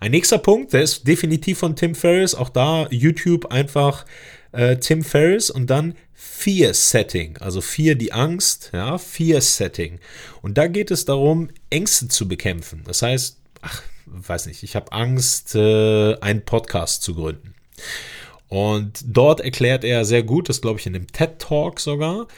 Ein 0.00 0.12
nächster 0.12 0.38
Punkt, 0.38 0.72
der 0.72 0.82
ist 0.82 1.06
definitiv 1.06 1.58
von 1.58 1.76
Tim 1.76 1.94
Ferriss, 1.94 2.34
auch 2.34 2.48
da 2.48 2.88
YouTube 2.90 3.46
einfach 3.46 4.06
äh, 4.52 4.76
Tim 4.76 5.02
Ferriss 5.02 5.50
und 5.50 5.68
dann 5.68 5.94
Fear 6.12 6.72
Setting, 6.72 7.36
also 7.38 7.60
Fear 7.60 7.96
die 7.96 8.12
Angst, 8.12 8.70
ja, 8.72 8.98
Fear 8.98 9.40
Setting. 9.40 9.98
Und 10.42 10.56
da 10.56 10.68
geht 10.68 10.90
es 10.90 11.04
darum, 11.04 11.48
Ängste 11.70 12.08
zu 12.08 12.28
bekämpfen. 12.28 12.82
Das 12.86 13.02
heißt, 13.02 13.38
ach, 13.60 13.82
weiß 14.06 14.46
nicht, 14.46 14.62
ich 14.62 14.76
habe 14.76 14.92
Angst, 14.92 15.54
äh, 15.54 16.16
einen 16.20 16.44
Podcast 16.44 17.02
zu 17.02 17.14
gründen. 17.14 17.54
Und 18.48 19.04
dort 19.06 19.40
erklärt 19.40 19.84
er 19.84 20.04
sehr 20.04 20.22
gut, 20.22 20.48
das 20.48 20.60
glaube 20.60 20.78
ich 20.78 20.86
in 20.86 20.92
dem 20.92 21.08
TED 21.08 21.38
Talk 21.38 21.80
sogar, 21.80 22.28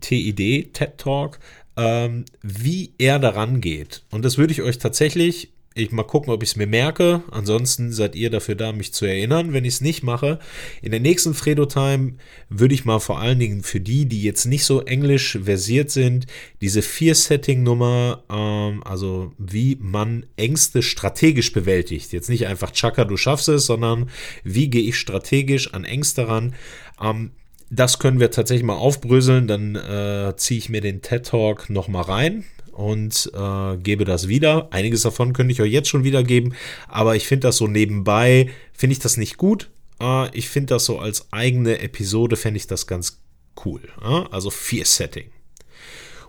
TID, 0.00 0.72
TED 0.72 0.98
Talk, 0.98 1.38
ähm, 1.76 2.24
wie 2.42 2.92
er 2.98 3.18
daran 3.18 3.60
geht. 3.60 4.02
Und 4.10 4.24
das 4.24 4.38
würde 4.38 4.52
ich 4.52 4.62
euch 4.62 4.78
tatsächlich 4.78 5.52
Ich 5.78 5.92
mal 5.92 6.04
gucken, 6.04 6.32
ob 6.32 6.42
ich 6.42 6.48
es 6.48 6.56
mir 6.56 6.66
merke. 6.66 7.22
Ansonsten 7.30 7.92
seid 7.92 8.14
ihr 8.14 8.30
dafür 8.30 8.54
da, 8.54 8.72
mich 8.72 8.94
zu 8.94 9.04
erinnern, 9.04 9.52
wenn 9.52 9.66
ich 9.66 9.74
es 9.74 9.80
nicht 9.82 10.02
mache. 10.02 10.38
In 10.80 10.90
der 10.90 11.00
nächsten 11.00 11.34
Fredo-Time 11.34 12.14
würde 12.48 12.74
ich 12.74 12.86
mal 12.86 12.98
vor 12.98 13.20
allen 13.20 13.38
Dingen 13.38 13.62
für 13.62 13.78
die, 13.78 14.06
die 14.06 14.22
jetzt 14.22 14.46
nicht 14.46 14.64
so 14.64 14.80
englisch 14.80 15.38
versiert 15.44 15.90
sind, 15.90 16.26
diese 16.62 16.80
Vier-Setting-Nummer, 16.80 18.24
ähm, 18.30 18.82
also 18.84 19.34
wie 19.36 19.76
man 19.78 20.24
Ängste 20.36 20.80
strategisch 20.80 21.52
bewältigt. 21.52 22.10
Jetzt 22.10 22.30
nicht 22.30 22.46
einfach 22.46 22.72
Chaka, 22.72 23.04
du 23.04 23.18
schaffst 23.18 23.50
es, 23.50 23.66
sondern 23.66 24.08
wie 24.44 24.70
gehe 24.70 24.88
ich 24.88 24.98
strategisch 24.98 25.74
an 25.74 25.84
Ängste 25.84 26.26
ran. 26.26 26.54
Ähm, 27.02 27.32
das 27.68 27.98
können 27.98 28.18
wir 28.18 28.30
tatsächlich 28.30 28.64
mal 28.64 28.76
aufbröseln. 28.76 29.46
Dann 29.46 29.74
äh, 29.74 30.32
ziehe 30.38 30.56
ich 30.56 30.70
mir 30.70 30.80
den 30.80 31.02
TED 31.02 31.26
Talk 31.26 31.68
nochmal 31.68 32.04
rein 32.04 32.46
und 32.76 33.32
äh, 33.34 33.76
gebe 33.78 34.04
das 34.04 34.28
wieder. 34.28 34.68
Einiges 34.70 35.02
davon 35.02 35.32
könnte 35.32 35.52
ich 35.52 35.62
euch 35.62 35.72
jetzt 35.72 35.88
schon 35.88 36.04
wiedergeben, 36.04 36.54
aber 36.88 37.16
ich 37.16 37.26
finde 37.26 37.48
das 37.48 37.56
so 37.56 37.66
nebenbei, 37.66 38.50
finde 38.74 38.92
ich 38.92 38.98
das 38.98 39.16
nicht 39.16 39.38
gut. 39.38 39.70
Äh, 39.98 40.36
ich 40.36 40.50
finde 40.50 40.74
das 40.74 40.84
so 40.84 40.98
als 40.98 41.32
eigene 41.32 41.78
Episode, 41.80 42.36
fände 42.36 42.58
ich 42.58 42.66
das 42.66 42.86
ganz 42.86 43.22
cool. 43.64 43.80
Äh? 44.02 44.24
Also 44.30 44.50
vier 44.50 44.84
Setting. 44.84 45.30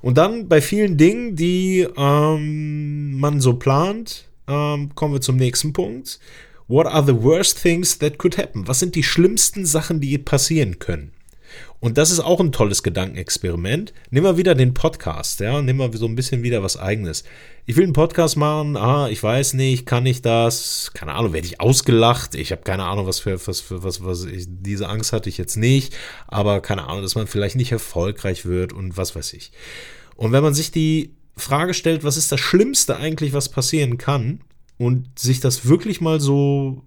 Und 0.01 0.17
dann 0.17 0.47
bei 0.47 0.61
vielen 0.61 0.95
Dingen, 0.95 1.35
die 1.35 1.85
ähm, 1.97 3.19
man 3.19 3.41
so 3.41 3.55
plant, 3.55 4.29
ähm, 4.47 4.95
kommen 4.95 5.15
wir 5.15 5.21
zum 5.21 5.35
nächsten 5.35 5.73
Punkt. 5.73 6.17
What 6.69 6.87
are 6.87 7.05
the 7.05 7.23
worst 7.23 7.61
things 7.61 7.97
that 7.99 8.17
could 8.17 8.37
happen? 8.37 8.67
Was 8.69 8.79
sind 8.79 8.95
die 8.95 9.03
schlimmsten 9.03 9.65
Sachen, 9.65 9.99
die 9.99 10.17
passieren 10.17 10.79
können? 10.79 11.11
Und 11.79 11.99
das 11.99 12.09
ist 12.09 12.19
auch 12.19 12.39
ein 12.39 12.51
tolles 12.51 12.81
Gedankenexperiment. 12.81 13.93
Nimm 14.09 14.23
mal 14.23 14.37
wieder 14.37 14.55
den 14.55 14.73
Podcast, 14.73 15.39
ja, 15.41 15.61
nimm 15.61 15.77
mal 15.77 15.95
so 15.95 16.07
ein 16.07 16.15
bisschen 16.15 16.41
wieder 16.41 16.63
was 16.63 16.75
eigenes. 16.75 17.23
Ich 17.67 17.75
will 17.75 17.83
einen 17.83 17.93
Podcast 17.93 18.35
machen, 18.35 18.75
ah, 18.75 19.09
ich 19.09 19.21
weiß 19.21 19.53
nicht, 19.53 19.85
kann 19.85 20.05
ich 20.07 20.23
das? 20.23 20.91
Keine 20.95 21.13
Ahnung, 21.13 21.33
werde 21.33 21.45
ich 21.45 21.61
ausgelacht? 21.61 22.33
Ich 22.33 22.51
habe 22.51 22.63
keine 22.63 22.85
Ahnung, 22.85 23.05
was 23.05 23.19
für 23.19 23.45
was 23.45 23.61
für 23.61 23.83
was 23.83 24.03
was 24.03 24.25
ich, 24.25 24.45
diese 24.47 24.89
Angst 24.89 25.13
hatte 25.13 25.29
ich 25.29 25.37
jetzt 25.37 25.55
nicht, 25.55 25.95
aber 26.27 26.61
keine 26.61 26.87
Ahnung, 26.87 27.03
dass 27.03 27.15
man 27.15 27.27
vielleicht 27.27 27.55
nicht 27.55 27.71
erfolgreich 27.71 28.45
wird 28.45 28.73
und 28.73 28.97
was 28.97 29.15
weiß 29.15 29.33
ich. 29.33 29.51
Und 30.15 30.31
wenn 30.31 30.43
man 30.43 30.55
sich 30.55 30.71
die 30.71 31.13
Frage 31.35 31.75
stellt, 31.75 32.03
was 32.03 32.17
ist 32.17 32.31
das 32.31 32.39
Schlimmste 32.39 32.97
eigentlich, 32.97 33.33
was 33.33 33.49
passieren 33.49 33.99
kann, 33.99 34.41
und 34.77 35.17
sich 35.17 35.39
das 35.39 35.67
wirklich 35.67 36.01
mal 36.01 36.19
so 36.19 36.83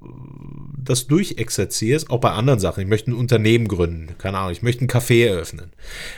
das 0.82 1.06
durchexerzierst, 1.06 2.10
auch 2.10 2.20
bei 2.20 2.30
anderen 2.30 2.60
Sachen. 2.60 2.82
Ich 2.82 2.88
möchte 2.88 3.10
ein 3.10 3.14
Unternehmen 3.14 3.68
gründen, 3.68 4.16
keine 4.18 4.38
Ahnung, 4.38 4.52
ich 4.52 4.62
möchte 4.62 4.84
ein 4.84 4.88
Café 4.88 5.26
eröffnen. 5.26 5.72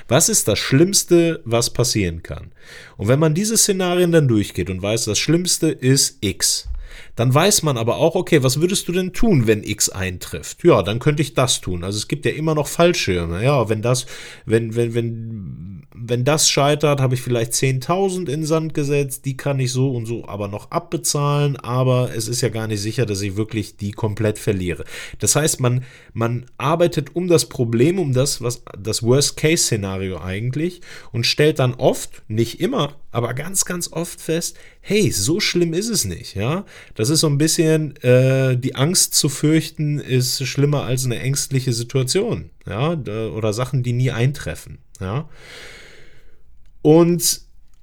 Was 0.09 0.29
ist 0.29 0.49
das 0.49 0.59
Schlimmste, 0.59 1.41
was 1.45 1.71
passieren 1.71 2.23
kann? 2.23 2.53
Und 2.97 3.09
wenn 3.09 3.19
man 3.19 3.35
diese 3.35 3.57
Szenarien 3.57 4.13
dann 4.13 4.29
durchgeht 4.29 4.71
und 4.71 4.83
weiß, 4.83 5.07
das 5.07 5.19
Schlimmste 5.19 5.69
ist 5.69 6.19
X, 6.21 6.69
dann 7.17 7.33
weiß 7.33 7.63
man 7.63 7.77
aber 7.77 7.97
auch, 7.97 8.15
okay, 8.15 8.43
was 8.43 8.61
würdest 8.61 8.89
du 8.89 8.93
denn 8.93 9.13
tun, 9.13 9.47
wenn 9.47 9.65
X 9.65 9.89
eintrifft? 9.89 10.65
Ja, 10.65 10.83
dann 10.83 10.99
könnte 10.99 11.23
ich 11.23 11.35
das 11.35 11.61
tun. 11.61 11.85
Also 11.85 11.99
es 11.99 12.09
gibt 12.09 12.25
ja 12.25 12.33
immer 12.33 12.55
noch 12.55 12.69
Fallschirme. 12.69 13.45
Ja, 13.45 13.69
wenn 13.69 13.83
das, 13.83 14.07
wenn, 14.47 14.75
wenn, 14.75 14.95
wenn, 14.95 15.72
wenn 15.95 16.25
das 16.25 16.49
scheitert, 16.49 17.01
habe 17.01 17.15
ich 17.15 17.23
vielleicht 17.23 17.53
10.000 17.53 18.29
in 18.29 18.45
Sand 18.45 18.75
gesetzt, 18.75 19.25
die 19.25 19.37
kann 19.37 19.61
ich 19.61 19.73
so 19.73 19.91
und 19.91 20.07
so 20.07 20.27
aber 20.27 20.49
noch 20.49 20.71
abbezahlen, 20.71 21.57
aber 21.57 22.11
es 22.15 22.29
ist 22.29 22.41
ja 22.41 22.49
gar 22.49 22.67
nicht 22.67 22.81
sicher, 22.81 23.07
dass 23.07 23.21
ich 23.21 23.37
wirklich 23.37 23.77
die 23.77 23.93
komplett 23.93 24.39
verliere. 24.39 24.85
Das 25.19 25.37
heißt, 25.37 25.61
man, 25.61 25.85
man 26.13 26.47
arbeitet 26.57 27.15
um 27.15 27.29
das 27.29 27.49
Problem, 27.49 27.99
um 27.99 28.13
das, 28.13 28.41
was 28.41 28.63
das 28.79 29.03
Worst-Case-Szenario 29.03 30.21
eigentlich 30.21 30.81
und 31.13 31.27
stellt 31.27 31.59
dann 31.59 31.75
oft, 31.75 32.23
nicht 32.29 32.61
immer, 32.61 32.97
aber 33.11 33.35
ganz, 33.35 33.65
ganz 33.65 33.93
oft 33.93 34.21
fest, 34.21 34.57
hey, 34.81 35.11
so 35.11 35.41
schlimm 35.41 35.75
ist 35.75 35.89
es 35.89 36.05
nicht, 36.05 36.35
ja. 36.35 36.65
Das 36.95 37.11
ist 37.11 37.21
so 37.21 37.29
ein 37.29 37.39
bisschen, 37.39 37.97
äh, 37.97 38.57
die 38.57 38.75
Angst 38.75 39.15
zu 39.15 39.29
fürchten 39.29 39.99
ist 39.99 40.45
schlimmer 40.47 40.85
als 40.85 41.05
eine 41.05 41.21
ängstliche 41.21 41.73
Situation, 41.73 42.51
ja, 42.67 42.93
oder 42.93 43.53
Sachen, 43.53 43.83
die 43.83 43.93
nie 43.93 44.11
eintreffen, 44.11 44.79
ja. 45.01 45.29
Und 46.83 47.41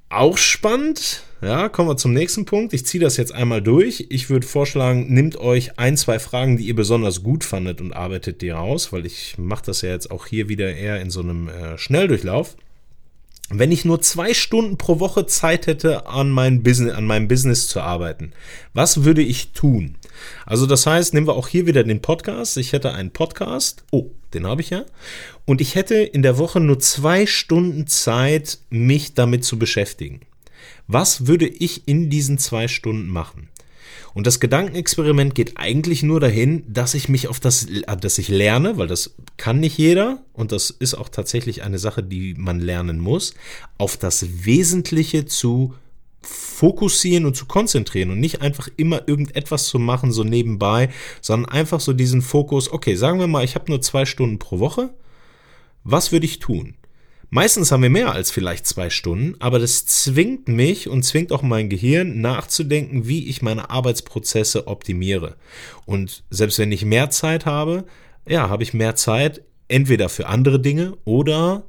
auch 0.10 0.38
spannend, 0.38 1.24
ja, 1.42 1.70
kommen 1.70 1.90
wir 1.90 1.98
zum 1.98 2.14
nächsten 2.14 2.46
Punkt. 2.46 2.74
Ich 2.74 2.86
ziehe 2.86 3.02
das 3.02 3.18
jetzt 3.18 3.34
einmal 3.34 3.62
durch. 3.62 4.08
Ich 4.10 4.30
würde 4.30 4.46
vorschlagen, 4.46 5.14
nehmt 5.14 5.38
euch 5.38 5.80
ein, 5.80 5.96
zwei 5.98 6.20
Fragen, 6.20 6.58
die 6.58 6.66
ihr 6.66 6.76
besonders 6.76 7.24
gut 7.24 7.44
fandet 7.44 7.80
und 7.80 7.94
arbeitet 7.94 8.42
die 8.42 8.50
raus, 8.50 8.92
weil 8.92 9.06
ich 9.06 9.38
mache 9.38 9.66
das 9.66 9.82
ja 9.82 9.90
jetzt 9.90 10.12
auch 10.12 10.26
hier 10.26 10.50
wieder 10.50 10.76
eher 10.76 11.00
in 11.02 11.10
so 11.10 11.22
einem 11.22 11.48
äh, 11.48 11.78
Schnelldurchlauf 11.78 12.56
wenn 13.50 13.72
ich 13.72 13.86
nur 13.86 14.02
zwei 14.02 14.34
Stunden 14.34 14.78
pro 14.78 15.00
Woche 15.00 15.26
Zeit 15.26 15.68
hätte, 15.68 16.08
an, 16.08 16.30
mein 16.30 16.64
Business, 16.64 16.94
an 16.94 17.06
meinem 17.06 17.28
Business 17.28 17.68
zu 17.68 17.82
arbeiten, 17.82 18.32
was 18.74 19.04
würde 19.04 19.22
ich 19.22 19.52
tun? 19.54 19.96
Also 20.46 20.66
das 20.66 20.86
heißt, 20.86 21.14
nehmen 21.14 21.28
wir 21.28 21.36
auch 21.36 21.48
hier 21.48 21.66
wieder 21.66 21.84
den 21.84 22.02
Podcast. 22.02 22.58
Ich 22.58 22.74
hätte 22.74 22.94
einen 22.94 23.12
Podcast. 23.12 23.84
Oh, 23.92 24.12
den 24.34 24.46
habe 24.46 24.62
ich 24.62 24.70
ja. 24.70 24.86
Und 25.46 25.62
ich 25.62 25.76
hätte 25.76 25.96
in 25.96 26.22
der 26.22 26.38
Woche 26.38 26.60
nur 26.60 26.80
zwei 26.80 27.26
Stunden 27.26 27.88
Zeit, 27.88 28.60
mich 28.70 29.14
damit 29.14 29.44
zu 29.44 29.58
beschäftigen. 29.58 30.22
Was 30.88 31.28
würde 31.28 31.48
ich 31.48 31.88
in 31.88 32.10
diesen 32.10 32.38
zwei 32.38 32.68
Stunden 32.68 33.08
machen? 33.08 33.50
Und 34.14 34.28
das 34.28 34.40
Gedankenexperiment 34.40 35.36
geht 35.36 35.58
eigentlich 35.58 36.04
nur 36.04 36.20
dahin, 36.20 36.64
dass 36.68 36.94
ich 36.94 37.10
mich 37.10 37.28
auf 37.28 37.40
das, 37.40 37.68
dass 38.02 38.18
ich 38.18 38.28
lerne, 38.28 38.78
weil 38.78 38.88
das 38.88 39.16
kann 39.38 39.60
nicht 39.60 39.78
jeder 39.78 40.24
und 40.34 40.52
das 40.52 40.72
ist 40.72 40.96
auch 40.96 41.10
tatsächlich 41.10 41.64
eine 41.64 41.80
Sache, 41.80 42.04
die 42.04 42.34
man 42.36 42.60
lernen 42.60 43.00
muss, 43.00 43.34
auf 43.78 43.98
das 43.98 44.46
Wesentliche 44.46 45.26
zu 45.26 45.76
fokussieren 46.22 47.26
und 47.26 47.36
zu 47.36 47.46
konzentrieren 47.46 48.12
und 48.12 48.20
nicht 48.20 48.42
einfach 48.42 48.68
immer 48.76 49.08
irgendetwas 49.08 49.68
zu 49.68 49.80
machen, 49.80 50.12
so 50.12 50.24
nebenbei, 50.24 50.90
sondern 51.22 51.52
einfach 51.52 51.80
so 51.80 51.94
diesen 51.94 52.22
Fokus, 52.22 52.72
okay, 52.72 52.96
sagen 52.96 53.20
wir 53.20 53.28
mal, 53.28 53.44
ich 53.44 53.56
habe 53.56 53.72
nur 53.72 53.82
zwei 53.82 54.06
Stunden 54.06 54.40
pro 54.40 54.60
Woche, 54.60 54.94
was 55.84 56.12
würde 56.12 56.26
ich 56.26 56.40
tun? 56.40 56.76
Meistens 57.32 57.72
haben 57.72 57.84
wir 57.84 57.92
mehr 57.92 58.12
als 58.12 58.32
vielleicht 58.32 58.66
zwei 58.66 58.90
Stunden, 58.90 59.36
aber 59.40 59.60
das 59.60 59.86
zwingt 59.86 60.48
mich 60.48 60.90
und 60.90 61.04
zwingt 61.04 61.32
auch 61.32 61.44
mein 61.44 61.70
Gehirn 61.70 62.22
nachzudenken, 62.22 63.08
wie 63.08 63.30
ich 63.30 63.44
meine 63.44 63.70
Arbeitsprozesse 63.70 64.66
optimiere. 64.66 65.36
Und 65.86 66.24
selbst 66.32 66.58
wenn 66.58 66.72
ich 66.72 66.86
mehr 66.86 67.12
Zeit 67.12 67.46
habe, 67.46 67.86
ja, 68.28 68.50
habe 68.50 68.64
ich 68.64 68.74
mehr 68.74 68.96
Zeit 68.96 69.44
entweder 69.68 70.10
für 70.10 70.28
andere 70.28 70.60
Dinge 70.60 70.98
oder 71.06 71.68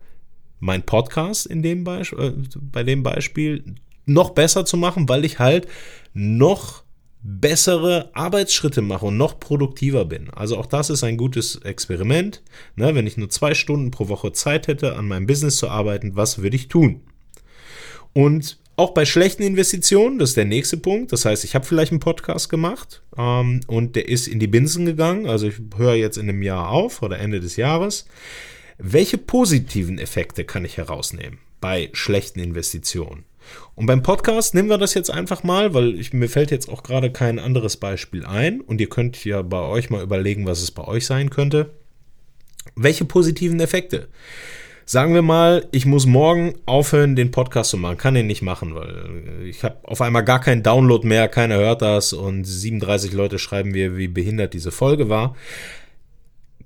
mein 0.60 0.82
Podcast 0.82 1.46
in 1.46 1.62
dem 1.62 1.84
Beisp 1.84 2.14
äh, 2.18 2.32
bei 2.54 2.82
dem 2.82 3.02
Beispiel 3.02 3.76
noch 4.06 4.30
besser 4.30 4.64
zu 4.64 4.76
machen, 4.76 5.08
weil 5.08 5.24
ich 5.24 5.38
halt 5.38 5.66
noch 6.12 6.82
bessere 7.22 8.10
Arbeitsschritte 8.14 8.80
mache 8.80 9.06
und 9.06 9.16
noch 9.16 9.38
produktiver 9.38 10.06
bin. 10.06 10.30
Also 10.30 10.56
auch 10.56 10.66
das 10.66 10.88
ist 10.90 11.04
ein 11.04 11.16
gutes 11.16 11.56
Experiment. 11.56 12.42
Ne, 12.76 12.94
wenn 12.94 13.06
ich 13.06 13.16
nur 13.16 13.28
zwei 13.28 13.54
Stunden 13.54 13.90
pro 13.90 14.08
Woche 14.08 14.32
Zeit 14.32 14.68
hätte, 14.68 14.96
an 14.96 15.08
meinem 15.08 15.26
Business 15.26 15.56
zu 15.56 15.68
arbeiten, 15.68 16.16
was 16.16 16.42
würde 16.42 16.56
ich 16.56 16.68
tun? 16.68 17.02
Und 18.12 18.58
auch 18.76 18.92
bei 18.92 19.04
schlechten 19.04 19.42
Investitionen, 19.42 20.18
das 20.18 20.30
ist 20.30 20.36
der 20.38 20.46
nächste 20.46 20.78
Punkt. 20.78 21.12
Das 21.12 21.26
heißt, 21.26 21.44
ich 21.44 21.54
habe 21.54 21.66
vielleicht 21.66 21.92
einen 21.92 22.00
Podcast 22.00 22.48
gemacht 22.48 23.02
ähm, 23.16 23.60
und 23.66 23.94
der 23.94 24.08
ist 24.08 24.26
in 24.26 24.40
die 24.40 24.46
Binsen 24.46 24.86
gegangen. 24.86 25.26
Also 25.26 25.48
ich 25.48 25.56
höre 25.76 25.94
jetzt 25.94 26.16
in 26.16 26.28
einem 26.28 26.42
Jahr 26.42 26.70
auf 26.70 27.02
oder 27.02 27.18
Ende 27.18 27.40
des 27.40 27.56
Jahres. 27.56 28.06
Welche 28.78 29.18
positiven 29.18 29.98
Effekte 29.98 30.44
kann 30.44 30.64
ich 30.64 30.78
herausnehmen 30.78 31.38
bei 31.60 31.90
schlechten 31.92 32.40
Investitionen? 32.40 33.24
Und 33.74 33.86
beim 33.86 34.02
Podcast 34.02 34.54
nehmen 34.54 34.68
wir 34.68 34.78
das 34.78 34.94
jetzt 34.94 35.10
einfach 35.10 35.42
mal, 35.42 35.74
weil 35.74 35.98
ich, 35.98 36.12
mir 36.12 36.28
fällt 36.28 36.50
jetzt 36.50 36.68
auch 36.68 36.82
gerade 36.82 37.10
kein 37.10 37.38
anderes 37.38 37.76
Beispiel 37.76 38.26
ein. 38.26 38.60
Und 38.60 38.80
ihr 38.80 38.88
könnt 38.88 39.24
ja 39.24 39.42
bei 39.42 39.60
euch 39.60 39.90
mal 39.90 40.02
überlegen, 40.02 40.46
was 40.46 40.62
es 40.62 40.70
bei 40.70 40.84
euch 40.84 41.06
sein 41.06 41.30
könnte. 41.30 41.70
Welche 42.76 43.04
positiven 43.04 43.60
Effekte? 43.60 44.08
Sagen 44.84 45.14
wir 45.14 45.22
mal, 45.22 45.68
ich 45.70 45.86
muss 45.86 46.04
morgen 46.04 46.54
aufhören, 46.66 47.14
den 47.14 47.30
Podcast 47.30 47.70
zu 47.70 47.76
machen. 47.76 47.96
Kann 47.96 48.14
den 48.14 48.26
nicht 48.26 48.42
machen, 48.42 48.74
weil 48.74 49.44
ich 49.44 49.62
habe 49.62 49.76
auf 49.84 50.00
einmal 50.00 50.24
gar 50.24 50.40
keinen 50.40 50.64
Download 50.64 51.06
mehr, 51.06 51.28
keiner 51.28 51.56
hört 51.58 51.80
das 51.80 52.12
und 52.12 52.44
37 52.44 53.12
Leute 53.12 53.38
schreiben 53.38 53.70
mir, 53.70 53.96
wie 53.96 54.08
behindert 54.08 54.52
diese 54.52 54.72
Folge 54.72 55.08
war 55.08 55.36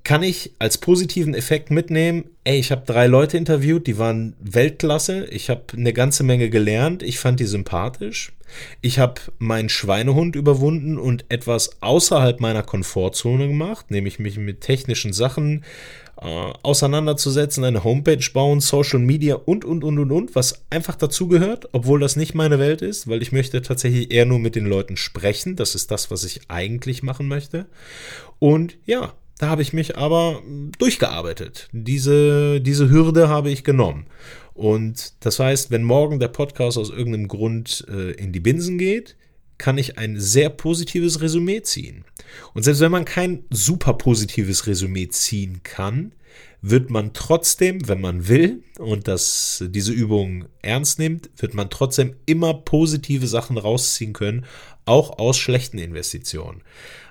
kann 0.04 0.22
ich 0.22 0.52
als 0.58 0.78
positiven 0.78 1.34
Effekt 1.34 1.70
mitnehmen, 1.70 2.26
ey, 2.44 2.58
ich 2.58 2.70
habe 2.70 2.84
drei 2.84 3.06
Leute 3.06 3.38
interviewt, 3.38 3.86
die 3.86 3.98
waren 3.98 4.36
Weltklasse, 4.38 5.24
ich 5.26 5.48
habe 5.48 5.62
eine 5.72 5.94
ganze 5.94 6.22
Menge 6.22 6.50
gelernt, 6.50 7.02
ich 7.02 7.18
fand 7.18 7.40
die 7.40 7.46
sympathisch, 7.46 8.34
ich 8.82 8.98
habe 8.98 9.20
meinen 9.38 9.70
Schweinehund 9.70 10.36
überwunden 10.36 10.98
und 10.98 11.24
etwas 11.30 11.80
außerhalb 11.80 12.38
meiner 12.38 12.62
Komfortzone 12.62 13.48
gemacht, 13.48 13.90
nämlich 13.90 14.18
mich 14.18 14.36
mit 14.36 14.60
technischen 14.60 15.14
Sachen 15.14 15.64
äh, 16.20 16.52
auseinanderzusetzen, 16.62 17.64
eine 17.64 17.82
Homepage 17.82 18.24
bauen, 18.32 18.60
Social 18.60 19.00
Media 19.00 19.36
und, 19.36 19.64
und, 19.64 19.84
und, 19.84 19.98
und, 19.98 20.12
und, 20.12 20.34
was 20.34 20.66
einfach 20.68 20.96
dazugehört, 20.96 21.70
obwohl 21.72 21.98
das 21.98 22.16
nicht 22.16 22.34
meine 22.34 22.58
Welt 22.58 22.82
ist, 22.82 23.08
weil 23.08 23.22
ich 23.22 23.32
möchte 23.32 23.62
tatsächlich 23.62 24.12
eher 24.12 24.26
nur 24.26 24.38
mit 24.38 24.54
den 24.54 24.66
Leuten 24.66 24.98
sprechen, 24.98 25.56
das 25.56 25.74
ist 25.74 25.90
das, 25.90 26.10
was 26.10 26.24
ich 26.24 26.42
eigentlich 26.48 27.02
machen 27.02 27.26
möchte. 27.26 27.66
Und 28.38 28.76
ja, 28.84 29.14
da 29.38 29.48
habe 29.48 29.62
ich 29.62 29.72
mich 29.72 29.96
aber 29.96 30.42
durchgearbeitet. 30.78 31.68
Diese, 31.72 32.60
diese 32.60 32.90
Hürde 32.90 33.28
habe 33.28 33.50
ich 33.50 33.64
genommen. 33.64 34.06
Und 34.54 35.14
das 35.24 35.40
heißt, 35.40 35.70
wenn 35.70 35.82
morgen 35.82 36.20
der 36.20 36.28
Podcast 36.28 36.78
aus 36.78 36.90
irgendeinem 36.90 37.28
Grund 37.28 37.84
äh, 37.88 38.12
in 38.12 38.32
die 38.32 38.40
Binsen 38.40 38.78
geht, 38.78 39.16
kann 39.58 39.78
ich 39.78 39.98
ein 39.98 40.18
sehr 40.18 40.50
positives 40.50 41.20
Resümee 41.20 41.62
ziehen. 41.62 42.04
Und 42.54 42.62
selbst 42.62 42.80
wenn 42.80 42.92
man 42.92 43.04
kein 43.04 43.44
super 43.50 43.94
positives 43.94 44.66
Resümee 44.66 45.08
ziehen 45.08 45.62
kann, 45.62 46.12
wird 46.66 46.88
man 46.88 47.12
trotzdem, 47.12 47.86
wenn 47.88 48.00
man 48.00 48.26
will 48.26 48.62
und 48.78 49.06
das, 49.06 49.62
diese 49.68 49.92
Übung 49.92 50.46
ernst 50.62 50.98
nimmt, 50.98 51.28
wird 51.36 51.52
man 51.52 51.68
trotzdem 51.68 52.16
immer 52.24 52.54
positive 52.54 53.26
Sachen 53.26 53.58
rausziehen 53.58 54.14
können, 54.14 54.46
auch 54.86 55.18
aus 55.18 55.36
schlechten 55.36 55.76
Investitionen. 55.76 56.62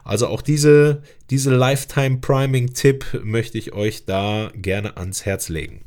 Also 0.04 0.26
auch 0.26 0.42
diese, 0.42 1.04
diese 1.30 1.56
Lifetime 1.56 2.18
Priming 2.18 2.74
Tipp 2.74 3.06
möchte 3.24 3.60
ich 3.60 3.74
euch 3.74 4.06
da 4.06 4.52
gerne 4.56 4.98
ans 4.98 5.24
Herz 5.24 5.50
legen. 5.50 5.86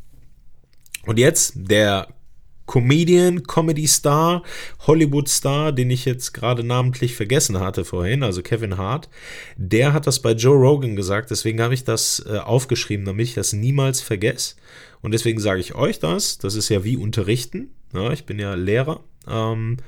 Und 1.04 1.18
jetzt 1.18 1.54
der 1.56 2.06
Comedian, 2.66 3.44
Comedy 3.44 3.86
Star, 3.86 4.42
Hollywood 4.86 5.28
Star, 5.28 5.72
den 5.72 5.90
ich 5.90 6.04
jetzt 6.04 6.32
gerade 6.32 6.64
namentlich 6.64 7.14
vergessen 7.14 7.60
hatte 7.60 7.84
vorhin, 7.84 8.22
also 8.22 8.42
Kevin 8.42 8.76
Hart, 8.76 9.08
der 9.56 9.92
hat 9.92 10.06
das 10.06 10.20
bei 10.20 10.32
Joe 10.32 10.56
Rogan 10.56 10.96
gesagt, 10.96 11.30
deswegen 11.30 11.60
habe 11.60 11.74
ich 11.74 11.84
das 11.84 12.24
äh, 12.28 12.38
aufgeschrieben, 12.38 13.06
damit 13.06 13.28
ich 13.28 13.34
das 13.34 13.52
niemals 13.52 14.00
vergesse. 14.00 14.56
Und 15.02 15.12
deswegen 15.12 15.40
sage 15.40 15.60
ich 15.60 15.74
euch 15.74 15.98
das, 15.98 16.38
das 16.38 16.54
ist 16.54 16.68
ja 16.68 16.82
wie 16.84 16.96
unterrichten, 16.96 17.70
ja, 17.92 18.12
ich 18.12 18.26
bin 18.26 18.38
ja 18.38 18.54
Lehrer. 18.54 19.00
Ähm, 19.28 19.78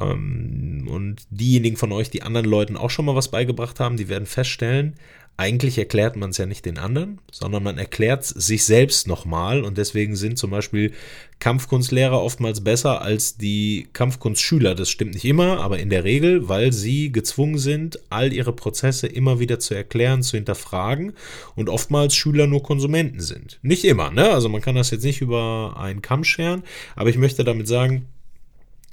ähm, 0.00 0.88
und 0.90 1.16
diejenigen 1.30 1.76
von 1.76 1.92
euch, 1.92 2.10
die 2.10 2.22
anderen 2.22 2.46
Leuten 2.46 2.76
auch 2.76 2.90
schon 2.90 3.04
mal 3.04 3.14
was 3.14 3.30
beigebracht 3.30 3.80
haben, 3.80 3.96
die 3.96 4.08
werden 4.08 4.26
feststellen, 4.26 4.94
eigentlich 5.36 5.78
erklärt 5.78 6.14
man 6.14 6.30
es 6.30 6.38
ja 6.38 6.46
nicht 6.46 6.64
den 6.64 6.78
anderen, 6.78 7.20
sondern 7.32 7.64
man 7.64 7.76
erklärt 7.76 8.24
sich 8.24 8.64
selbst 8.64 9.08
nochmal 9.08 9.64
und 9.64 9.78
deswegen 9.78 10.14
sind 10.14 10.38
zum 10.38 10.50
Beispiel 10.50 10.92
Kampfkunstlehrer 11.40 12.22
oftmals 12.22 12.62
besser 12.62 13.02
als 13.02 13.36
die 13.36 13.88
Kampfkunstschüler. 13.92 14.76
Das 14.76 14.90
stimmt 14.90 15.14
nicht 15.14 15.24
immer, 15.24 15.58
aber 15.58 15.80
in 15.80 15.90
der 15.90 16.04
Regel, 16.04 16.48
weil 16.48 16.72
sie 16.72 17.10
gezwungen 17.10 17.58
sind, 17.58 17.98
all 18.10 18.32
ihre 18.32 18.52
Prozesse 18.52 19.08
immer 19.08 19.40
wieder 19.40 19.58
zu 19.58 19.74
erklären, 19.74 20.22
zu 20.22 20.36
hinterfragen 20.36 21.14
und 21.56 21.68
oftmals 21.68 22.14
Schüler 22.14 22.46
nur 22.46 22.62
Konsumenten 22.62 23.20
sind. 23.20 23.58
Nicht 23.62 23.84
immer, 23.84 24.12
ne? 24.12 24.30
Also 24.30 24.48
man 24.48 24.60
kann 24.60 24.76
das 24.76 24.92
jetzt 24.92 25.04
nicht 25.04 25.20
über 25.20 25.74
einen 25.76 26.00
Kamm 26.00 26.22
scheren, 26.22 26.62
aber 26.94 27.10
ich 27.10 27.18
möchte 27.18 27.42
damit 27.42 27.66
sagen, 27.66 28.06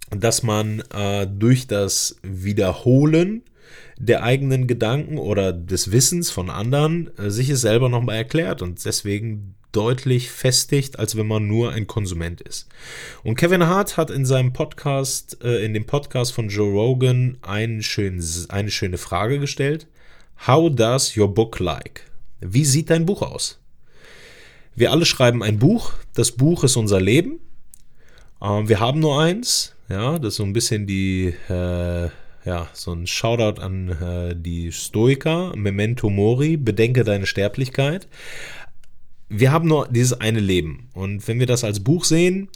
dass 0.10 0.42
man 0.44 0.82
äh, 0.94 1.28
durch 1.28 1.68
das 1.68 2.18
Wiederholen 2.24 3.44
der 3.97 4.24
eigenen 4.24 4.67
Gedanken 4.67 5.17
oder 5.17 5.53
des 5.53 5.91
Wissens 5.91 6.32
von 6.32 6.49
anderen 6.49 7.15
äh, 7.17 7.30
sich 7.30 7.49
es 7.49 7.61
selber 7.61 7.89
nochmal 7.89 8.17
erklärt 8.17 8.61
und 8.61 8.84
deswegen 8.84 9.55
deutlich 9.72 10.32
festigt, 10.32 10.99
als 10.99 11.15
wenn 11.15 11.28
man 11.28 11.47
nur 11.47 11.72
ein 11.72 11.88
Konsument 11.88 12.41
ist. 12.41 12.67
Und 13.24 13.36
Kevin 13.36 13.65
Hart 13.65 13.97
hat 13.97 14.09
in 14.09 14.26
seinem 14.26 14.53
Podcast, 14.53 15.43
äh, 15.43 15.63
in 15.63 15.74
dem 15.74 15.86
Podcast 15.86 16.34
von 16.34 16.49
Joe 16.49 16.72
Rogan, 16.72 17.38
einen 17.41 17.82
schönen, 17.82 18.24
eine 18.49 18.72
schöne 18.72 18.97
Frage 18.97 19.39
gestellt. 19.39 19.88
How 20.47 20.74
does 20.74 21.15
your 21.15 21.34
book 21.34 21.59
like? 21.59 22.03
Wie 22.39 22.65
sieht 22.65 22.89
dein 22.89 23.05
Buch 23.05 23.22
aus? 23.22 23.59
Wir 24.76 24.91
alle 24.91 25.05
schreiben 25.05 25.43
ein 25.43 25.59
Buch. 25.59 25.93
Das 26.15 26.32
Buch 26.32 26.63
ist 26.63 26.76
unser 26.76 26.99
Leben. 26.99 27.39
Ähm, 28.41 28.67
wir 28.67 28.80
haben 28.80 28.99
nur 28.99 29.22
eins. 29.22 29.76
Ja, 29.89 30.17
das 30.17 30.34
ist 30.34 30.38
so 30.38 30.43
ein 30.43 30.53
bisschen 30.53 30.88
die 30.88 31.34
äh, 31.49 32.09
ja, 32.46 32.68
so 32.74 32.94
ein 32.94 33.08
Shoutout 33.08 33.62
an 33.62 33.89
äh, 33.89 34.36
die 34.36 34.72
Stoiker, 34.72 35.54
Memento 35.56 36.10
Mori, 36.10 36.58
bedenke 36.58 37.04
deine 37.04 37.26
Sterblichkeit. 37.26 38.08
Wir 39.30 39.52
haben 39.52 39.68
nur 39.68 39.88
dieses 39.88 40.20
eine 40.20 40.39
Leben. 40.39 40.89
Und 40.94 41.28
wenn 41.28 41.39
wir 41.39 41.48
das 41.48 41.64
als 41.64 41.82
Buch 41.82 42.04
sehen, 42.04 42.50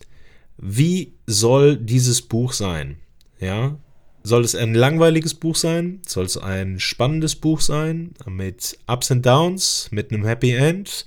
wie 0.58 1.14
soll 1.28 1.78
dieses 1.78 2.22
Buch 2.22 2.54
sein? 2.54 2.98
Ja, 3.40 3.78
soll 4.24 4.44
es 4.44 4.56
ein 4.56 4.74
langweiliges 4.74 5.36
Buch 5.36 5.56
sein? 5.56 6.02
Soll 6.08 6.26
es 6.26 6.36
ein 6.36 6.80
spannendes 6.80 7.36
Buch 7.36 7.62
sein? 7.62 8.16
Mit 8.26 8.76
Ups 8.88 9.12
and 9.12 9.24
Downs, 9.24 9.90
mit 9.92 10.12
einem 10.12 10.26
Happy 10.26 10.52
End, 10.52 11.06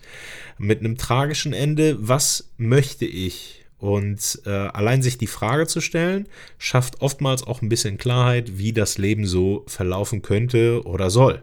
mit 0.57 0.79
einem 0.79 0.97
tragischen 0.97 1.53
Ende? 1.53 1.97
Was 1.99 2.51
möchte 2.59 3.07
ich? 3.07 3.65
Und 3.79 4.43
äh, 4.45 4.51
allein 4.51 5.03
sich 5.03 5.19
die 5.19 5.29
Frage 5.29 5.67
zu 5.67 5.81
stellen, 5.81 6.29
schafft 6.59 7.01
oftmals 7.01 7.45
auch 7.45 7.63
ein 7.63 7.69
bisschen 7.69 7.97
Klarheit, 7.97 8.59
wie 8.59 8.73
das 8.73 8.99
Leben 8.99 9.25
so 9.25 9.65
verlaufen 9.69 10.23
könnte 10.23 10.83
oder 10.85 11.11
soll. 11.11 11.43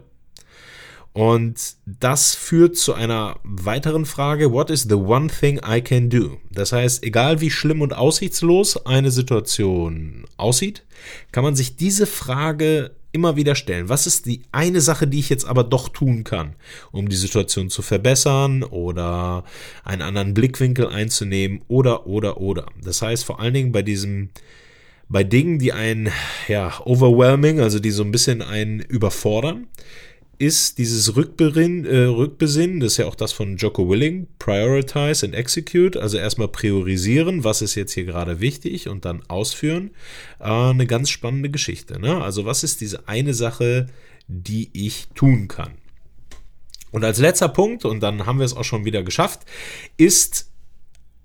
Und 1.16 1.76
das 1.86 2.34
führt 2.34 2.76
zu 2.76 2.92
einer 2.92 3.40
weiteren 3.42 4.04
Frage, 4.04 4.52
what 4.52 4.68
is 4.68 4.82
the 4.82 4.96
one 4.96 5.28
thing 5.28 5.58
I 5.66 5.80
can 5.80 6.10
do? 6.10 6.36
Das 6.50 6.72
heißt, 6.72 7.02
egal 7.04 7.40
wie 7.40 7.50
schlimm 7.50 7.80
und 7.80 7.94
aussichtslos 7.94 8.84
eine 8.84 9.10
Situation 9.10 10.26
aussieht, 10.36 10.84
kann 11.32 11.42
man 11.42 11.56
sich 11.56 11.76
diese 11.76 12.04
Frage 12.04 12.90
immer 13.16 13.34
wieder 13.34 13.54
stellen. 13.54 13.88
Was 13.88 14.06
ist 14.06 14.26
die 14.26 14.42
eine 14.52 14.82
Sache, 14.82 15.06
die 15.06 15.18
ich 15.18 15.30
jetzt 15.30 15.46
aber 15.46 15.64
doch 15.64 15.88
tun 15.88 16.22
kann, 16.22 16.54
um 16.92 17.08
die 17.08 17.16
Situation 17.16 17.70
zu 17.70 17.80
verbessern 17.80 18.62
oder 18.62 19.42
einen 19.84 20.02
anderen 20.02 20.34
Blickwinkel 20.34 20.86
einzunehmen 20.86 21.62
oder, 21.66 22.06
oder, 22.06 22.38
oder. 22.42 22.66
Das 22.84 23.00
heißt 23.00 23.24
vor 23.24 23.40
allen 23.40 23.54
Dingen 23.54 23.72
bei 23.72 23.80
diesem, 23.80 24.28
bei 25.08 25.24
Dingen, 25.24 25.58
die 25.58 25.72
einen, 25.72 26.10
ja, 26.46 26.74
overwhelming, 26.84 27.58
also 27.60 27.78
die 27.78 27.90
so 27.90 28.02
ein 28.02 28.12
bisschen 28.12 28.42
einen 28.42 28.80
überfordern, 28.80 29.66
ist 30.38 30.78
dieses 30.78 31.16
Rückberin, 31.16 31.84
äh, 31.84 32.04
Rückbesinnen, 32.04 32.80
das 32.80 32.92
ist 32.92 32.98
ja 32.98 33.06
auch 33.06 33.14
das 33.14 33.32
von 33.32 33.56
Jocko 33.56 33.88
Willing, 33.88 34.26
prioritize 34.38 35.24
and 35.24 35.34
execute, 35.34 35.96
also 35.96 36.18
erstmal 36.18 36.48
priorisieren, 36.48 37.44
was 37.44 37.62
ist 37.62 37.74
jetzt 37.74 37.92
hier 37.92 38.04
gerade 38.04 38.40
wichtig 38.40 38.88
und 38.88 39.04
dann 39.04 39.22
ausführen, 39.28 39.90
äh, 40.40 40.44
eine 40.44 40.86
ganz 40.86 41.10
spannende 41.10 41.50
Geschichte. 41.50 41.98
Ne? 42.00 42.22
Also 42.22 42.44
was 42.44 42.64
ist 42.64 42.80
diese 42.80 43.08
eine 43.08 43.34
Sache, 43.34 43.86
die 44.28 44.70
ich 44.72 45.08
tun 45.14 45.48
kann? 45.48 45.72
Und 46.90 47.04
als 47.04 47.18
letzter 47.18 47.48
Punkt, 47.48 47.84
und 47.84 48.00
dann 48.00 48.26
haben 48.26 48.38
wir 48.38 48.46
es 48.46 48.56
auch 48.56 48.64
schon 48.64 48.84
wieder 48.84 49.02
geschafft, 49.02 49.40
ist 49.96 50.50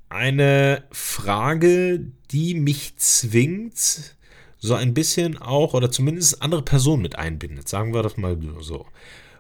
eine 0.10 0.84
Frage, 0.92 2.06
die 2.32 2.56
mich 2.56 2.98
zwingt, 2.98 4.16
so 4.62 4.76
ein 4.76 4.94
bisschen 4.94 5.38
auch 5.40 5.74
oder 5.74 5.92
zumindest 5.92 6.42
andere 6.42 6.62
Personen 6.62 7.02
mit 7.02 7.18
einbindet. 7.18 7.68
Sagen 7.68 7.94
wir 7.94 8.04
das 8.04 8.16
mal 8.16 8.38
so. 8.62 8.86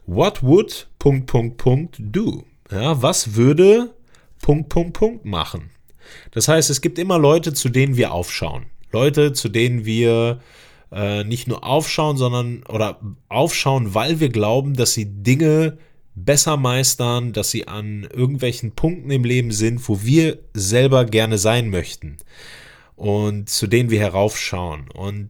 What 0.07 0.43
would 0.43 0.89
Punkt 0.97 1.27
Punkt 1.27 1.57
Punkt 1.57 1.97
do? 1.99 2.43
Ja, 2.71 3.01
was 3.01 3.35
würde 3.35 3.93
Punkt 4.41 4.69
Punkt 4.69 4.93
Punkt 4.93 5.25
machen? 5.25 5.69
Das 6.31 6.47
heißt, 6.47 6.69
es 6.71 6.81
gibt 6.81 6.97
immer 6.97 7.19
Leute, 7.19 7.53
zu 7.53 7.69
denen 7.69 7.95
wir 7.95 8.11
aufschauen. 8.11 8.65
Leute, 8.91 9.31
zu 9.31 9.47
denen 9.47 9.85
wir 9.85 10.41
äh, 10.91 11.23
nicht 11.23 11.47
nur 11.47 11.63
aufschauen, 11.63 12.17
sondern 12.17 12.63
oder 12.67 12.99
aufschauen, 13.29 13.93
weil 13.93 14.19
wir 14.19 14.29
glauben, 14.29 14.73
dass 14.73 14.93
sie 14.93 15.05
Dinge 15.05 15.77
besser 16.15 16.57
meistern, 16.57 17.31
dass 17.31 17.51
sie 17.51 17.67
an 17.67 18.07
irgendwelchen 18.11 18.71
Punkten 18.71 19.11
im 19.11 19.23
Leben 19.23 19.51
sind, 19.51 19.87
wo 19.87 20.01
wir 20.01 20.39
selber 20.53 21.05
gerne 21.05 21.37
sein 21.37 21.69
möchten 21.69 22.17
und 23.01 23.49
zu 23.49 23.65
denen 23.65 23.89
wir 23.89 23.99
heraufschauen. 23.99 24.87
Und 24.91 25.29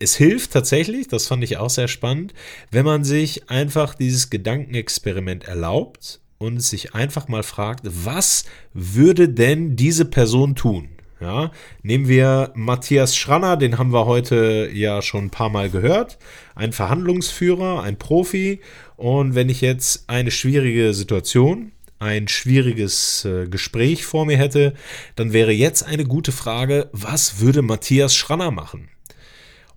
es 0.00 0.16
hilft 0.16 0.52
tatsächlich, 0.52 1.06
das 1.06 1.28
fand 1.28 1.44
ich 1.44 1.56
auch 1.56 1.70
sehr 1.70 1.86
spannend, 1.86 2.34
wenn 2.72 2.84
man 2.84 3.04
sich 3.04 3.48
einfach 3.48 3.94
dieses 3.94 4.30
Gedankenexperiment 4.30 5.44
erlaubt 5.44 6.18
und 6.38 6.58
sich 6.58 6.96
einfach 6.96 7.28
mal 7.28 7.44
fragt, 7.44 7.82
was 7.84 8.46
würde 8.74 9.28
denn 9.28 9.76
diese 9.76 10.06
Person 10.06 10.56
tun? 10.56 10.88
Ja, 11.20 11.52
nehmen 11.82 12.08
wir 12.08 12.50
Matthias 12.56 13.16
Schranner, 13.16 13.56
den 13.56 13.78
haben 13.78 13.92
wir 13.92 14.06
heute 14.06 14.68
ja 14.72 15.00
schon 15.00 15.26
ein 15.26 15.30
paar 15.30 15.50
Mal 15.50 15.70
gehört. 15.70 16.18
Ein 16.56 16.72
Verhandlungsführer, 16.72 17.80
ein 17.80 17.96
Profi. 17.96 18.60
Und 18.96 19.36
wenn 19.36 19.48
ich 19.48 19.60
jetzt 19.60 20.08
eine 20.08 20.32
schwierige 20.32 20.94
Situation 20.94 21.70
ein 21.98 22.28
schwieriges 22.28 23.24
äh, 23.24 23.46
Gespräch 23.48 24.04
vor 24.04 24.26
mir 24.26 24.36
hätte, 24.36 24.74
dann 25.16 25.32
wäre 25.32 25.52
jetzt 25.52 25.82
eine 25.82 26.04
gute 26.04 26.32
Frage, 26.32 26.88
was 26.92 27.40
würde 27.40 27.62
Matthias 27.62 28.14
Schranner 28.14 28.50
machen? 28.50 28.88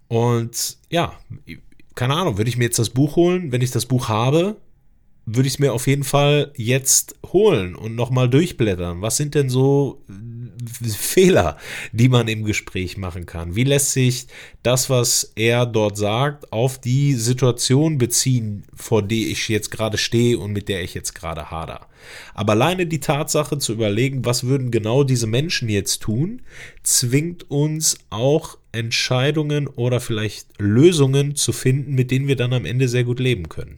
Und 0.07 0.77
ja, 0.89 1.17
keine 1.95 2.15
Ahnung, 2.15 2.37
würde 2.37 2.49
ich 2.49 2.57
mir 2.57 2.65
jetzt 2.65 2.79
das 2.79 2.89
Buch 2.89 3.15
holen? 3.15 3.51
Wenn 3.51 3.61
ich 3.61 3.71
das 3.71 3.85
Buch 3.85 4.09
habe, 4.09 4.57
würde 5.25 5.47
ich 5.47 5.55
es 5.55 5.59
mir 5.59 5.73
auf 5.73 5.87
jeden 5.87 6.03
Fall 6.03 6.51
jetzt 6.55 7.15
holen 7.31 7.75
und 7.75 7.95
nochmal 7.95 8.29
durchblättern. 8.29 9.01
Was 9.01 9.17
sind 9.17 9.35
denn 9.35 9.49
so 9.49 10.03
Fehler, 10.67 11.57
die 11.91 12.09
man 12.09 12.27
im 12.27 12.43
Gespräch 12.43 12.97
machen 12.97 13.25
kann? 13.25 13.55
Wie 13.55 13.63
lässt 13.63 13.93
sich 13.93 14.27
das, 14.63 14.89
was 14.89 15.31
er 15.35 15.65
dort 15.65 15.97
sagt, 15.97 16.51
auf 16.51 16.79
die 16.79 17.13
Situation 17.13 17.97
beziehen, 17.97 18.63
vor 18.75 19.01
der 19.01 19.17
ich 19.17 19.49
jetzt 19.49 19.71
gerade 19.71 19.97
stehe 19.97 20.37
und 20.37 20.51
mit 20.51 20.69
der 20.69 20.83
ich 20.83 20.93
jetzt 20.93 21.13
gerade 21.13 21.51
hader? 21.51 21.87
Aber 22.33 22.53
alleine 22.53 22.85
die 22.85 22.99
Tatsache 22.99 23.57
zu 23.57 23.73
überlegen, 23.73 24.25
was 24.25 24.45
würden 24.45 24.71
genau 24.71 25.03
diese 25.03 25.27
Menschen 25.27 25.69
jetzt 25.69 26.01
tun, 26.01 26.41
zwingt 26.83 27.49
uns 27.49 27.97
auch 28.09 28.57
Entscheidungen 28.71 29.67
oder 29.67 29.99
vielleicht 29.99 30.47
Lösungen 30.57 31.35
zu 31.35 31.51
finden, 31.51 31.93
mit 31.93 32.11
denen 32.11 32.27
wir 32.27 32.35
dann 32.35 32.53
am 32.53 32.65
Ende 32.65 32.87
sehr 32.87 33.03
gut 33.03 33.19
leben 33.19 33.49
können. 33.49 33.77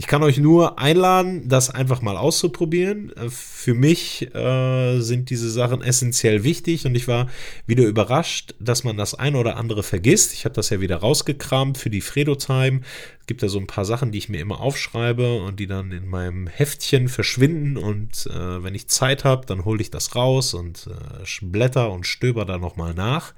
Ich 0.00 0.06
kann 0.06 0.22
euch 0.22 0.38
nur 0.38 0.78
einladen, 0.78 1.48
das 1.48 1.70
einfach 1.70 2.02
mal 2.02 2.16
auszuprobieren. 2.16 3.10
Äh, 3.16 3.30
für 3.30 3.74
mich 3.74 4.32
äh, 4.32 5.00
sind 5.00 5.28
diese 5.28 5.50
Sachen 5.50 5.82
essentiell 5.82 6.44
wichtig 6.44 6.86
und 6.86 6.94
ich 6.94 7.08
war 7.08 7.28
wieder 7.66 7.82
überrascht, 7.82 8.54
dass 8.60 8.84
man 8.84 8.96
das 8.96 9.14
ein 9.14 9.34
oder 9.34 9.56
andere 9.56 9.82
vergisst. 9.82 10.34
Ich 10.34 10.44
habe 10.44 10.54
das 10.54 10.70
ja 10.70 10.80
wieder 10.80 10.98
rausgekramt 10.98 11.78
für 11.78 11.90
die 11.90 12.00
Fredo-Time. 12.00 12.82
Es 13.18 13.26
gibt 13.26 13.42
ja 13.42 13.48
so 13.48 13.58
ein 13.58 13.66
paar 13.66 13.84
Sachen, 13.84 14.12
die 14.12 14.18
ich 14.18 14.28
mir 14.28 14.40
immer 14.40 14.60
aufschreibe 14.60 15.42
und 15.42 15.58
die 15.58 15.66
dann 15.66 15.90
in 15.90 16.06
meinem 16.06 16.46
Heftchen 16.46 17.08
verschwinden 17.08 17.76
und 17.76 18.26
äh, 18.26 18.62
wenn 18.62 18.76
ich 18.76 18.86
Zeit 18.86 19.24
habe, 19.24 19.46
dann 19.46 19.64
hole 19.64 19.82
ich 19.82 19.90
das 19.90 20.14
raus 20.14 20.54
und 20.54 20.86
äh, 20.86 21.24
blätter 21.42 21.90
und 21.90 22.06
stöber 22.06 22.44
da 22.44 22.56
nochmal 22.56 22.94
nach. 22.94 23.34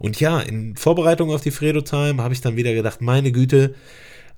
Und 0.00 0.18
ja, 0.18 0.40
in 0.40 0.74
Vorbereitung 0.74 1.30
auf 1.30 1.42
die 1.42 1.52
Fredo-Time 1.52 2.20
habe 2.20 2.34
ich 2.34 2.40
dann 2.40 2.56
wieder 2.56 2.74
gedacht, 2.74 3.00
meine 3.00 3.30
Güte, 3.30 3.76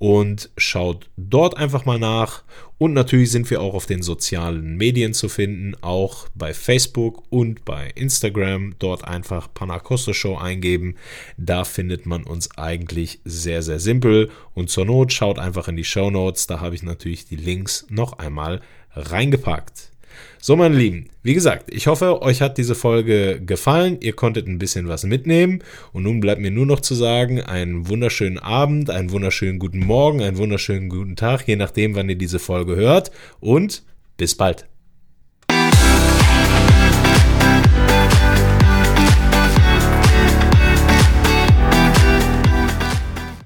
und 0.00 0.48
schaut 0.56 1.10
dort 1.18 1.58
einfach 1.58 1.84
mal 1.84 1.98
nach. 1.98 2.42
Und 2.78 2.94
natürlich 2.94 3.30
sind 3.30 3.50
wir 3.50 3.60
auch 3.60 3.74
auf 3.74 3.84
den 3.84 4.00
sozialen 4.00 4.78
Medien 4.78 5.12
zu 5.12 5.28
finden, 5.28 5.76
auch 5.82 6.26
bei 6.34 6.54
Facebook 6.54 7.22
und 7.28 7.66
bei 7.66 7.90
Instagram. 7.94 8.74
Dort 8.78 9.04
einfach 9.04 9.52
Panacosta 9.52 10.14
Show 10.14 10.38
eingeben. 10.38 10.96
Da 11.36 11.64
findet 11.64 12.06
man 12.06 12.24
uns 12.24 12.56
eigentlich 12.56 13.20
sehr, 13.26 13.60
sehr 13.60 13.78
simpel. 13.78 14.30
Und 14.54 14.70
zur 14.70 14.86
Not 14.86 15.12
schaut 15.12 15.38
einfach 15.38 15.68
in 15.68 15.76
die 15.76 15.84
Show 15.84 16.10
Notes. 16.10 16.46
Da 16.46 16.60
habe 16.60 16.74
ich 16.74 16.82
natürlich 16.82 17.26
die 17.26 17.36
Links 17.36 17.86
noch 17.90 18.18
einmal 18.18 18.62
reingepackt. 18.92 19.89
So, 20.38 20.56
meine 20.56 20.76
Lieben, 20.76 21.06
wie 21.22 21.34
gesagt, 21.34 21.72
ich 21.72 21.86
hoffe, 21.86 22.22
euch 22.22 22.40
hat 22.40 22.58
diese 22.58 22.74
Folge 22.74 23.40
gefallen. 23.44 23.98
Ihr 24.00 24.14
konntet 24.14 24.46
ein 24.46 24.58
bisschen 24.58 24.88
was 24.88 25.04
mitnehmen. 25.04 25.62
Und 25.92 26.04
nun 26.04 26.20
bleibt 26.20 26.40
mir 26.40 26.50
nur 26.50 26.66
noch 26.66 26.80
zu 26.80 26.94
sagen, 26.94 27.40
einen 27.40 27.88
wunderschönen 27.88 28.38
Abend, 28.38 28.90
einen 28.90 29.10
wunderschönen 29.10 29.58
guten 29.58 29.80
Morgen, 29.80 30.22
einen 30.22 30.38
wunderschönen 30.38 30.88
guten 30.88 31.16
Tag, 31.16 31.46
je 31.46 31.56
nachdem, 31.56 31.94
wann 31.94 32.08
ihr 32.08 32.16
diese 32.16 32.38
Folge 32.38 32.76
hört. 32.76 33.10
Und 33.40 33.82
bis 34.16 34.34
bald. 34.34 34.66